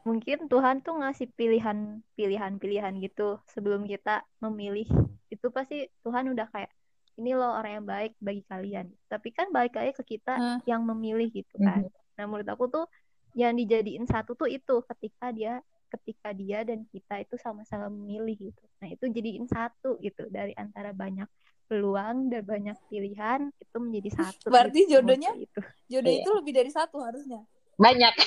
mungkin 0.04 0.38
Tuhan 0.52 0.84
tuh 0.84 1.00
ngasih 1.00 1.28
pilihan 1.40 2.04
pilihan-pilihan 2.20 2.94
gitu 3.00 3.40
sebelum 3.50 3.88
kita 3.88 4.22
memilih. 4.44 4.86
Itu 5.32 5.50
pasti 5.56 5.88
Tuhan 6.04 6.30
udah 6.36 6.48
kayak 6.52 6.72
ini 7.20 7.36
loh 7.36 7.52
orang 7.52 7.72
yang 7.78 7.86
baik 7.86 8.14
bagi 8.18 8.42
kalian. 8.44 8.88
Tapi 9.06 9.30
kan 9.30 9.52
balik 9.52 9.76
lagi 9.76 9.92
ke 9.94 10.04
kita 10.10 10.34
Hmm. 10.34 10.60
yang 10.64 10.82
memilih 10.82 11.28
gitu 11.30 11.60
kan. 11.60 11.84
Nah, 12.16 12.26
menurut 12.26 12.48
aku 12.48 12.66
tuh 12.66 12.86
yang 13.34 13.54
dijadiin 13.54 14.04
satu 14.04 14.34
tuh 14.34 14.48
itu 14.48 14.80
ketika 14.88 15.30
dia 15.30 15.60
ketika 15.90 16.30
dia 16.32 16.62
dan 16.62 16.86
kita 16.86 17.18
itu 17.20 17.34
sama-sama 17.36 17.90
memilih 17.90 18.50
gitu. 18.50 18.64
Nah, 18.78 18.88
itu 18.88 19.06
jadiin 19.06 19.46
satu 19.46 19.98
gitu 20.00 20.30
dari 20.30 20.54
antara 20.54 20.94
banyak 20.94 21.26
peluang 21.66 22.30
dan 22.30 22.46
banyak 22.46 22.78
pilihan 22.88 23.50
itu 23.56 23.78
menjadi 23.78 24.10
satu. 24.16 24.48
Berarti 24.54 24.86
gitu, 24.86 25.02
jodohnya? 25.02 25.34
itu. 25.34 25.62
Jodoh 25.88 26.10
Iya. 26.10 26.22
itu 26.22 26.30
lebih 26.32 26.54
dari 26.56 26.72
satu 26.72 26.98
harusnya. 27.02 27.42
banyak. 27.76 28.14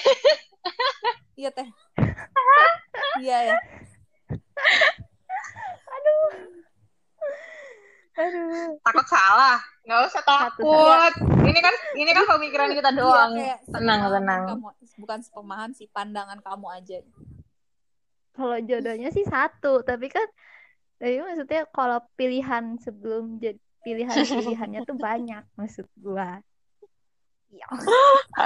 Iya 1.32 1.48
teh. 1.48 1.64
Iya 3.24 3.38
ya. 3.46 3.56
Aduh. 5.88 6.61
Takut 8.84 9.06
salah. 9.08 9.58
Nggak 9.82 10.00
usah 10.12 10.22
takut. 10.22 11.12
Ini 11.42 11.60
kan 11.60 11.74
ini 11.98 12.10
kan 12.12 12.24
pemikiran 12.36 12.70
kita 12.76 12.90
doang. 12.94 13.34
Iya, 13.34 13.56
Tenang, 13.66 14.00
tenang. 14.12 14.42
Kamu, 14.56 14.68
bukan 15.02 15.18
sepemahaman 15.24 15.72
sih, 15.74 15.88
pandangan 15.90 16.38
kamu 16.44 16.66
aja. 16.70 16.98
Kalau 18.32 18.56
jodohnya 18.62 19.10
sih 19.12 19.26
satu, 19.26 19.84
tapi 19.84 20.08
kan 20.08 20.24
tapi 21.02 21.18
maksudnya 21.18 21.66
kalau 21.74 21.98
pilihan 22.14 22.78
sebelum 22.78 23.42
jadi 23.42 23.58
pilihan-pilihannya 23.82 24.80
tuh 24.88 24.96
banyak 24.96 25.42
maksud 25.58 25.86
gua. 25.98 26.38
Iya. 27.52 27.68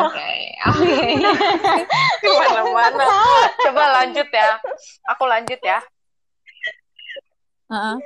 Oke, 0.02 0.34
oke. 0.66 0.94
Ke 2.22 2.30
mana-mana. 2.42 3.06
Coba 3.62 3.84
lanjut 4.02 4.26
ya. 4.34 4.58
Aku 5.14 5.30
lanjut 5.30 5.60
ya. 5.62 5.78
Heeh. 7.70 7.96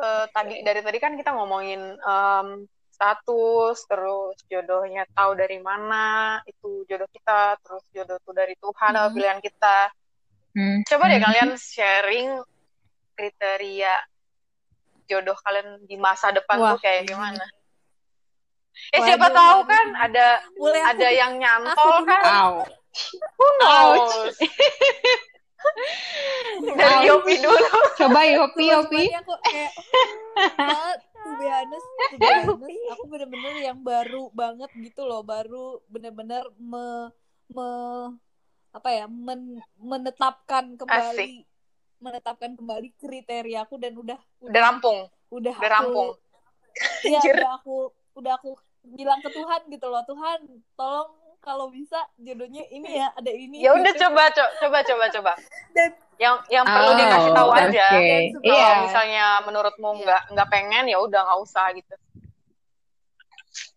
Eh, 0.00 0.26
tadi 0.32 0.64
dari 0.64 0.80
tadi 0.80 0.96
kan 0.96 1.12
kita 1.12 1.36
ngomongin 1.36 1.80
em, 1.92 2.46
status, 2.88 3.84
terus 3.84 4.36
jodohnya 4.48 5.04
tahu 5.12 5.36
dari 5.36 5.60
mana, 5.60 6.40
itu 6.44 6.84
jodoh 6.88 7.08
kita, 7.12 7.56
terus 7.60 7.84
jodoh 7.92 8.16
itu 8.16 8.32
dari 8.32 8.54
Tuhan 8.56 8.92
atau 8.96 9.08
Mhm. 9.12 9.16
pilihan 9.16 9.40
kita. 9.40 9.78
Hmm. 10.56 10.78
Coba 10.88 11.04
deh 11.08 11.20
Hmm. 11.20 11.26
kalian 11.28 11.50
sharing 11.56 12.28
kriteria 13.12 13.94
jodoh 15.04 15.36
kalian 15.44 15.84
di 15.84 15.96
masa 16.00 16.32
depan 16.32 16.56
Wah, 16.60 16.70
tuh 16.76 16.80
kayak 16.80 17.04
gimana? 17.08 17.44
Eh 18.96 19.00
siapa 19.04 19.28
Waduh, 19.28 19.36
tahu 19.36 19.58
waduh. 19.60 19.68
kan 19.68 19.86
ada 20.08 20.26
aku 20.40 20.64
ada 20.72 21.08
yang 21.12 21.32
nyantol 21.36 21.76
aku 21.76 22.08
kan? 22.08 22.22
Au. 22.24 22.54
Who 23.36 23.46
knows? 23.60 24.34
Dari. 26.60 27.08
Yopi 27.08 27.34
dulu. 27.40 27.68
Coba 27.96 28.20
Yopi, 28.26 28.64
Yopi. 28.68 29.02
aku 29.12 29.32
kayak 29.44 29.72
to 31.20 31.30
be 31.36 31.46
honest, 31.46 31.88
to 32.10 32.16
be 32.16 32.26
honest, 32.26 32.90
aku 32.90 33.02
bener-bener 33.08 33.54
yang 33.60 33.78
baru 33.80 34.32
banget 34.32 34.70
gitu 34.76 35.04
loh, 35.04 35.20
baru 35.20 35.80
bener-bener 35.86 36.44
me, 36.56 37.12
me- 37.52 38.16
apa 38.70 38.88
ya, 38.88 39.04
men- 39.04 39.60
menetapkan 39.76 40.78
kembali 40.78 41.44
menetapkan 42.00 42.56
kembali 42.56 42.96
kriteriaku 42.96 43.76
dan 43.76 43.92
udah 43.92 44.16
Udah 44.40 44.60
rampung. 44.64 44.98
udah 45.28 45.52
udah 45.52 45.52
aku 45.52 45.68
rampung. 45.68 46.08
Iya, 47.04 47.20
Anjir. 47.20 47.34
udah 47.36 47.52
aku 47.60 47.76
udah 48.16 48.32
aku 48.40 48.50
bilang 48.96 49.20
ke 49.20 49.28
Tuhan 49.28 49.60
gitu 49.68 49.86
loh, 49.92 50.00
Tuhan, 50.08 50.38
tolong 50.72 51.12
kalau 51.40 51.72
bisa 51.72 51.96
jodohnya 52.16 52.62
ini 52.68 53.00
ya, 53.00 53.08
ada 53.16 53.32
ini. 53.32 53.64
Ya 53.64 53.72
udah 53.72 53.92
gitu. 53.92 54.04
coba 54.06 54.28
co- 54.30 54.52
coba 54.60 54.78
coba 54.84 55.04
coba. 55.08 55.32
Dan 55.76 55.90
Yang 56.20 56.36
yang 56.52 56.68
perlu 56.68 56.92
Oh, 56.92 56.98
dikasih 57.00 57.32
tahu 57.32 57.48
oke. 57.48 57.60
aja. 57.64 57.86
Dan 57.96 58.22
Kalau 58.36 58.44
Iya. 58.44 58.70
misalnya 58.84 59.24
menurutmu 59.40 59.88
Iya. 59.88 60.00
nggak 60.04 60.22
nggak 60.36 60.48
pengen 60.52 60.84
ya 60.86 60.98
udah 61.00 61.20
nggak 61.24 61.40
usah 61.40 61.66
gitu. 61.72 61.94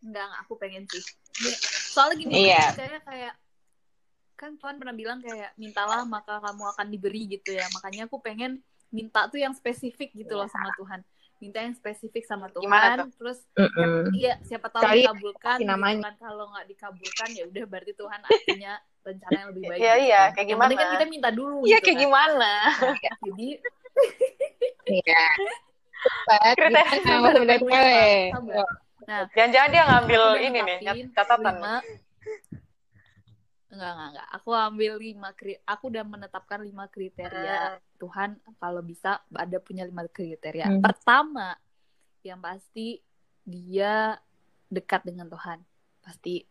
enggak, 0.04 0.24
enggak, 0.28 0.42
aku 0.44 0.54
pengen 0.60 0.84
sih. 0.86 1.04
Soalnya 1.90 2.16
gini, 2.20 2.52
Iya. 2.52 2.76
saya 2.76 3.00
kayak 3.02 3.34
kan 4.36 4.60
Tuhan 4.60 4.76
pernah 4.76 4.92
bilang 4.92 5.24
kayak 5.24 5.56
mintalah 5.56 6.04
maka 6.04 6.44
kamu 6.44 6.64
akan 6.76 6.88
diberi 6.92 7.32
gitu 7.32 7.56
ya. 7.56 7.64
Makanya 7.72 8.12
aku 8.12 8.20
pengen 8.20 8.60
minta 8.92 9.26
tuh 9.32 9.40
yang 9.40 9.56
spesifik 9.56 10.12
gitu 10.12 10.36
loh 10.36 10.46
sama 10.46 10.68
Tuhan. 10.76 11.00
Minta 11.44 11.60
yang 11.60 11.76
spesifik 11.76 12.24
sama 12.24 12.48
Tuhan. 12.48 12.64
Gimana 12.64 13.04
Terus 13.12 13.44
Mm-mm. 13.52 14.16
Iya, 14.16 14.40
siapa 14.42 14.72
tahu 14.72 14.80
Kali 14.80 15.04
dikabulkan. 15.04 15.60
kasih 15.60 15.60
gitu 15.60 15.72
namanya. 15.76 16.00
kan. 16.08 16.16
Kalau 16.24 16.46
nggak 16.50 16.66
dikabulkan 16.72 17.30
ya 17.36 17.44
udah 17.52 17.64
berarti 17.68 17.94
Tuhan 17.94 18.20
artinya 18.24 18.74
rencana 19.04 19.36
yang 19.36 19.50
lebih 19.52 19.64
baik. 19.68 19.80
Iya, 19.84 19.94
gitu 19.94 20.06
iya, 20.08 20.22
kan. 20.24 20.32
kayak 20.32 20.48
Yang 20.48 20.56
kan 20.56 20.72
gimana? 20.72 20.94
kita 20.96 21.06
minta 21.12 21.30
dulu. 21.36 21.60
Iya 21.68 21.78
gitu 21.78 21.84
kayak 21.84 21.98
kan. 22.00 22.04
gimana? 22.08 22.52
Jadi 23.28 23.48
Iya. 24.88 25.24
Kriteria. 26.24 27.16
gimana. 27.60 28.64
Nah, 29.04 29.28
Jangan-jangan 29.36 29.70
dia 29.76 29.84
ngambil 29.84 30.24
ini 30.40 30.60
nih 30.64 30.78
catatan. 31.12 31.56
Enggak, 33.74 33.92
enggak, 33.98 34.10
enggak. 34.14 34.28
Aku 34.38 34.50
ambil 34.54 34.92
lima 35.02 35.30
kri... 35.34 35.58
aku 35.66 35.84
udah 35.90 36.06
menetapkan 36.06 36.60
lima 36.62 36.86
kriteria 36.86 37.60
Hmm. 37.78 37.82
Tuhan 37.98 38.30
kalau 38.62 38.82
bisa 38.86 39.24
ada 39.34 39.58
punya 39.58 39.84
lima 39.88 40.06
kriteria. 40.06 40.70
Hmm. 40.70 40.82
Pertama, 40.84 41.58
yang 42.22 42.38
pasti 42.38 43.02
dia 43.42 44.22
dekat 44.70 45.02
dengan 45.02 45.26
Tuhan. 45.28 45.58
Pasti 46.06 46.46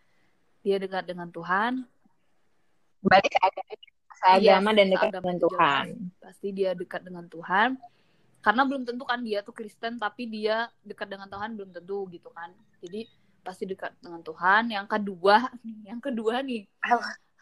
dia 0.63 0.77
dekat 0.83 1.05
dengan 1.07 1.29
Tuhan, 1.31 1.87
Berarti 3.03 3.29
seagama, 4.23 4.71
Iya, 4.71 4.79
dan 4.79 4.87
dekat 4.95 5.11
dengan 5.11 5.37
itu 5.37 5.45
Tuhan. 5.51 5.85
pasti 6.23 6.49
dia 6.55 6.71
dekat 6.79 7.03
dengan 7.03 7.27
Tuhan 7.27 7.69
karena 8.43 8.63
belum 8.67 8.83
tentu 8.87 9.03
kan 9.07 9.21
dia 9.23 9.43
tuh 9.43 9.55
Kristen 9.55 9.99
tapi 9.99 10.31
dia 10.31 10.71
dekat 10.87 11.11
dengan 11.11 11.27
Tuhan 11.27 11.59
belum 11.59 11.71
tentu 11.75 12.07
gitu 12.11 12.31
kan 12.31 12.55
jadi 12.79 13.11
pasti 13.43 13.67
dekat 13.69 13.93
dengan 13.99 14.23
Tuhan. 14.23 14.71
Yang 14.71 14.87
kedua 14.89 15.37
yang 15.85 16.01
kedua 16.01 16.41
nih. 16.41 16.65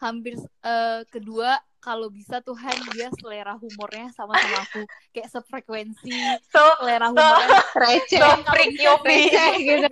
Hampir 0.01 0.33
eh, 0.65 1.01
kedua 1.13 1.61
kalau 1.81 2.09
bisa 2.13 2.41
Tuhan 2.45 2.73
dia 2.93 3.09
selera 3.17 3.57
humornya 3.57 4.09
sama-sama 4.13 4.65
aku. 4.65 4.81
Kayak 5.13 5.29
sefrekuensi 5.33 6.13
So, 6.49 6.61
selera 6.81 7.09
so, 7.09 7.17
humornya. 7.17 7.59
Receh, 7.73 8.19
so 8.21 8.27
bisa 8.41 8.81
Yopi. 8.81 9.09
receh 9.09 9.51
gitu. 9.61 9.89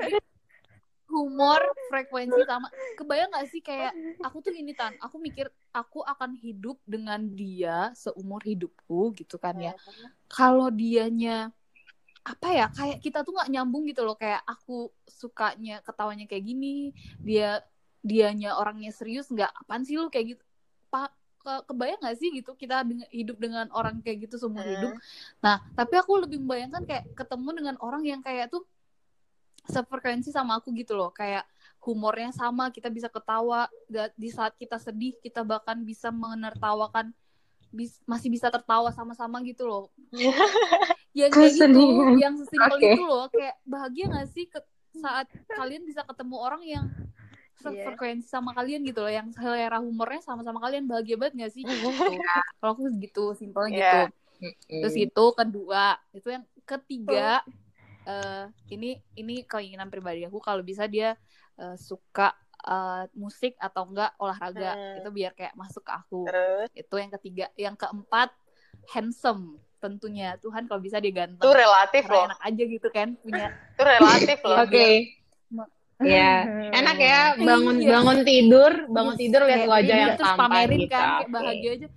humor 1.10 1.58
frekuensi 1.90 2.46
sama. 2.46 2.70
Kebayang 2.94 3.34
gak 3.34 3.50
sih 3.50 3.62
kayak 3.66 3.98
aku 4.22 4.46
tuh 4.46 4.54
gini 4.54 4.78
tan. 4.78 4.94
Aku 5.02 5.18
mikir 5.18 5.50
aku 5.74 6.06
akan 6.06 6.38
hidup 6.38 6.78
dengan 6.86 7.18
dia 7.34 7.90
seumur 7.98 8.46
hidupku 8.46 9.18
gitu 9.18 9.42
kan 9.42 9.58
ya. 9.58 9.74
Kalau 10.30 10.70
dianya 10.70 11.50
apa 12.30 12.48
ya 12.54 12.66
kayak 12.70 13.02
kita 13.02 13.26
tuh 13.26 13.34
nggak 13.34 13.50
nyambung 13.50 13.90
gitu 13.90 14.06
loh 14.06 14.14
kayak 14.14 14.46
aku 14.46 14.94
sukanya 15.10 15.82
ketawanya 15.82 16.30
kayak 16.30 16.46
gini 16.46 16.94
dia 17.26 17.66
dianya 18.06 18.54
orangnya 18.54 18.94
serius 18.94 19.34
nggak 19.34 19.50
apaan 19.66 19.82
sih 19.82 19.98
lu 19.98 20.14
kayak 20.14 20.38
gitu? 20.38 20.44
Pak 20.94 21.10
ke- 21.42 21.64
kebayang 21.66 22.00
gak 22.06 22.18
sih 22.22 22.30
gitu 22.36 22.54
kita 22.54 22.86
hidup 23.10 23.42
dengan 23.42 23.66
orang 23.74 24.04
kayak 24.06 24.30
gitu 24.30 24.38
seumur 24.38 24.62
Hmm. 24.62 24.74
hidup? 24.78 24.94
Nah 25.42 25.58
tapi 25.74 25.98
aku 25.98 26.22
lebih 26.22 26.38
membayangkan 26.38 26.86
kayak 26.86 27.06
ketemu 27.18 27.50
dengan 27.58 27.76
orang 27.82 28.04
yang 28.06 28.22
kayak 28.22 28.54
tuh 28.54 28.62
sefrekuensi 29.70 30.30
sama 30.34 30.58
aku 30.62 30.74
gitu 30.74 30.94
loh 30.98 31.10
kayak 31.14 31.46
humornya 31.82 32.34
sama 32.34 32.70
kita 32.74 32.90
bisa 32.92 33.08
ketawa 33.08 33.70
Da- 33.90 34.14
di 34.18 34.30
saat 34.30 34.54
kita 34.58 34.78
sedih 34.82 35.16
kita 35.22 35.46
bahkan 35.46 35.80
bisa 35.82 36.10
menertawakan 36.10 37.14
bis- 37.70 38.02
masih 38.10 38.30
bisa 38.34 38.50
tertawa 38.50 38.90
sama-sama 38.92 39.40
gitu 39.46 39.66
loh 39.70 39.90
yang 41.18 41.32
kayak 41.34 41.54
gitu 41.58 41.82
yang 42.22 42.34
sesimpel 42.38 42.78
Oke. 42.78 42.90
itu 42.94 43.04
loh 43.04 43.26
kayak 43.34 43.56
bahagia 43.66 44.06
gak 44.14 44.28
sih 44.30 44.46
ke- 44.46 44.70
saat 45.00 45.28
kalian 45.50 45.86
bisa 45.86 46.02
ketemu 46.06 46.36
orang 46.38 46.64
yang 46.66 46.86
Iya. 47.60 47.76
sefrekuensi 47.92 48.24
sama 48.32 48.56
kalian 48.56 48.88
gitu 48.88 49.04
loh 49.04 49.12
yang 49.12 49.36
selera 49.36 49.84
humornya 49.84 50.24
sama-sama 50.24 50.64
kalian 50.64 50.88
bahagia 50.88 51.20
banget 51.20 51.34
gak 51.44 51.52
sih 51.52 51.64
gitu 51.70 51.92
kalau 52.60 52.72
aku 52.72 52.88
gitu 53.04 53.36
simpelnya 53.36 53.72
Iya. 53.76 53.84
gitu. 53.84 54.00
Terus 54.72 54.96
itu 54.96 55.26
kedua, 55.36 56.00
itu 56.16 56.28
yang 56.32 56.48
ketiga 56.64 57.44
eh 58.08 58.48
ini 58.72 58.96
ini 59.20 59.44
keinginan 59.44 59.92
pribadi 59.92 60.24
aku 60.24 60.40
kalau 60.40 60.64
bisa 60.64 60.88
dia 60.88 61.20
eh, 61.60 61.76
suka 61.76 62.32
eh, 62.64 63.12
musik 63.12 63.60
atau 63.60 63.84
enggak 63.92 64.16
olahraga. 64.16 64.80
Hmm. 64.80 65.04
Itu 65.04 65.10
biar 65.12 65.36
kayak 65.36 65.60
masuk 65.60 65.84
ke 65.84 65.92
aku. 65.92 66.24
Terus 66.32 66.70
Itu 66.72 66.96
yang 66.96 67.12
ketiga, 67.20 67.46
yang 67.60 67.76
keempat 67.76 68.32
handsome 68.96 69.60
tentunya. 69.80 70.36
Tuhan 70.38 70.68
kalau 70.68 70.80
bisa 70.80 71.00
dia 71.00 71.10
itu 71.10 71.18
ganteng. 71.18 71.50
relatif 71.50 72.04
Karena 72.04 72.16
loh. 72.16 72.26
enak 72.30 72.42
aja 72.44 72.64
gitu 72.68 72.88
kan 72.92 73.08
punya 73.20 73.46
Itu 73.74 73.82
relatif 73.84 74.38
loh. 74.44 74.58
Oke. 74.60 74.88
Ya, 76.00 76.48
enak 76.80 76.96
ya 76.96 77.20
bangun 77.36 77.76
Iya. 77.76 77.90
bangun 77.92 78.18
tidur, 78.24 78.72
bangun 78.88 79.16
Yes, 79.16 79.22
tidur 79.26 79.42
lihat 79.44 79.64
wajah 79.68 79.96
yang 80.00 80.12
terus 80.16 80.32
tampan 80.32 80.48
pamerin 80.48 80.80
gitu. 80.80 80.92
kan 80.92 81.08
kayak 81.20 81.30
bahagia 81.30 81.72
aja 81.76 81.88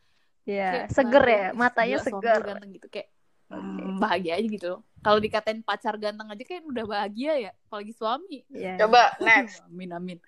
Iya, 0.42 0.68
kayak 0.74 0.86
seger 0.90 1.24
ya, 1.24 1.38
"Ih, 1.38 1.54
matanya 1.54 1.96
seger. 2.02 2.40
ganteng 2.42 2.70
gitu 2.74 2.86
kayak 2.90 3.08
hmm, 3.46 4.02
bahagia 4.02 4.32
aja 4.42 4.48
gitu 4.50 4.66
loh. 4.74 4.80
Kalau 5.02 5.18
dikatain 5.18 5.60
pacar 5.62 5.94
ganteng 5.98 6.28
aja 6.30 6.42
kan 6.42 6.62
udah 6.66 6.84
bahagia 6.84 7.32
ya, 7.38 7.50
apalagi 7.70 7.92
suami. 7.94 8.42
Iya. 8.50 8.74
Coba 8.82 9.02
next. 9.22 9.62
Amin 9.70 9.90
amin. 9.94 10.18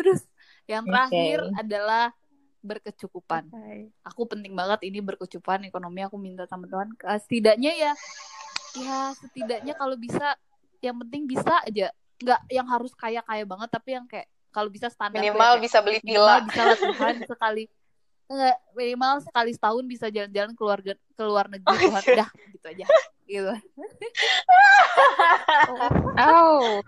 Terus 0.00 0.24
yang 0.64 0.88
terakhir 0.88 1.44
adalah 1.56 2.16
berkecukupan. 2.60 3.48
Hai. 3.50 3.88
Aku 4.04 4.24
penting 4.24 4.52
banget 4.52 4.84
ini 4.84 5.00
berkecukupan 5.00 5.64
ekonomi 5.64 6.00
aku 6.00 6.16
minta 6.16 6.44
sama 6.44 6.64
Tuhan. 6.64 6.92
Eh, 6.96 7.18
Setidaknya 7.18 7.72
ya 7.74 7.92
ya 8.70 9.10
setidaknya 9.12 9.74
kalau 9.74 9.96
bisa 9.96 10.36
yang 10.78 10.96
penting 11.00 11.26
bisa 11.26 11.60
aja. 11.62 11.90
Nggak 12.16 12.40
yang 12.48 12.66
harus 12.68 12.92
kaya-kaya 12.92 13.42
banget 13.42 13.68
tapi 13.68 13.90
yang 13.92 14.04
kayak 14.04 14.28
kalau 14.50 14.68
bisa 14.68 14.86
standar 14.86 15.18
Minimal 15.18 15.56
kayak 15.56 15.64
bisa 15.64 15.78
beli 15.80 15.98
minimal 16.02 16.26
villa. 16.26 16.46
bisa 16.46 16.62
lah 16.64 16.76
Tuhan 16.76 17.16
sekali 17.24 17.64
enggak 18.30 18.56
minimal 18.74 19.14
sekali 19.20 19.50
setahun 19.50 19.84
bisa 19.86 20.06
jalan-jalan 20.06 20.54
keluar 20.54 20.78
ke 20.86 20.94
luar 21.26 21.50
negeri 21.50 21.66
Tuhan 21.82 22.04
dah 22.14 22.28
gitu 22.30 22.66
aja 22.70 22.86
gitu 23.26 23.50
Oh, 26.20 26.82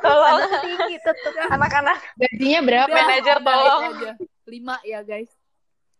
Tolong 0.00 0.40
Anak 0.40 0.62
tinggi 0.62 0.96
tetep. 0.96 1.32
anak-anak 1.50 1.98
gajinya 2.16 2.60
berapa? 2.64 2.90
Manajer, 2.90 3.36
tolong. 3.38 3.82
Lima 4.44 4.76
ya 4.82 5.00
guys 5.00 5.30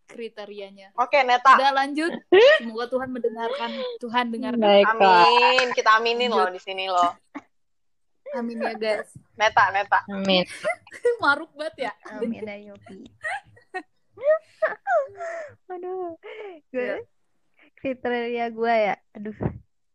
kriterianya 0.05 0.93
Oke, 0.95 1.21
Neta. 1.21 1.57
udah 1.57 1.73
lanjut 1.75 2.13
semoga 2.59 2.85
Tuhan 2.87 3.09
mendengarkan 3.09 3.71
Tuhan 3.97 4.25
dengarkan. 4.29 4.85
Amin. 4.85 5.67
Kita 5.73 5.97
aminin 5.97 6.29
loh 6.29 6.47
di 6.47 6.59
sini 6.59 6.85
loh. 6.87 7.17
amin 8.33 8.61
ya 8.61 8.75
guys 8.75 9.09
Neta, 9.35 9.71
Neta. 9.71 10.05
Amin. 10.07 10.45
maruk 11.23 11.49
banget 11.55 11.89
ya 11.89 11.93
Amin 12.13 12.45
ya 12.45 12.57
Yopi. 12.67 13.09
Aduh. 15.69 16.15
Gue 16.69 17.03
kriteria 17.77 18.47
gue 18.49 18.75
ya. 18.85 18.95
Aduh, 19.13 19.37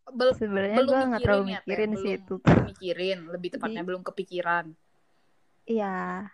Bel- 0.10 0.36
sebenarnya 0.36 0.82
gue 0.82 1.00
nggak 1.06 1.22
terlalu 1.22 1.46
ya, 1.46 1.60
mikirin 1.62 1.92
sih 1.96 2.14
Belum 2.16 2.24
itu. 2.24 2.36
mikirin 2.66 3.20
lebih 3.28 3.50
tepatnya 3.54 3.84
belum 3.84 4.02
kepikiran 4.04 4.72
Iya. 5.64 6.32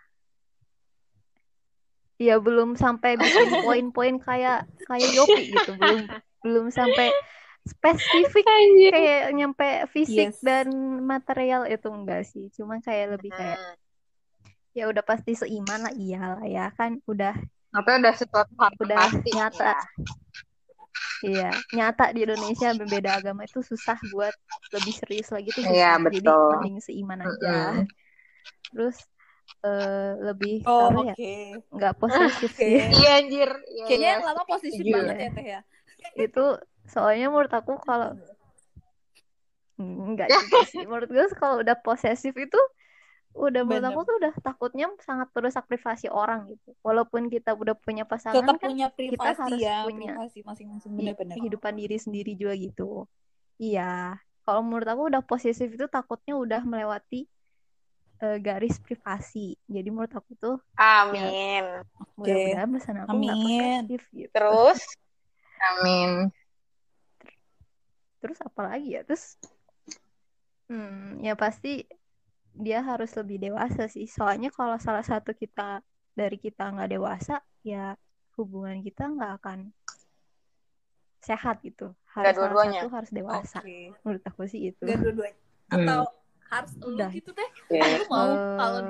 Iya 2.14 2.38
belum 2.38 2.78
sampai 2.78 3.18
bikin 3.18 3.50
poin-poin 3.58 4.14
kayak 4.22 4.70
kayak 4.86 5.10
Yopi 5.12 5.42
gitu, 5.50 5.74
belum 5.74 6.06
belum 6.46 6.66
sampai 6.70 7.10
spesifik 7.64 8.44
Anjir. 8.44 8.92
kayak 8.92 9.20
nyampe 9.34 9.68
fisik 9.90 10.30
Yes. 10.30 10.38
dan 10.38 10.70
material 11.02 11.66
itu 11.66 11.88
enggak 11.90 12.22
sih, 12.28 12.52
cuma 12.54 12.78
kayak 12.78 13.18
lebih 13.18 13.32
kayak 13.32 13.58
Hmm. 13.58 13.76
ya 14.74 14.84
udah 14.90 15.02
pasti 15.02 15.34
seiman 15.34 15.86
lah 15.86 15.94
iyalah 15.94 16.44
ya 16.44 16.66
kan 16.74 16.98
udah 17.06 17.34
Atau 17.74 17.94
udah 17.98 18.14
sesuatu 18.14 18.52
hal 18.54 18.70
yang 18.70 18.82
udah 18.86 18.98
pasti. 19.00 19.30
nyata. 19.34 19.66
ya. 19.66 19.78
Iya, 21.24 21.50
nyata 21.72 22.12
di 22.12 22.20
Indonesia 22.22 22.68
berbeda 22.70 23.10
agama 23.16 23.42
itu 23.42 23.64
susah 23.64 23.96
buat 24.12 24.34
lebih 24.70 24.92
serius 24.92 25.32
lagi 25.32 25.50
tuh 25.50 25.64
susah. 25.64 25.72
Iya, 25.72 25.90
Jadi 25.98 26.20
betul. 26.20 26.48
mending 26.52 26.76
seiman 26.78 27.18
aja. 27.24 27.56
Mm-mm. 27.80 27.86
Terus 28.70 28.96
eh, 29.64 30.12
lebih 30.20 30.56
oh 30.68 30.92
apa 30.92 31.00
oke 31.12 31.16
ya? 31.16 31.56
Nggak 31.72 31.94
posesif 31.96 32.50
Oke. 32.52 32.60
sih. 32.60 32.76
Iya 33.00 33.10
anjir. 33.24 33.50
Iya, 33.50 33.84
kayaknya 33.88 34.08
iya. 34.08 34.14
yang 34.16 34.24
lama 34.28 34.42
posisi 34.44 34.76
setuju. 34.76 34.92
banget 34.92 35.16
ya 35.16 35.30
teh 35.32 35.46
ya 35.46 35.60
Itu 36.14 36.44
soalnya 36.84 37.26
menurut 37.32 37.52
aku 37.52 37.72
kalau 37.80 38.12
enggak 39.80 40.28
juga 40.30 40.58
sih. 40.68 40.84
Menurut 40.84 41.08
gue 41.10 41.26
kalau 41.34 41.56
udah 41.64 41.76
posesif 41.80 42.34
itu 42.36 42.60
udah 43.34 43.66
menurut 43.66 43.82
aku 43.90 44.00
tuh 44.06 44.14
udah 44.22 44.32
takutnya 44.38 44.86
sangat 45.02 45.26
merusak 45.34 45.66
privasi 45.66 46.06
orang 46.06 46.46
gitu. 46.54 46.70
Walaupun 46.86 47.26
kita 47.26 47.56
udah 47.58 47.74
punya 47.74 48.06
pasangan 48.06 48.38
tetap 48.38 48.62
kan 48.62 48.70
punya 48.70 48.88
privasi 48.94 49.40
harus 49.42 49.58
ya 49.58 49.82
punya 49.82 50.14
privasi 50.14 50.38
masing-masing 50.46 50.90
benar-benar 50.94 51.34
kehidupan 51.34 51.72
diri 51.74 51.98
sendiri 51.98 52.32
juga 52.38 52.54
gitu. 52.54 52.90
Iya, 53.58 54.18
kalau 54.46 54.62
menurut 54.62 54.86
aku 54.86 55.02
udah 55.10 55.22
posesif 55.26 55.66
itu 55.72 55.86
takutnya 55.90 56.38
udah 56.38 56.62
melewati 56.62 57.26
eh, 58.24 58.36
garis 58.40 58.80
privasi 58.80 59.52
jadi 59.68 59.88
menurut 59.92 60.12
aku 60.16 60.32
tuh 60.40 60.56
Amin. 60.80 61.60
mudah-mudahan 62.16 62.70
pesan 62.72 62.96
aku 63.04 63.12
nggak 63.20 63.36
Amin. 63.36 63.84
posesif 63.84 64.02
gitu 64.16 64.32
Terus 64.32 64.80
Amin. 65.60 66.32
terus 68.24 68.40
apa 68.40 68.60
lagi 68.72 68.96
ya 68.96 69.04
terus 69.04 69.36
hmm, 70.72 71.20
ya 71.20 71.36
pasti 71.36 71.84
dia 72.56 72.80
harus 72.80 73.12
lebih 73.20 73.36
dewasa 73.36 73.84
sih 73.84 74.08
soalnya 74.08 74.48
kalau 74.48 74.80
salah 74.80 75.04
satu 75.04 75.36
kita 75.36 75.84
dari 76.16 76.40
kita 76.40 76.72
nggak 76.72 76.96
dewasa 76.96 77.44
ya 77.60 77.92
hubungan 78.40 78.80
kita 78.80 79.12
nggak 79.12 79.32
akan 79.44 79.58
sehat 81.20 81.60
gitu 81.60 81.92
harus 82.16 82.32
salah 82.36 82.48
dua-duanya. 82.52 82.80
satu 82.80 82.88
harus 82.96 83.10
dewasa 83.12 83.58
Oke. 83.60 83.92
menurut 84.04 84.24
aku 84.24 84.42
sih 84.48 84.72
itu 84.72 84.84
Gak 84.88 85.00
dua-duanya. 85.00 85.40
Hmm. 85.72 86.23
Harus 86.46 86.72
lu 86.76 86.94
Udah. 86.94 87.08
gitu 87.10 87.30
teh. 87.30 87.48
Oke. 87.64 87.78
Lu 87.78 88.04
mau 88.06 88.26
Eh, 88.26 88.56
kalau 88.56 88.80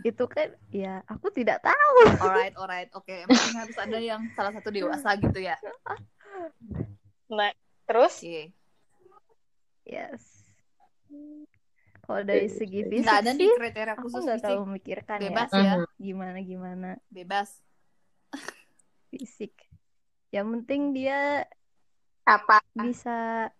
itu 0.00 0.24
kan 0.26 0.48
ya 0.70 1.04
aku 1.04 1.28
tidak 1.28 1.60
tahu 1.60 1.96
alright 2.18 2.56
alright 2.56 2.88
oke 2.96 3.04
yang 3.06 3.28
penting 3.28 3.52
harus 3.54 3.76
ada 3.76 3.98
yang 4.00 4.24
salah 4.32 4.48
satu 4.48 4.72
dewasa 4.72 5.12
gitu 5.14 5.36
ya. 5.36 5.60
nah, 7.28 7.52
terus 7.84 8.16
Oke. 8.18 8.48
yes 9.84 10.24
kalau 12.00 12.24
dari 12.24 12.48
segi 12.48 12.80
fisik 12.82 13.04
Nggak 13.04 13.18
ada 13.20 13.30
nih 13.30 13.38
sih 13.38 13.50
kriteria 13.54 13.92
aku 13.92 14.02
khusus 14.02 14.22
nggak 14.24 14.34
fisik. 14.34 14.46
terlalu 14.48 14.64
memikirkan 14.66 15.18
Bebas 15.20 15.50
ya 15.52 15.60
ya, 15.60 15.74
gimana 16.00 16.38
gimana 16.40 16.90
bebas. 17.06 17.48
fisik 19.06 19.52
yang 20.30 20.48
penting 20.50 20.96
dia 20.96 21.44
Apa? 22.24 22.56
bisa 22.72 23.52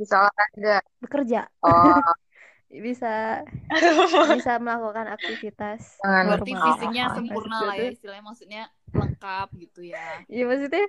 Bisa 0.00 0.14
olahraga. 0.24 0.76
bekerja 1.02 1.40
Oh, 1.62 1.98
bisa 2.86 3.42
bisa 4.36 4.52
melakukan 4.62 5.06
aktivitas 5.12 6.00
Jangan 6.00 6.24
Berarti 6.26 6.52
normal. 6.52 6.66
fisiknya 6.66 7.04
Oh, 7.08 7.14
sempurna 7.16 7.56
lah 7.68 7.74
ya 7.78 7.88
istilahnya 7.92 8.24
maksudnya 8.24 8.62
lengkap 8.92 9.48
gitu 9.58 9.80
ya. 9.84 10.04
Iya 10.28 10.44
maksudnya 10.48 10.84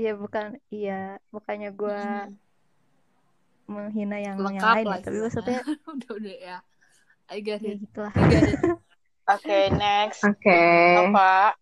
Iya 0.00 0.12
bukan 0.16 0.46
iya 0.72 1.20
bukannya 1.34 1.68
gue 1.76 2.00
Mhm. 2.00 2.50
menghina 3.70 4.16
yang 4.18 4.36
yang 4.42 4.66
Lengkap 4.66 4.74
lain 4.82 4.86
lah 4.90 4.98
ya, 4.98 5.04
tapi 5.06 5.18
maksudnya 5.22 5.58
udah 5.94 6.10
udah 6.18 6.36
ya. 6.40 6.56
I 7.30 7.38
got 7.46 7.62
ya 7.62 7.70
it. 7.70 7.78
gitulah. 7.78 8.10
Got 8.10 8.46
it. 8.50 8.58
Oke, 9.30 9.58
next. 9.78 10.20
Oke. 10.26 10.58
Apa? 10.98 11.54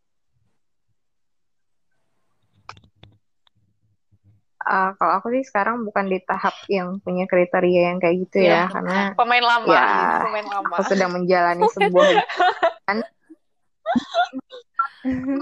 Ah, 4.69 4.93
kalau 5.01 5.12
aku 5.16 5.33
sih 5.33 5.49
sekarang 5.49 5.81
bukan 5.81 6.12
di 6.12 6.21
tahap 6.21 6.53
yang 6.69 7.01
punya 7.01 7.25
kriteria 7.25 7.89
yang 7.89 7.99
kayak 7.99 8.29
gitu 8.29 8.45
Iya, 8.45 8.53
ya, 8.53 8.62
karena 8.69 8.97
Pemain 9.21 9.45
lama. 9.45 9.73
Ya. 9.73 9.89
Pemain 10.29 10.45
lama. 10.45 10.75
aku 10.77 10.83
sedang 10.85 11.11
menjalani 11.16 11.64
sebuah 11.77 12.09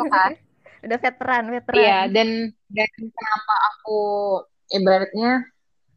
kan? 0.06 0.32
Udah 0.86 0.98
veteran, 1.02 1.44
veteran. 1.50 1.74
Iya, 1.82 1.98
dan 2.06 2.28
dan 2.70 2.90
kenapa 2.94 3.54
aku 3.74 3.98
ibaratnya 4.70 5.42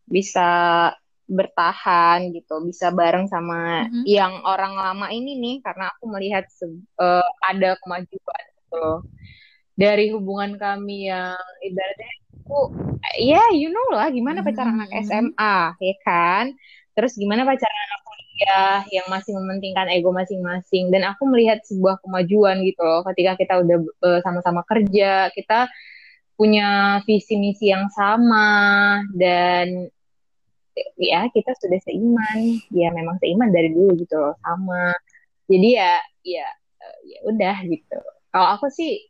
bisa 0.09 0.49
bertahan 1.29 2.33
gitu, 2.33 2.57
bisa 2.65 2.89
bareng 2.89 3.29
sama 3.29 3.85
Mhm. 3.85 4.01
yang 4.09 4.33
orang 4.41 4.73
lama 4.73 5.13
ini 5.13 5.37
nih, 5.37 5.55
karena 5.61 5.93
aku 5.93 6.09
melihat 6.09 6.49
se- 6.49 6.65
eh, 6.97 7.29
ada 7.45 7.77
kemajuan 7.85 8.43
gitu 8.57 8.75
loh. 8.81 8.99
Dari 9.77 10.09
hubungan 10.09 10.57
kami 10.57 11.07
yang 11.07 11.37
ibaratnya 11.61 12.09
aku, 12.49 12.73
ya 13.21 13.53
you 13.53 13.69
know 13.69 13.93
lah 13.93 14.09
gimana 14.09 14.41
pacaran 14.41 14.73
anak 14.81 14.89
Mhm. 14.89 15.05
SMA, 15.05 15.57
ya 15.77 15.95
kan? 16.01 16.49
Terus 16.97 17.13
gimana 17.13 17.45
pacaran 17.45 17.79
anak 17.85 18.01
kuliah 18.01 18.77
yang 18.89 19.05
masih 19.13 19.37
mementingkan 19.37 19.85
ego 19.93 20.09
masing-masing. 20.09 20.89
Dan 20.89 21.05
aku 21.05 21.29
melihat 21.29 21.61
sebuah 21.61 22.01
kemajuan 22.01 22.65
gitu 22.65 22.81
loh, 22.81 23.05
ketika 23.13 23.37
kita 23.37 23.53
udah 23.61 23.77
eh, 23.85 24.19
sama-sama 24.25 24.65
kerja, 24.65 25.29
kita 25.29 25.69
punya 26.33 26.99
visi 27.05 27.37
misi 27.37 27.69
yang 27.69 27.85
sama 27.93 29.03
dan 29.13 29.91
ya 30.95 31.27
kita 31.35 31.51
sudah 31.59 31.75
seiman 31.83 32.63
ya 32.71 32.87
memang 32.95 33.19
seiman 33.19 33.51
dari 33.51 33.75
dulu 33.75 33.99
gitu 33.99 34.15
loh 34.15 34.39
sama 34.39 34.95
jadi 35.51 35.67
ya 35.83 35.93
ya 36.23 36.47
eh, 36.79 36.97
ya 37.11 37.19
udah 37.27 37.55
gitu 37.67 37.99
kalau 38.31 38.47
aku 38.55 38.71
sih 38.71 39.03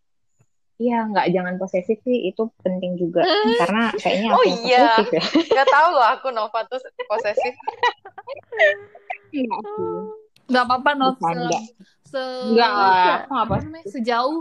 ya 0.80 1.03
nggak 1.11 1.27
jangan 1.36 1.59
posesif 1.59 1.99
sih 2.07 2.32
itu 2.32 2.47
penting 2.63 2.95
juga. 2.95 3.27
Karena 3.59 3.91
kayaknya 3.99 4.30
aku 4.32 4.39
Oh 4.39 4.45
iya. 4.63 4.88
posesif 4.95 5.07
ya. 5.11 5.23
Gak 5.59 5.67
tahu 5.67 5.88
loh 5.91 6.07
aku 6.07 6.27
Nova 6.32 6.59
tuh 6.71 6.80
posesif. 7.05 7.53
Enggak 9.36 9.61
sih. 9.75 9.91
Gak 10.49 10.63
apa-apa 10.65 10.89
Nov 10.97 11.19
Bercanda. 11.19 11.59
se, 11.59 12.15
se 12.15 12.21
Enggak 12.49 12.71
lah, 12.71 13.15
aku 13.19 13.30
nggak 13.30 13.45
apa 13.45 13.53
posesif. 13.53 13.67
namanya 13.67 13.86
sejauh 13.91 14.39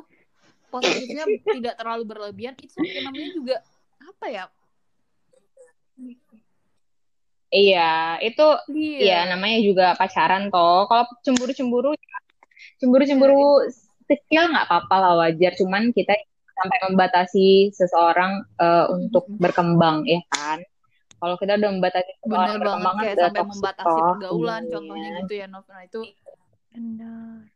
positifnya 0.71 1.25
tidak 1.51 1.75
terlalu 1.77 2.05
berlebihan. 2.07 2.55
Itu 2.57 2.79
namanya 3.03 3.29
juga 3.35 3.57
apa 3.99 4.27
ya? 4.31 4.45
Iya 7.49 8.21
itu 8.21 8.45
iya. 8.77 9.25
ya 9.27 9.33
namanya 9.35 9.59
juga 9.65 9.85
pacaran 9.99 10.53
toh. 10.53 10.87
Kalau 10.87 11.05
cemburu-cemburu 11.25 11.97
cemburu-cemburu 12.79 13.67
kecil 14.09 14.49
nggak 14.49 14.67
apa-apa 14.67 14.95
lah 14.99 15.13
wajar 15.21 15.53
cuman 15.55 15.93
kita 15.93 16.17
sampai 16.59 16.79
membatasi 16.91 17.71
seseorang 17.71 18.43
eh, 18.59 18.87
untuk 18.91 19.29
berkembang 19.39 20.09
ya 20.09 20.25
kan 20.33 20.59
kalau 21.19 21.35
kita 21.39 21.59
udah 21.59 21.71
membatasi 21.77 22.11
bener 22.11 22.19
seseorang 22.19 22.39
banget 22.43 22.59
berkembang 22.59 22.95
kan 22.97 23.05
kayak 23.05 23.17
sampai 23.21 23.45
membatasi 23.47 23.99
pergaulan 24.01 24.33
hubungannya. 24.33 24.73
contohnya 24.75 25.09
gitu 25.23 25.35
ya 25.37 25.47
Nov 25.47 25.67
nah 25.71 25.83
itu 25.87 26.01
Benar. 26.79 27.49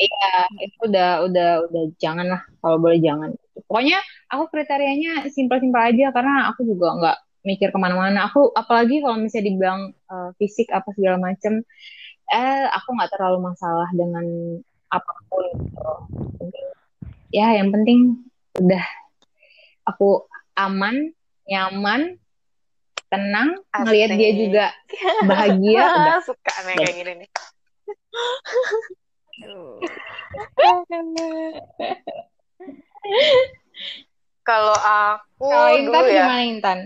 Iya, 0.00 0.32
itu 0.64 0.76
udah 0.88 1.10
udah 1.28 1.50
udah 1.68 1.82
jangan 2.00 2.26
lah 2.32 2.42
kalau 2.64 2.76
boleh 2.80 2.98
jangan. 3.04 3.36
Pokoknya 3.68 4.00
aku 4.32 4.48
kriterianya 4.48 5.28
simpel-simpel 5.28 5.82
aja 5.92 6.08
karena 6.16 6.48
aku 6.48 6.64
juga 6.64 6.96
nggak 6.96 7.16
mikir 7.44 7.68
ke 7.68 7.78
mana-mana. 7.80 8.28
Aku 8.32 8.48
apalagi 8.56 9.04
kalau 9.04 9.20
misalnya 9.20 9.46
dibilang 9.52 9.80
eh, 9.92 10.30
fisik 10.40 10.72
apa 10.72 10.88
segala 10.96 11.20
macem, 11.20 11.60
eh 12.32 12.64
aku 12.72 12.88
nggak 12.96 13.10
terlalu 13.12 13.38
masalah 13.52 13.88
dengan 13.92 14.24
apa 14.90 15.12
pun 15.30 15.44
gitu. 15.54 15.92
Ya 17.30 17.54
yang 17.54 17.70
penting 17.70 18.26
udah 18.58 18.84
aku 19.86 20.26
aman, 20.58 21.14
nyaman, 21.46 22.18
tenang, 23.10 23.58
ngelihat 23.70 24.10
dia 24.18 24.30
juga 24.34 24.66
bahagia, 25.30 25.82
udah. 25.82 26.16
Suka 26.28 26.54
nih 26.66 26.74
kayak 26.78 26.94
gini 26.98 27.12
nih. 27.24 27.28
Kalau 34.42 34.74
aku 34.76 35.48
Kalau 35.48 35.70
Intan 35.78 36.04
ya, 36.10 36.24
gimana 36.26 36.42
Intan? 36.44 36.78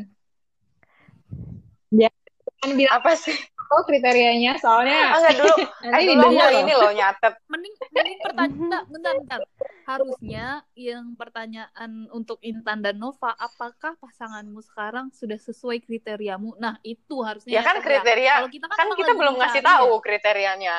Jangan 2.65 2.81
bilang 2.81 2.97
apa 2.97 3.13
sih? 3.15 3.37
apa 3.65 3.81
kriterianya, 3.83 4.53
soalnya 4.57 5.11
Ah, 5.11 5.19
enggak 5.19 5.35
dulu. 5.37 5.55
nanti 5.83 6.05
Eh, 6.05 6.15
dulu 6.15 6.27
ini 6.55 6.73
loh 6.75 6.93
nyatet. 6.95 7.35
mending 7.45 7.75
mending 7.91 8.19
pertanyaan 8.19 8.85
bentar 8.87 9.13
bentar 9.17 9.41
harusnya 9.85 10.45
yang 10.75 11.05
pertanyaan 11.13 11.91
untuk 12.09 12.39
Intan 12.41 12.81
dan 12.81 12.97
Nova 12.97 13.33
apakah 13.35 13.97
pasanganmu 13.99 14.61
sekarang 14.63 15.11
sudah 15.11 15.37
sesuai 15.37 15.81
kriteriamu 15.81 16.57
nah 16.57 16.81
itu 16.81 17.21
harusnya 17.21 17.51
Ya 17.51 17.63
kan 17.63 17.77
Teh, 17.77 17.85
kriteria. 17.85 18.35
kalau 18.39 18.49
kita 18.49 18.65
kan, 18.67 18.77
Kan 18.79 18.89
kita 18.95 19.13
belum 19.13 19.35
ngasih 19.37 19.63
tahu 19.63 19.89
ya. 19.91 20.01
kriterianya. 20.03 20.77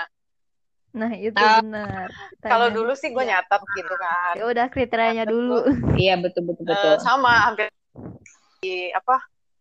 Nah, 0.95 1.11
itu 1.11 1.35
Ah. 1.35 1.59
benar. 1.59 2.07
Kalau 2.39 2.67
dulu 2.71 2.95
sih 2.95 3.11
gue 3.11 3.19
Iya. 3.19 3.43
nyatet 3.43 3.61
gitu 3.75 3.93
kan. 3.93 4.33
ya 4.33 4.43
udah 4.47 4.65
kriterianya 4.71 5.25
dulu. 5.27 5.67
Iya 5.93 6.15
betul 6.17 6.47
betul 6.47 6.63
Eh, 6.63 6.71
betul. 6.71 6.93
sama 7.03 7.43
hampir 7.43 7.67
di 8.57 8.87
apa 8.89 9.19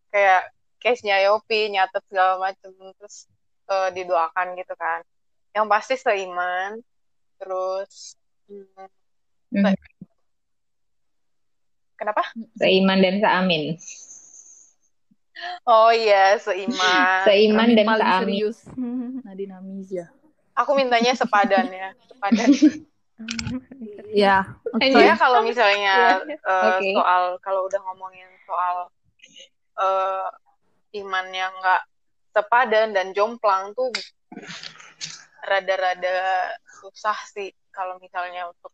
kayak 0.09 0.54
case-nya 0.85 1.17
Yopi 1.25 1.73
nyatet 1.73 2.05
segala 2.05 2.37
macem 2.39 2.69
terus 3.01 3.25
eh, 3.67 3.89
didoakan 3.91 4.53
gitu 4.55 4.77
kan. 4.77 5.01
Yang 5.57 5.67
pasti 5.67 5.95
seiman 5.97 6.77
terus 7.41 8.15
hmm, 8.47 8.87
Mhm. 9.49 9.73
kenapa? 11.97 12.23
Seiman 12.55 12.99
dan 13.01 13.17
seamin. 13.19 13.79
Oh 15.65 15.91
iya 15.91 16.37
seiman. 16.39 17.25
Seiman 17.25 17.69
dan 17.73 17.87
paling 17.89 18.05
seamin. 18.05 18.21
serius 18.21 18.59
Nadine 19.27 19.55
Amizia 19.57 20.07
Aku 20.55 20.79
mintanya 20.79 21.19
sepadan 21.19 21.67
ya, 21.67 21.91
sepadan. 22.07 22.47
ya 24.15 24.47
Soalnya 24.79 25.19
kalau 25.19 25.43
misalnya 25.43 25.95
Iya. 26.31 26.39
eh, 26.39 26.67
Oke. 26.79 26.89
soal 26.95 27.23
kalau 27.43 27.67
udah 27.67 27.81
ngomongin 27.83 28.27
soal 28.47 28.87
eh, 29.79 30.27
iman 30.95 31.27
yang 31.35 31.53
nggak 31.59 31.83
sepadan 32.35 32.95
dan 32.95 33.15
jomplang 33.15 33.75
tuh 33.75 33.91
rada-rada 35.45 36.51
susah 36.81 37.17
sih 37.31 37.53
kalau 37.71 37.99
misalnya 38.01 38.51
untuk 38.51 38.73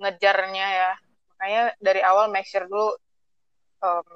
ngejarnya 0.00 0.66
ya. 0.66 0.92
Makanya 1.36 1.62
dari 1.78 2.00
awal 2.02 2.30
make 2.30 2.46
sure 2.46 2.66
dulu 2.66 2.94
em, 3.82 4.08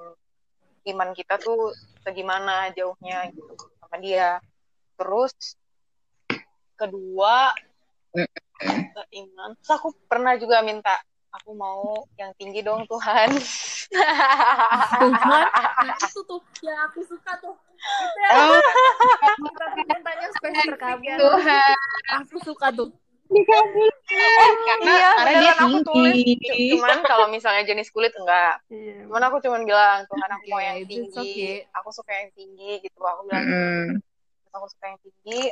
iman 0.95 1.11
kita 1.15 1.39
tuh 1.39 1.75
segimana 2.03 2.71
jauhnya 2.75 3.31
gitu 3.31 3.55
sama 3.83 3.97
dia. 4.03 4.39
Terus 4.97 5.35
kedua 6.79 7.53
iman. 9.11 9.51
Terus 9.61 9.73
aku 9.75 9.93
pernah 10.07 10.35
juga 10.39 10.63
minta 10.63 10.95
aku 11.37 11.51
mau 11.53 11.83
yang 12.17 12.33
tinggi 12.35 12.61
dong 12.61 12.85
Tuhan 12.87 13.29
Tuhan, 13.87 15.47
nah 15.47 15.97
itu 15.97 16.21
tuh 16.21 16.41
ya 16.59 16.75
aku 16.85 17.01
suka 17.03 17.33
tuh. 17.39 17.55
Itu 17.77 18.19
ya. 18.19 18.31
Oh, 18.35 18.61
Kita 19.77 19.97
tanya 20.03 20.29
spesifik 20.33 20.75
Terkabul. 20.75 21.17
Tuhan. 21.17 21.75
Aku 22.19 22.37
suka 22.43 22.67
tuh. 22.73 22.91
Karena, 23.27 24.87
Iya, 24.87 25.09
karena 25.19 25.33
dia 25.41 25.53
aku 25.59 25.79
tulis. 25.83 26.15
cuman 26.47 26.99
kalau 27.03 27.27
misalnya 27.27 27.67
jenis 27.67 27.91
kulit 27.91 28.15
enggak 28.15 28.63
Iya. 28.71 29.03
cuman 29.03 29.23
aku 29.27 29.37
cuman 29.43 29.67
bilang 29.67 30.07
Tuhan 30.07 30.31
aku 30.31 30.45
mau 30.47 30.59
Oke, 30.59 30.65
yang 30.65 30.79
tinggi 30.87 31.35
aku 31.75 31.89
suka 31.91 32.13
yang 32.15 32.31
tinggi 32.33 32.87
gitu 32.87 33.03
aku 33.03 33.27
bilang 33.27 33.43
Mm-mm. 33.43 33.99
aku 34.51 34.67
suka 34.71 34.95
yang 34.95 34.99
tinggi 35.03 35.43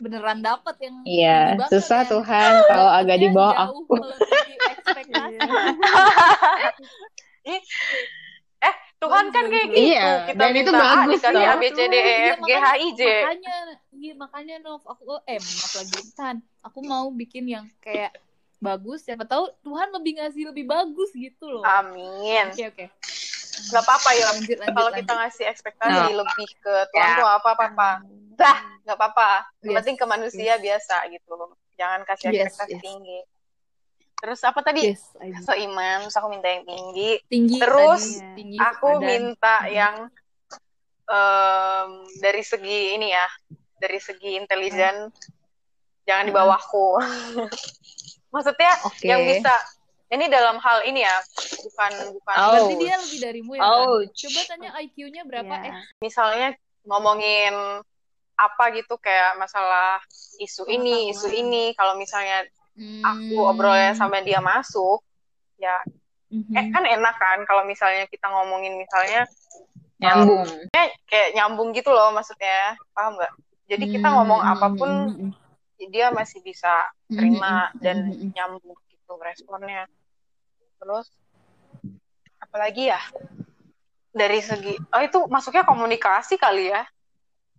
Beneran 0.00 0.38
dapet 0.40 0.76
yang 0.82 0.96
Iya, 1.04 1.38
susah 1.70 2.02
kan. 2.02 2.10
Tuhan 2.10 2.52
kalau 2.70 2.90
agak 2.90 3.16
di 3.20 3.28
bawah 3.30 3.54
aku. 3.70 3.94
eh 8.64 8.74
Tuhan 8.96 9.24
kan 9.28 9.44
kayak 9.44 9.66
gitu 9.68 9.84
Iya, 9.84 10.08
kita 10.24 10.40
dan 10.40 10.50
itu 10.56 10.70
minta 10.72 10.80
A 10.80 10.94
bagus 10.96 11.20
dikasih. 11.20 11.44
A 11.44 11.54
B 11.60 11.64
C 11.68 11.78
D 11.84 11.94
E 11.94 12.00
Iya, 12.00 12.32
F 12.32 12.38
G 12.40 12.50
H 12.50 12.56
makanya- 12.56 12.76
I 12.80 12.88
J 12.96 13.02
Makanya, 13.04 13.56
iya 13.94 14.12
makanya 14.16 14.54
Nov, 14.64 14.82
aku 14.84 15.02
eh 15.24 15.38
Nov 15.38 15.72
lagi 15.76 15.98
Tan, 16.16 16.36
aku 16.64 16.78
mau 16.80 17.06
bikin 17.12 17.44
yang 17.44 17.66
kayak 17.78 18.16
bagus. 18.58 19.04
Siapa 19.04 19.28
tahu 19.28 19.52
Tuhan 19.60 19.92
lebih 19.92 20.16
ngasih 20.16 20.48
lebih 20.48 20.64
bagus 20.64 21.12
gitu 21.12 21.52
loh. 21.52 21.64
amin 21.68 22.48
Oke 22.48 22.64
oke. 22.66 22.84
Nggak 23.64 23.82
apa-apa 23.82 24.10
ya 24.12 24.26
Lanjut 24.28 24.56
lanjut. 24.56 24.66
kalau 24.70 24.88
lanjut. 24.88 25.00
kita 25.00 25.12
ngasih 25.14 25.44
ekspektasi 25.46 25.92
No. 26.06 26.18
lebih 26.20 26.48
ke 26.56 26.74
Tuhan 26.88 27.08
Ya. 27.08 27.16
tuh 27.16 27.28
apa 27.28 27.48
apa 27.50 27.64
apa 27.68 27.88
dah 28.34 28.56
nggak 28.82 28.96
apa-apa 28.96 29.28
yang 29.60 29.70
Yes, 29.70 29.76
penting 29.80 29.96
ke 29.96 30.06
manusia 30.06 30.52
biasa 30.56 30.96
gitu 31.08 31.32
jangan 31.74 32.00
kasih 32.04 32.26
Yes, 32.28 32.36
ekspektasi 32.50 32.72
yes. 32.72 32.82
tinggi 32.82 33.20
terus 34.16 34.40
apa 34.40 34.60
tadi 34.60 34.80
Yes, 34.86 35.02
I 35.18 35.30
do. 35.30 35.42
seiman 35.42 35.98
terus 36.02 36.16
aku 36.16 36.28
minta 36.28 36.48
yang 36.48 36.64
tinggi 36.64 37.10
tinggi 37.24 37.58
Terus, 37.58 38.02
tinggi 38.32 38.56
aku 38.56 38.88
badan. 38.92 39.04
minta 39.04 39.54
Hmm. 39.60 39.70
yang 39.70 39.94
em, 41.04 41.90
dari 42.16 42.40
segi 42.40 42.94
ini 42.94 43.10
ya 43.10 43.26
dari 43.76 43.98
segi 43.98 44.34
intelijen 44.34 45.12
jangan 46.02 46.24
di 46.24 46.32
Hmm. 46.32 46.40
bawahku 46.40 46.96
maksudnya 48.32 48.72
Oke. 48.82 49.04
yang 49.04 49.20
bisa 49.22 49.52
ini 50.12 50.24
dalam 50.28 50.60
hal 50.60 50.84
ini 50.84 51.00
ya 51.02 51.16
bukan 51.64 51.92
bukan 52.12 52.36
Oh. 52.36 52.50
Berarti 52.52 52.74
dia 52.76 52.94
lebih 53.00 53.18
darimu 53.24 53.52
ya. 53.56 53.60
Tan? 53.64 53.72
Ouch. 53.88 54.12
Coba 54.12 54.40
tanya 54.48 54.70
IQ-nya 54.84 55.22
berapa? 55.24 55.54
Iya. 55.54 55.72
Eh, 55.72 55.74
misalnya 56.04 56.48
ngomongin 56.84 57.54
apa 58.34 58.64
gitu 58.74 58.98
kayak 58.98 59.38
masalah 59.38 60.02
isu 60.42 60.66
ini 60.66 61.14
isu 61.14 61.30
ini 61.30 61.70
kalau 61.78 61.94
misalnya 61.94 62.42
aku 63.06 63.38
hmm. 63.38 63.50
obrolnya 63.54 63.94
sama 63.94 64.18
dia 64.26 64.42
masuk 64.42 64.98
ya 65.54 65.78
Mhm. 66.34 66.50
eh 66.58 66.66
kan 66.74 66.82
enak 66.82 67.14
kan 67.14 67.38
kalau 67.46 67.62
misalnya 67.62 68.10
kita 68.10 68.26
ngomongin 68.26 68.74
misalnya 68.74 69.22
Nyambung. 70.02 70.42
kayak 71.06 71.38
nyambung 71.38 71.70
gitu 71.70 71.94
loh 71.94 72.10
maksudnya 72.10 72.74
paham 72.90 73.14
nggak 73.14 73.32
jadi 73.70 73.84
kita 73.88 74.08
ngomong 74.10 74.42
hmm, 74.42 74.52
apa 74.52 74.66
pun 74.74 74.90
hmm, 75.14 75.32
dia 75.94 76.10
masih 76.10 76.42
bisa 76.42 76.90
terima 77.06 77.70
hmm, 77.70 77.78
dan 77.80 77.96
hmm. 78.10 78.30
nyambung 78.34 78.76
gitu 79.04 79.20
responnya. 79.20 79.84
Terus 80.80 81.12
apalagi 82.40 82.88
ya? 82.88 83.00
Dari 84.14 84.40
segi 84.40 84.72
oh 84.80 85.02
itu 85.04 85.18
masuknya 85.28 85.68
komunikasi 85.68 86.40
kali 86.40 86.72
ya? 86.72 86.88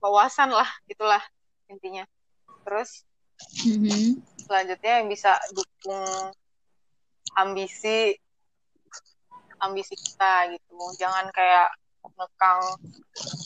Wawasan 0.02 0.50
lah 0.50 0.68
gitulah 0.90 1.22
intinya. 1.70 2.02
Terus 2.66 3.06
Mhm. 3.62 4.26
selanjutnya 4.42 5.04
yang 5.04 5.08
bisa 5.12 5.38
dukung 5.54 6.34
ambisi 7.38 8.18
ambisi 9.62 9.94
kita 9.94 10.50
gitu. 10.58 10.78
Jangan 10.98 11.30
kayak 11.30 11.70
ngekang 12.06 12.62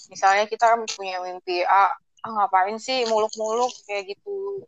misalnya 0.07 0.45
kita 0.47 0.77
punya 0.95 1.19
mimpi 1.19 1.63
ah, 1.67 1.91
ah 2.23 2.29
ngapain 2.31 2.77
sih 2.79 3.03
muluk-muluk? 3.07 3.71
kayak 3.87 4.15
gitu. 4.15 4.63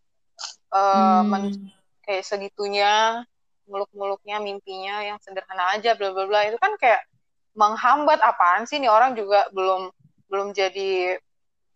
Men- 1.27 1.51
Hmm. 1.51 1.80
Kayak 2.05 2.23
segitunya 2.25 3.23
muluk-muluknya 3.69 4.41
mimpinya 4.43 4.99
yang 5.05 5.17
sederhana 5.21 5.77
aja 5.77 5.95
bla 5.95 6.11
bla 6.11 6.25
bla 6.27 6.41
itu 6.49 6.57
kan 6.59 6.75
kayak 6.75 7.01
menghambat 7.55 8.19
apaan 8.23 8.67
sih 8.67 8.79
nih 8.79 8.91
orang 8.91 9.15
juga 9.15 9.47
belum 9.55 9.91
belum 10.31 10.55
jadi 10.55 11.19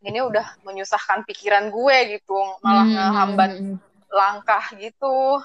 ini 0.05 0.19
udah 0.21 0.61
menyusahkan 0.63 1.25
pikiran 1.25 1.71
gue 1.73 2.19
gitu 2.19 2.37
malah 2.61 2.85
Hmm, 2.85 2.93
ngehambat 2.95 3.51
hmm, 3.57 3.65
hmm. 3.75 3.77
langkah 4.11 4.63
gitu 4.77 5.41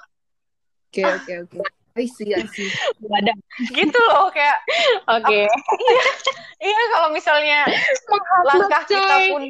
Oke 0.90 1.06
oke 1.06 1.32
oke. 1.46 1.58
I 1.98 2.06
see, 2.06 2.34
I 2.34 2.46
see. 2.50 2.70
Wadah. 3.02 3.34
gitu 3.74 3.98
loh 4.10 4.30
kayak 4.30 4.58
Oke. 5.10 5.46
iya 6.62 6.82
kalau 6.94 7.10
misalnya 7.10 7.66
langkah 8.46 8.82
kita 8.86 9.14
pun 9.30 9.42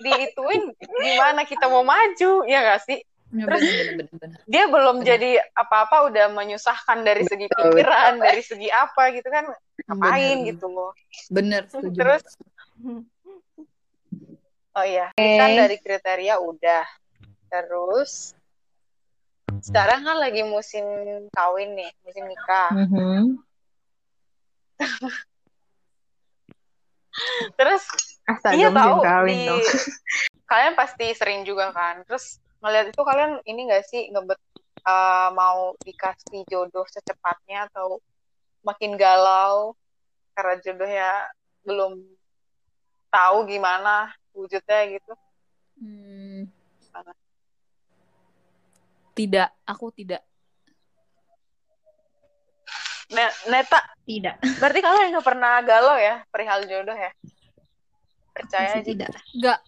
diituin 0.00 0.62
gimana 0.76 1.44
kita 1.44 1.68
mau 1.68 1.84
maju 1.84 2.44
ya 2.48 2.58
gak 2.64 2.84
sih 2.88 3.00
Ya, 3.32 3.48
bener, 3.48 3.56
bener, 3.56 3.86
bener, 3.96 4.08
bener. 4.14 4.38
dia 4.44 4.64
belum 4.68 4.96
Benar. 5.00 5.08
jadi 5.16 5.30
apa-apa 5.56 6.06
udah 6.06 6.26
menyusahkan 6.30 7.02
dari 7.02 7.24
segi 7.24 7.48
Betul, 7.48 7.72
pikiran 7.72 8.12
dari 8.20 8.42
segi 8.42 8.68
apa 8.68 9.10
gitu 9.10 9.26
kan 9.26 9.44
ngapain 9.88 10.38
Bener. 10.38 10.48
gitu 10.54 10.66
loh 10.68 10.92
Bener, 11.32 11.62
setuju. 11.66 11.98
Terus? 11.98 12.22
oh 14.74 14.84
iya 14.86 15.10
Oke. 15.10 15.34
kan 15.34 15.50
dari 15.50 15.76
kriteria 15.78 16.34
udah 16.38 16.84
terus 17.48 18.34
sekarang 19.62 20.02
kan 20.02 20.18
lagi 20.18 20.42
musim 20.42 20.84
kawin 21.30 21.74
nih 21.74 21.90
musim 22.02 22.26
nikah 22.26 22.70
Mhm. 22.70 23.38
terus 27.54 27.82
Astaga, 28.24 28.56
iya 28.56 28.68
tahu 28.70 28.94
kawin 29.02 29.36
di 29.36 29.46
dong. 29.46 29.62
kalian 30.50 30.74
pasti 30.74 31.06
sering 31.14 31.42
juga 31.42 31.70
kan 31.70 32.02
terus 32.02 32.38
ngeliat 32.64 32.86
itu 32.88 33.02
kalian 33.04 33.32
ini 33.44 33.68
gak 33.68 33.84
sih 33.84 34.08
ngebet 34.08 34.40
uh, 34.88 35.28
mau 35.36 35.76
dikasih 35.84 36.48
jodoh 36.48 36.88
secepatnya 36.88 37.68
atau 37.68 38.00
makin 38.64 38.96
galau 38.96 39.76
karena 40.32 40.54
jodohnya 40.64 41.10
belum 41.60 42.00
tahu 43.12 43.44
gimana 43.44 44.08
wujudnya 44.32 44.96
gitu 44.96 45.12
Hmm. 45.74 46.46
Tidak, 49.14 49.50
aku 49.66 49.90
tidak. 49.90 50.22
Ne- 53.10 53.36
Neta 53.50 53.82
Tidak. 54.06 54.38
berarti 54.62 54.80
kalian 54.80 55.10
nggak 55.12 55.26
pernah 55.26 55.58
galau 55.66 55.98
ya 55.98 56.22
perihal 56.30 56.62
jodoh 56.70 56.94
ya 56.94 57.10
percaya 58.30 58.78
Masih 58.78 58.80
aja 58.80 58.90
tidak. 58.90 59.10
Gak 59.38 59.60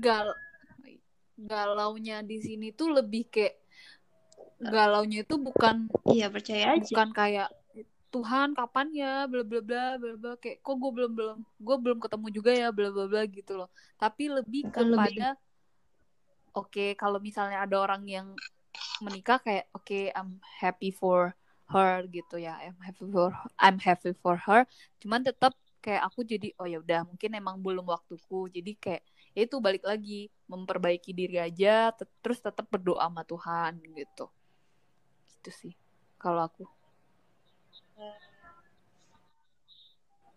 gal 0.00 0.26
galaunya 1.34 2.22
di 2.22 2.38
sini 2.38 2.70
tuh 2.70 2.94
lebih 2.94 3.26
kayak 3.30 3.58
galaunya 4.62 5.26
itu 5.26 5.36
bukan 5.36 5.90
Iya 6.06 6.30
percaya 6.30 6.78
aja. 6.78 6.84
bukan 6.86 7.08
kayak 7.10 7.48
Tuhan 8.14 8.54
kapan 8.54 8.88
ya 8.94 9.26
bla 9.26 9.42
bla 9.42 9.58
bla 9.58 9.98
bla 9.98 10.12
bla 10.14 10.32
kayak 10.38 10.62
kok 10.62 10.74
gue 10.78 10.90
belum 10.94 11.12
belum 11.18 11.38
gue 11.42 11.76
belum 11.82 11.98
ketemu 11.98 12.26
juga 12.30 12.50
ya 12.54 12.68
bla 12.70 12.88
bla 12.94 13.10
bla 13.10 13.22
gitu 13.26 13.58
loh. 13.58 13.68
Tapi 13.98 14.30
lebih 14.30 14.70
kepada 14.70 15.34
oke 16.54 16.94
kalau 16.94 17.18
misalnya 17.18 17.66
ada 17.66 17.76
orang 17.82 18.06
yang 18.06 18.26
menikah 19.02 19.42
kayak 19.42 19.66
oke 19.74 20.14
I'm 20.14 20.38
happy 20.62 20.94
for 20.94 21.34
her 21.74 22.06
gitu 22.06 22.38
ya 22.38 22.54
I'm 22.62 22.78
happy 22.78 23.06
for 23.10 23.34
I'm 23.58 23.78
happy 23.82 24.14
for 24.14 24.38
her. 24.38 24.62
Cuman 25.02 25.26
tetap 25.26 25.58
kayak 25.82 26.06
aku 26.06 26.22
jadi 26.22 26.54
oh 26.62 26.70
ya 26.70 26.78
udah 26.80 27.02
mungkin 27.04 27.34
emang 27.34 27.58
belum 27.58 27.84
waktuku. 27.90 28.46
Jadi 28.54 28.72
kayak 28.78 29.02
ya 29.02 29.13
itu 29.34 29.58
balik 29.58 29.82
lagi 29.82 30.30
memperbaiki 30.46 31.10
diri 31.10 31.42
aja 31.42 31.90
te- 31.90 32.10
terus 32.22 32.38
tetap 32.38 32.70
berdoa 32.70 33.02
sama 33.02 33.26
Tuhan 33.26 33.82
gitu 33.98 34.30
gitu 35.26 35.50
sih 35.50 35.74
kalau 36.22 36.46
aku 36.46 36.64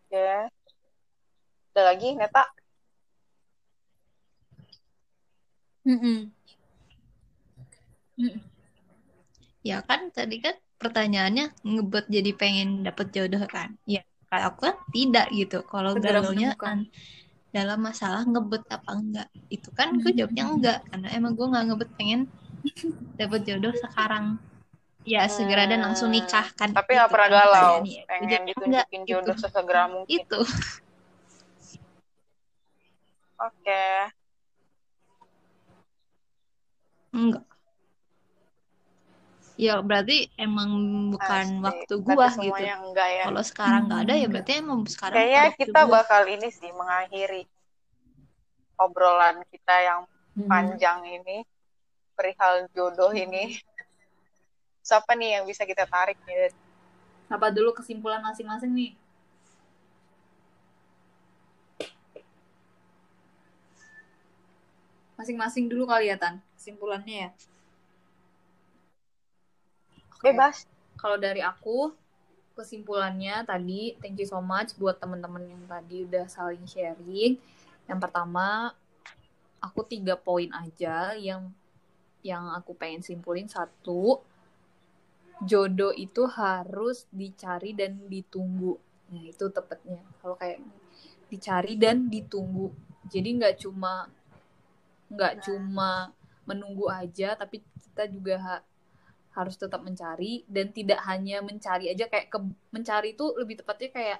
ya 0.09 0.49
ada 1.71 1.81
lagi 1.93 2.17
Neta 2.17 2.43
Mm-mm. 5.87 6.27
Ya 9.63 9.79
kan 9.87 10.11
tadi 10.11 10.43
kan 10.43 10.59
pertanyaannya 10.75 11.55
ngebet 11.63 12.11
jadi 12.11 12.31
pengen 12.35 12.83
dapet 12.83 13.15
jodoh 13.15 13.39
kan? 13.47 13.79
Ya 13.87 14.03
kalau 14.27 14.51
aku 14.51 14.59
kan 14.67 14.75
tidak 14.91 15.31
gitu. 15.31 15.63
Kalau 15.63 15.95
galaunya 15.95 16.51
menemukan. 16.51 16.91
Kan 17.57 17.65
dalam 17.65 17.79
masalah 17.81 18.21
ngebet 18.21 18.69
apa 18.69 18.91
enggak 18.93 19.27
itu 19.49 19.69
kan 19.73 19.97
gue 19.97 20.13
jawabnya 20.13 20.45
enggak 20.45 20.79
karena 20.93 21.07
emang 21.09 21.33
gue 21.33 21.47
nggak 21.49 21.65
ngebet 21.73 21.89
pengen 21.97 22.21
dapet 23.17 23.41
jodoh 23.49 23.73
sekarang 23.73 24.37
ya 25.01 25.25
segera 25.25 25.65
dan 25.65 25.81
langsung 25.81 26.13
Hmm, 26.13 26.21
nikah 26.21 26.53
kan 26.53 26.69
Tapi 26.77 26.91
nggak 26.93 27.09
Gitu 27.09 27.13
pernah 27.17 27.29
kan 27.29 27.33
galau, 27.33 27.75
pertanyaannya. 27.81 28.03
pengen 28.05 28.41
Jadi, 28.45 28.51
ditunjukin 28.53 29.01
enggak, 29.01 29.09
jodoh 29.09 29.33
itu. 29.33 29.41
sesegera 29.41 29.83
mungkin. 29.89 30.21
itu 30.21 30.39
Oke. 33.37 33.85
enggak 34.05 34.16
ya 39.57 39.81
berarti 39.81 40.29
emang 40.37 40.69
bukan 41.17 41.45
Asik. 41.49 41.65
waktu 41.65 41.93
Berarti 42.05 42.05
gua 42.05 42.27
gitu 42.45 42.63
ya. 42.63 43.23
kalau 43.25 43.41
sekarang 43.43 43.81
nggak 43.89 44.01
ada 44.05 44.13
ya 44.21 44.27
berarti 44.29 44.51
emang 44.61 44.79
sekarang 44.85 45.17
Kayaknya 45.17 45.45
kita 45.57 45.79
gua. 45.83 45.93
bakal 45.97 46.21
ini 46.29 46.47
sih 46.53 46.71
mengakhiri 46.71 47.43
obrolan 48.77 49.41
kita 49.49 49.75
yang 49.81 50.01
Hmm. 50.37 50.45
panjang 50.45 51.01
ini 51.09 51.41
perihal 52.13 52.69
jodoh 52.77 53.09
ini. 53.09 53.57
Siapa 54.85 55.17
nih 55.17 55.41
yang 55.41 55.43
bisa 55.49 55.65
kita 55.65 55.89
tarik 55.89 56.13
nih? 56.29 56.53
Apa 57.25 57.49
dulu 57.49 57.73
kesimpulan 57.73 58.21
masing-masing 58.21 58.69
nih? 58.77 58.93
Masing-masing 65.17 65.65
dulu 65.65 65.89
kali 65.89 66.13
ya, 66.13 66.17
Tan. 66.21 66.37
Kesimpulannya 66.55 67.15
ya. 67.25 67.29
Oke. 70.17 70.33
Bebas. 70.33 70.65
Kalau 70.97 71.21
dari 71.21 71.45
aku, 71.45 71.93
kesimpulannya 72.57 73.45
tadi, 73.45 73.93
thank 74.01 74.17
you 74.17 74.25
so 74.25 74.41
much 74.41 74.73
buat 74.81 74.97
teman-teman 74.97 75.45
yang 75.45 75.63
tadi 75.69 76.09
udah 76.09 76.25
saling 76.25 76.65
sharing. 76.65 77.37
Yang 77.85 77.99
pertama, 78.01 78.73
aku 79.61 79.85
tiga 79.85 80.17
poin 80.17 80.49
aja 80.57 81.13
yang 81.13 81.53
yang 82.25 82.49
aku 82.49 82.73
pengen 82.73 83.05
simpulin 83.05 83.45
satu, 83.45 84.25
jodoh 85.45 85.93
itu 85.93 86.25
harus 86.25 87.05
dicari 87.13 87.77
dan 87.77 88.09
ditunggu. 88.09 88.73
Nah 89.13 89.21
itu 89.21 89.45
tepatnya. 89.53 90.01
Kalau 90.17 90.33
kayak 90.33 90.65
dicari 91.29 91.77
dan 91.77 92.09
ditunggu. 92.09 92.73
Jadi 93.05 93.37
nggak 93.37 93.61
cuma 93.61 94.09
nggak 95.13 95.45
cuma 95.45 96.09
menunggu 96.49 96.89
aja, 96.89 97.37
tapi 97.37 97.61
kita 97.85 98.09
juga 98.09 98.65
harus 99.37 99.53
tetap 99.53 99.85
mencari 99.85 100.41
dan 100.49 100.73
tidak 100.73 100.97
hanya 101.05 101.45
mencari 101.45 101.93
aja 101.93 102.09
kayak 102.09 102.33
ke, 102.33 102.37
mencari 102.73 103.13
itu 103.13 103.25
lebih 103.37 103.61
tepatnya 103.61 103.89
kayak 103.93 104.19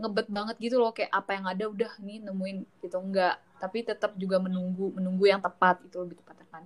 ngebet 0.00 0.26
banget 0.26 0.56
gitu 0.58 0.82
loh 0.82 0.90
kayak 0.90 1.12
apa 1.14 1.30
yang 1.38 1.46
ada 1.46 1.64
udah 1.70 1.92
nih 2.02 2.18
nemuin 2.26 2.58
gitu. 2.82 2.98
Enggak 2.98 3.38
tapi 3.60 3.84
tetap 3.84 4.16
juga 4.16 4.40
menunggu 4.40 4.96
menunggu 4.96 5.28
yang 5.28 5.38
tepat 5.38 5.84
itu 5.84 6.00
lebih 6.00 6.16
tepatnya 6.24 6.48
kan. 6.48 6.64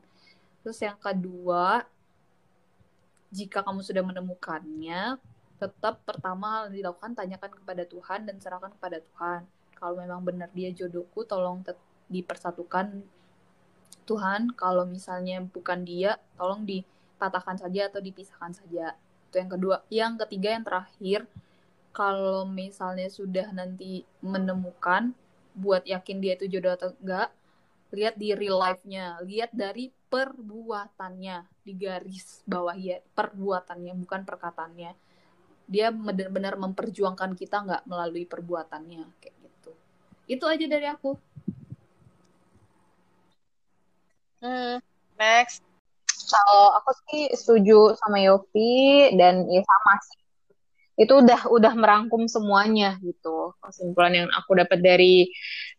Terus 0.62 0.78
yang 0.80 0.96
kedua 0.96 1.84
jika 3.34 3.66
kamu 3.66 3.82
sudah 3.82 4.06
menemukannya 4.06 5.18
tetap 5.58 6.06
pertama 6.06 6.62
hal 6.62 6.62
yang 6.70 6.86
dilakukan 6.86 7.18
tanyakan 7.18 7.52
kepada 7.58 7.82
Tuhan 7.82 8.20
dan 8.30 8.38
serahkan 8.38 8.70
kepada 8.78 9.02
Tuhan. 9.02 9.42
Kalau 9.74 9.98
memang 9.98 10.22
benar 10.22 10.48
dia 10.54 10.70
jodohku 10.70 11.26
tolong 11.26 11.66
dipersatukan. 12.06 13.02
Tuhan 14.04 14.54
kalau 14.54 14.86
misalnya 14.86 15.42
bukan 15.42 15.82
dia 15.82 16.20
tolong 16.38 16.62
dipatahkan 17.24 17.56
saja 17.56 17.88
atau 17.88 18.04
dipisahkan 18.04 18.52
saja. 18.52 18.92
Itu 19.32 19.40
yang 19.40 19.50
kedua. 19.56 19.76
Yang 19.88 20.12
ketiga 20.28 20.48
yang 20.52 20.64
terakhir 20.68 21.20
kalau 21.96 22.44
misalnya 22.44 23.08
sudah 23.08 23.48
nanti 23.56 24.04
menemukan 24.20 25.16
buat 25.56 25.88
yakin 25.88 26.20
dia 26.20 26.36
itu 26.36 26.52
jodoh 26.52 26.76
atau 26.76 26.92
enggak 27.00 27.32
lihat 27.96 28.20
di 28.20 28.36
real 28.36 28.60
life-nya. 28.60 29.24
Lihat 29.24 29.56
dari 29.56 29.88
perbuatannya 29.88 31.64
di 31.64 31.72
garis 31.72 32.44
bawah 32.44 32.76
ya 32.76 33.00
perbuatannya 33.00 33.96
bukan 34.04 34.20
perkataannya. 34.28 34.92
Dia 35.64 35.88
benar-benar 35.88 36.60
memperjuangkan 36.60 37.32
kita 37.40 37.64
nggak 37.64 37.82
melalui 37.88 38.28
perbuatannya 38.28 39.04
kayak 39.16 39.36
gitu. 39.40 39.72
Itu 40.28 40.44
aja 40.44 40.66
dari 40.68 40.84
aku. 40.92 41.16
Hmm, 44.44 44.76
next. 45.16 45.73
Kalau 46.28 46.76
aku 46.80 46.90
sih 47.10 47.22
setuju 47.36 47.96
sama 48.00 48.20
Yofi 48.22 49.12
dan 49.18 49.44
ya 49.48 49.62
sama 49.64 49.92
sih. 50.04 50.20
Itu 50.94 51.20
udah 51.26 51.50
udah 51.50 51.72
merangkum 51.74 52.30
semuanya 52.30 52.96
gitu. 53.02 53.52
Kesimpulan 53.58 54.24
yang 54.24 54.28
aku 54.30 54.54
dapat 54.54 54.78
dari 54.78 55.28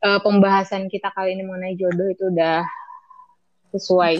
eh, 0.03 0.19
pembahasan 0.21 0.91
kita 0.91 1.09
kali 1.15 1.33
ini 1.33 1.43
mengenai 1.47 1.75
jodoh 1.79 2.07
itu 2.11 2.29
udah 2.29 2.67
sesuai 3.75 4.15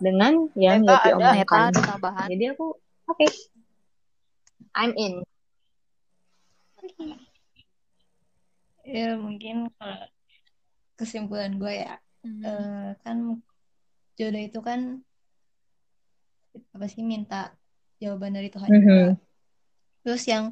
dengan 0.00 0.48
yang 0.56 0.84
Yofi 0.84 1.10
ada? 1.12 1.16
omongkan. 1.18 1.72
Ada 1.72 1.80
tambahan 1.96 2.26
Jadi 2.32 2.44
aku 2.52 2.66
oke. 3.08 3.26
I'm 4.76 4.94
in. 4.94 5.26
ya 8.90 9.14
mungkin 9.14 9.70
kalau 9.78 10.02
kesimpulan 10.98 11.56
gue 11.62 11.74
ya 11.84 11.94
eh, 12.26 12.90
kan 13.06 13.38
jodoh 14.18 14.42
itu 14.42 14.60
kan 14.60 15.00
apa 16.72 16.86
sih 16.86 17.02
minta 17.04 17.54
jawaban 18.00 18.36
dari 18.36 18.48
Tuhan 18.48 18.68
juga. 18.68 18.86
Mhm. 18.86 19.10
Terus 20.00 20.22
yang 20.24 20.44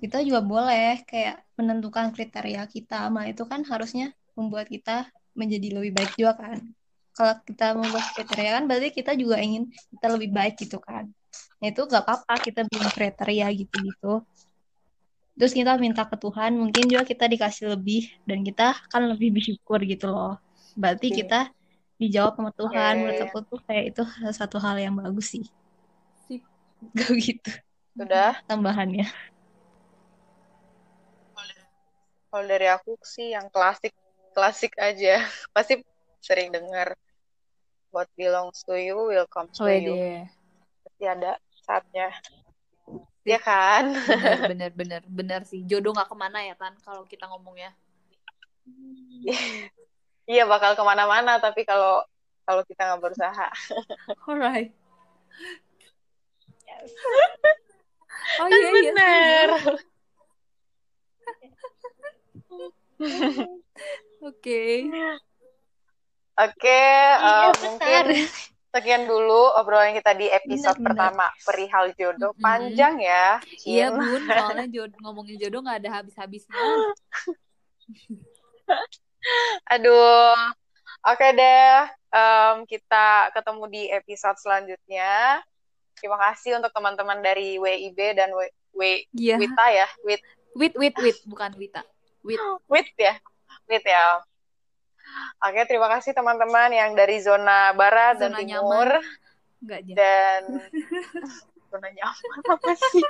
kita 0.00 0.20
juga 0.20 0.40
boleh 0.44 1.00
kayak 1.06 1.44
menentukan 1.56 2.10
kriteria 2.12 2.66
kita, 2.68 3.08
mah 3.08 3.28
itu 3.30 3.44
kan 3.46 3.62
harusnya 3.64 4.12
membuat 4.34 4.68
kita 4.68 5.08
menjadi 5.32 5.80
lebih 5.80 5.92
baik 5.94 6.12
juga 6.18 6.32
kan. 6.36 6.58
Kalau 7.14 7.34
kita 7.46 7.66
membuat 7.78 8.04
kriteria 8.10 8.50
kan 8.58 8.64
berarti 8.66 8.90
kita 8.90 9.14
juga 9.14 9.38
ingin 9.38 9.70
kita 9.70 10.06
lebih 10.10 10.34
baik 10.34 10.58
gitu 10.58 10.82
kan. 10.82 11.06
Nah 11.62 11.66
itu 11.70 11.80
gak 11.86 12.02
apa-apa 12.02 12.42
kita 12.42 12.66
bikin 12.66 12.90
kriteria 12.90 13.46
gitu-gitu. 13.54 14.26
Terus 15.34 15.50
kita 15.50 15.74
minta 15.78 16.06
ke 16.06 16.14
Tuhan, 16.14 16.54
mungkin 16.54 16.86
juga 16.86 17.02
kita 17.02 17.26
dikasih 17.26 17.74
lebih 17.74 18.06
dan 18.22 18.46
kita 18.46 18.74
kan 18.86 19.02
lebih 19.10 19.34
bersyukur 19.34 19.82
gitu 19.82 20.06
loh. 20.10 20.38
Berarti 20.78 21.10
Oke. 21.10 21.16
kita 21.22 21.50
dijawab 22.04 22.32
sama 22.36 22.50
Tuhan. 22.52 22.92
Oke. 22.94 23.00
Menurut 23.00 23.20
aku 23.24 23.38
tuh 23.48 23.60
kayak 23.64 23.84
itu 23.94 24.02
satu 24.36 24.56
hal 24.60 24.76
yang 24.76 24.94
bagus 24.94 25.32
sih. 25.32 25.44
Gak 26.92 27.10
gitu 27.24 27.52
Sudah. 27.96 28.36
tambahannya. 28.44 29.08
Kalau 32.28 32.44
dari 32.50 32.66
aku 32.66 32.98
sih 33.06 33.30
yang 33.32 33.46
klasik 33.48 33.94
klasik 34.34 34.74
aja. 34.76 35.22
Pasti 35.54 35.80
sering 36.20 36.52
dengar 36.52 36.92
What 37.94 38.10
belongs 38.18 38.66
to 38.66 38.74
you 38.74 38.98
will 38.98 39.30
come 39.30 39.46
to 39.54 39.70
you. 39.70 39.94
Wede. 39.94 40.26
Pasti 40.82 41.04
ada 41.06 41.38
saatnya. 41.62 42.10
Ya 43.22 43.38
kan? 43.38 43.94
bener 43.94 44.42
bener 44.52 44.70
bener 44.74 45.02
bener 45.08 45.40
sih 45.48 45.64
jodoh 45.64 45.96
nggak 45.96 46.12
ke 46.12 46.16
mana 46.18 46.44
ya 46.44 46.52
tan 46.58 46.76
kalau 46.84 47.08
kita 47.08 47.24
ngomongnya 47.24 47.72
Iya 50.24 50.48
bakal 50.48 50.72
ke 50.72 50.82
mana-mana 50.82 51.36
tapi 51.36 51.62
kalau 51.62 52.00
kalau 52.44 52.62
kita 52.64 52.80
nggak 52.84 53.02
berusaha. 53.02 53.48
alright 54.28 54.72
oh 58.40 58.46
Kan 58.46 58.52
iya 58.52 58.68
iya 58.70 58.92
bener. 58.92 59.48
oke 64.28 64.60
Oke, 66.34 66.66
Iya, 66.66 67.14
eh, 67.14 67.54
benar. 67.54 67.62
mungkin 67.62 68.06
sekian 68.74 69.06
dulu 69.06 69.54
obrolan 69.54 69.94
kita 69.94 70.18
di 70.18 70.26
episode 70.26 70.74
Benar, 70.74 70.82
benar. 70.82 70.86
pertama 71.14 71.26
perihal 71.46 71.84
jodoh. 71.94 72.34
Mm-mm. 72.34 72.42
Panjang 72.42 72.98
ya, 72.98 73.38
iya 73.62 73.94
Cin. 73.94 74.02
bun 74.02 74.18
soalnya 74.26 74.66
jodoh, 74.82 74.98
ngomongin 74.98 75.38
jodoh 75.38 75.62
nggak 75.62 75.78
ada 75.86 76.02
habis-habisnya 76.02 76.58
Aduh. 79.70 80.36
Oke 81.04 81.36
deh, 81.36 81.84
em, 82.16 82.56
kita 82.64 83.28
ketemu 83.36 83.64
di 83.68 83.82
episode 83.92 84.40
selanjutnya. 84.40 85.44
Terima 86.00 86.16
kasih 86.16 86.56
untuk 86.56 86.72
teman-teman 86.72 87.20
dari 87.20 87.60
WIB 87.60 88.16
dan 88.16 88.32
W, 88.32 88.40
W- 88.72 89.04
iya 89.12 89.36
Wita 89.36 89.66
ya, 89.68 89.84
Wit, 90.00 90.24
wit 90.56 90.74
wit 90.80 90.96
wit 90.96 91.18
bukan 91.28 91.52
wita 91.60 91.84
wit 92.24 92.40
Wit 92.72 92.88
ya, 92.96 93.20
Wit 93.68 93.84
ya. 93.84 94.24
Oke, 95.44 95.60
terima 95.68 95.92
kasih 95.92 96.16
teman-teman 96.16 96.72
yang 96.72 96.96
dari 96.96 97.20
zona 97.20 97.76
barat 97.76 98.16
dan 98.16 98.32
Zona 98.32 98.40
timur 98.40 98.88
nggak 99.64 99.78
aja 99.84 99.92
dan 99.92 100.40
zona 101.70 101.88
nyaman 101.92 102.38
apa 102.48 102.72
sih? 102.80 103.04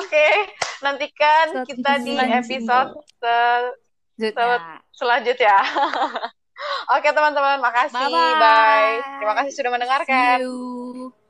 Oke, 0.00 0.28
nantikan 0.80 1.46
Satu 1.52 1.68
kita 1.68 1.92
di 2.02 2.16
episode 2.16 2.90
se- 3.20 3.74
Selanjutnya. 4.96 5.56
Oke 6.96 7.08
teman-teman, 7.12 7.60
makasih. 7.60 8.00
Bye-bye. 8.00 8.34
Bye. 8.40 8.96
Terima 9.20 9.34
kasih 9.36 9.52
sudah 9.52 9.70
mendengarkan. 9.76 10.38
See 10.40 10.44
you. 10.48 11.25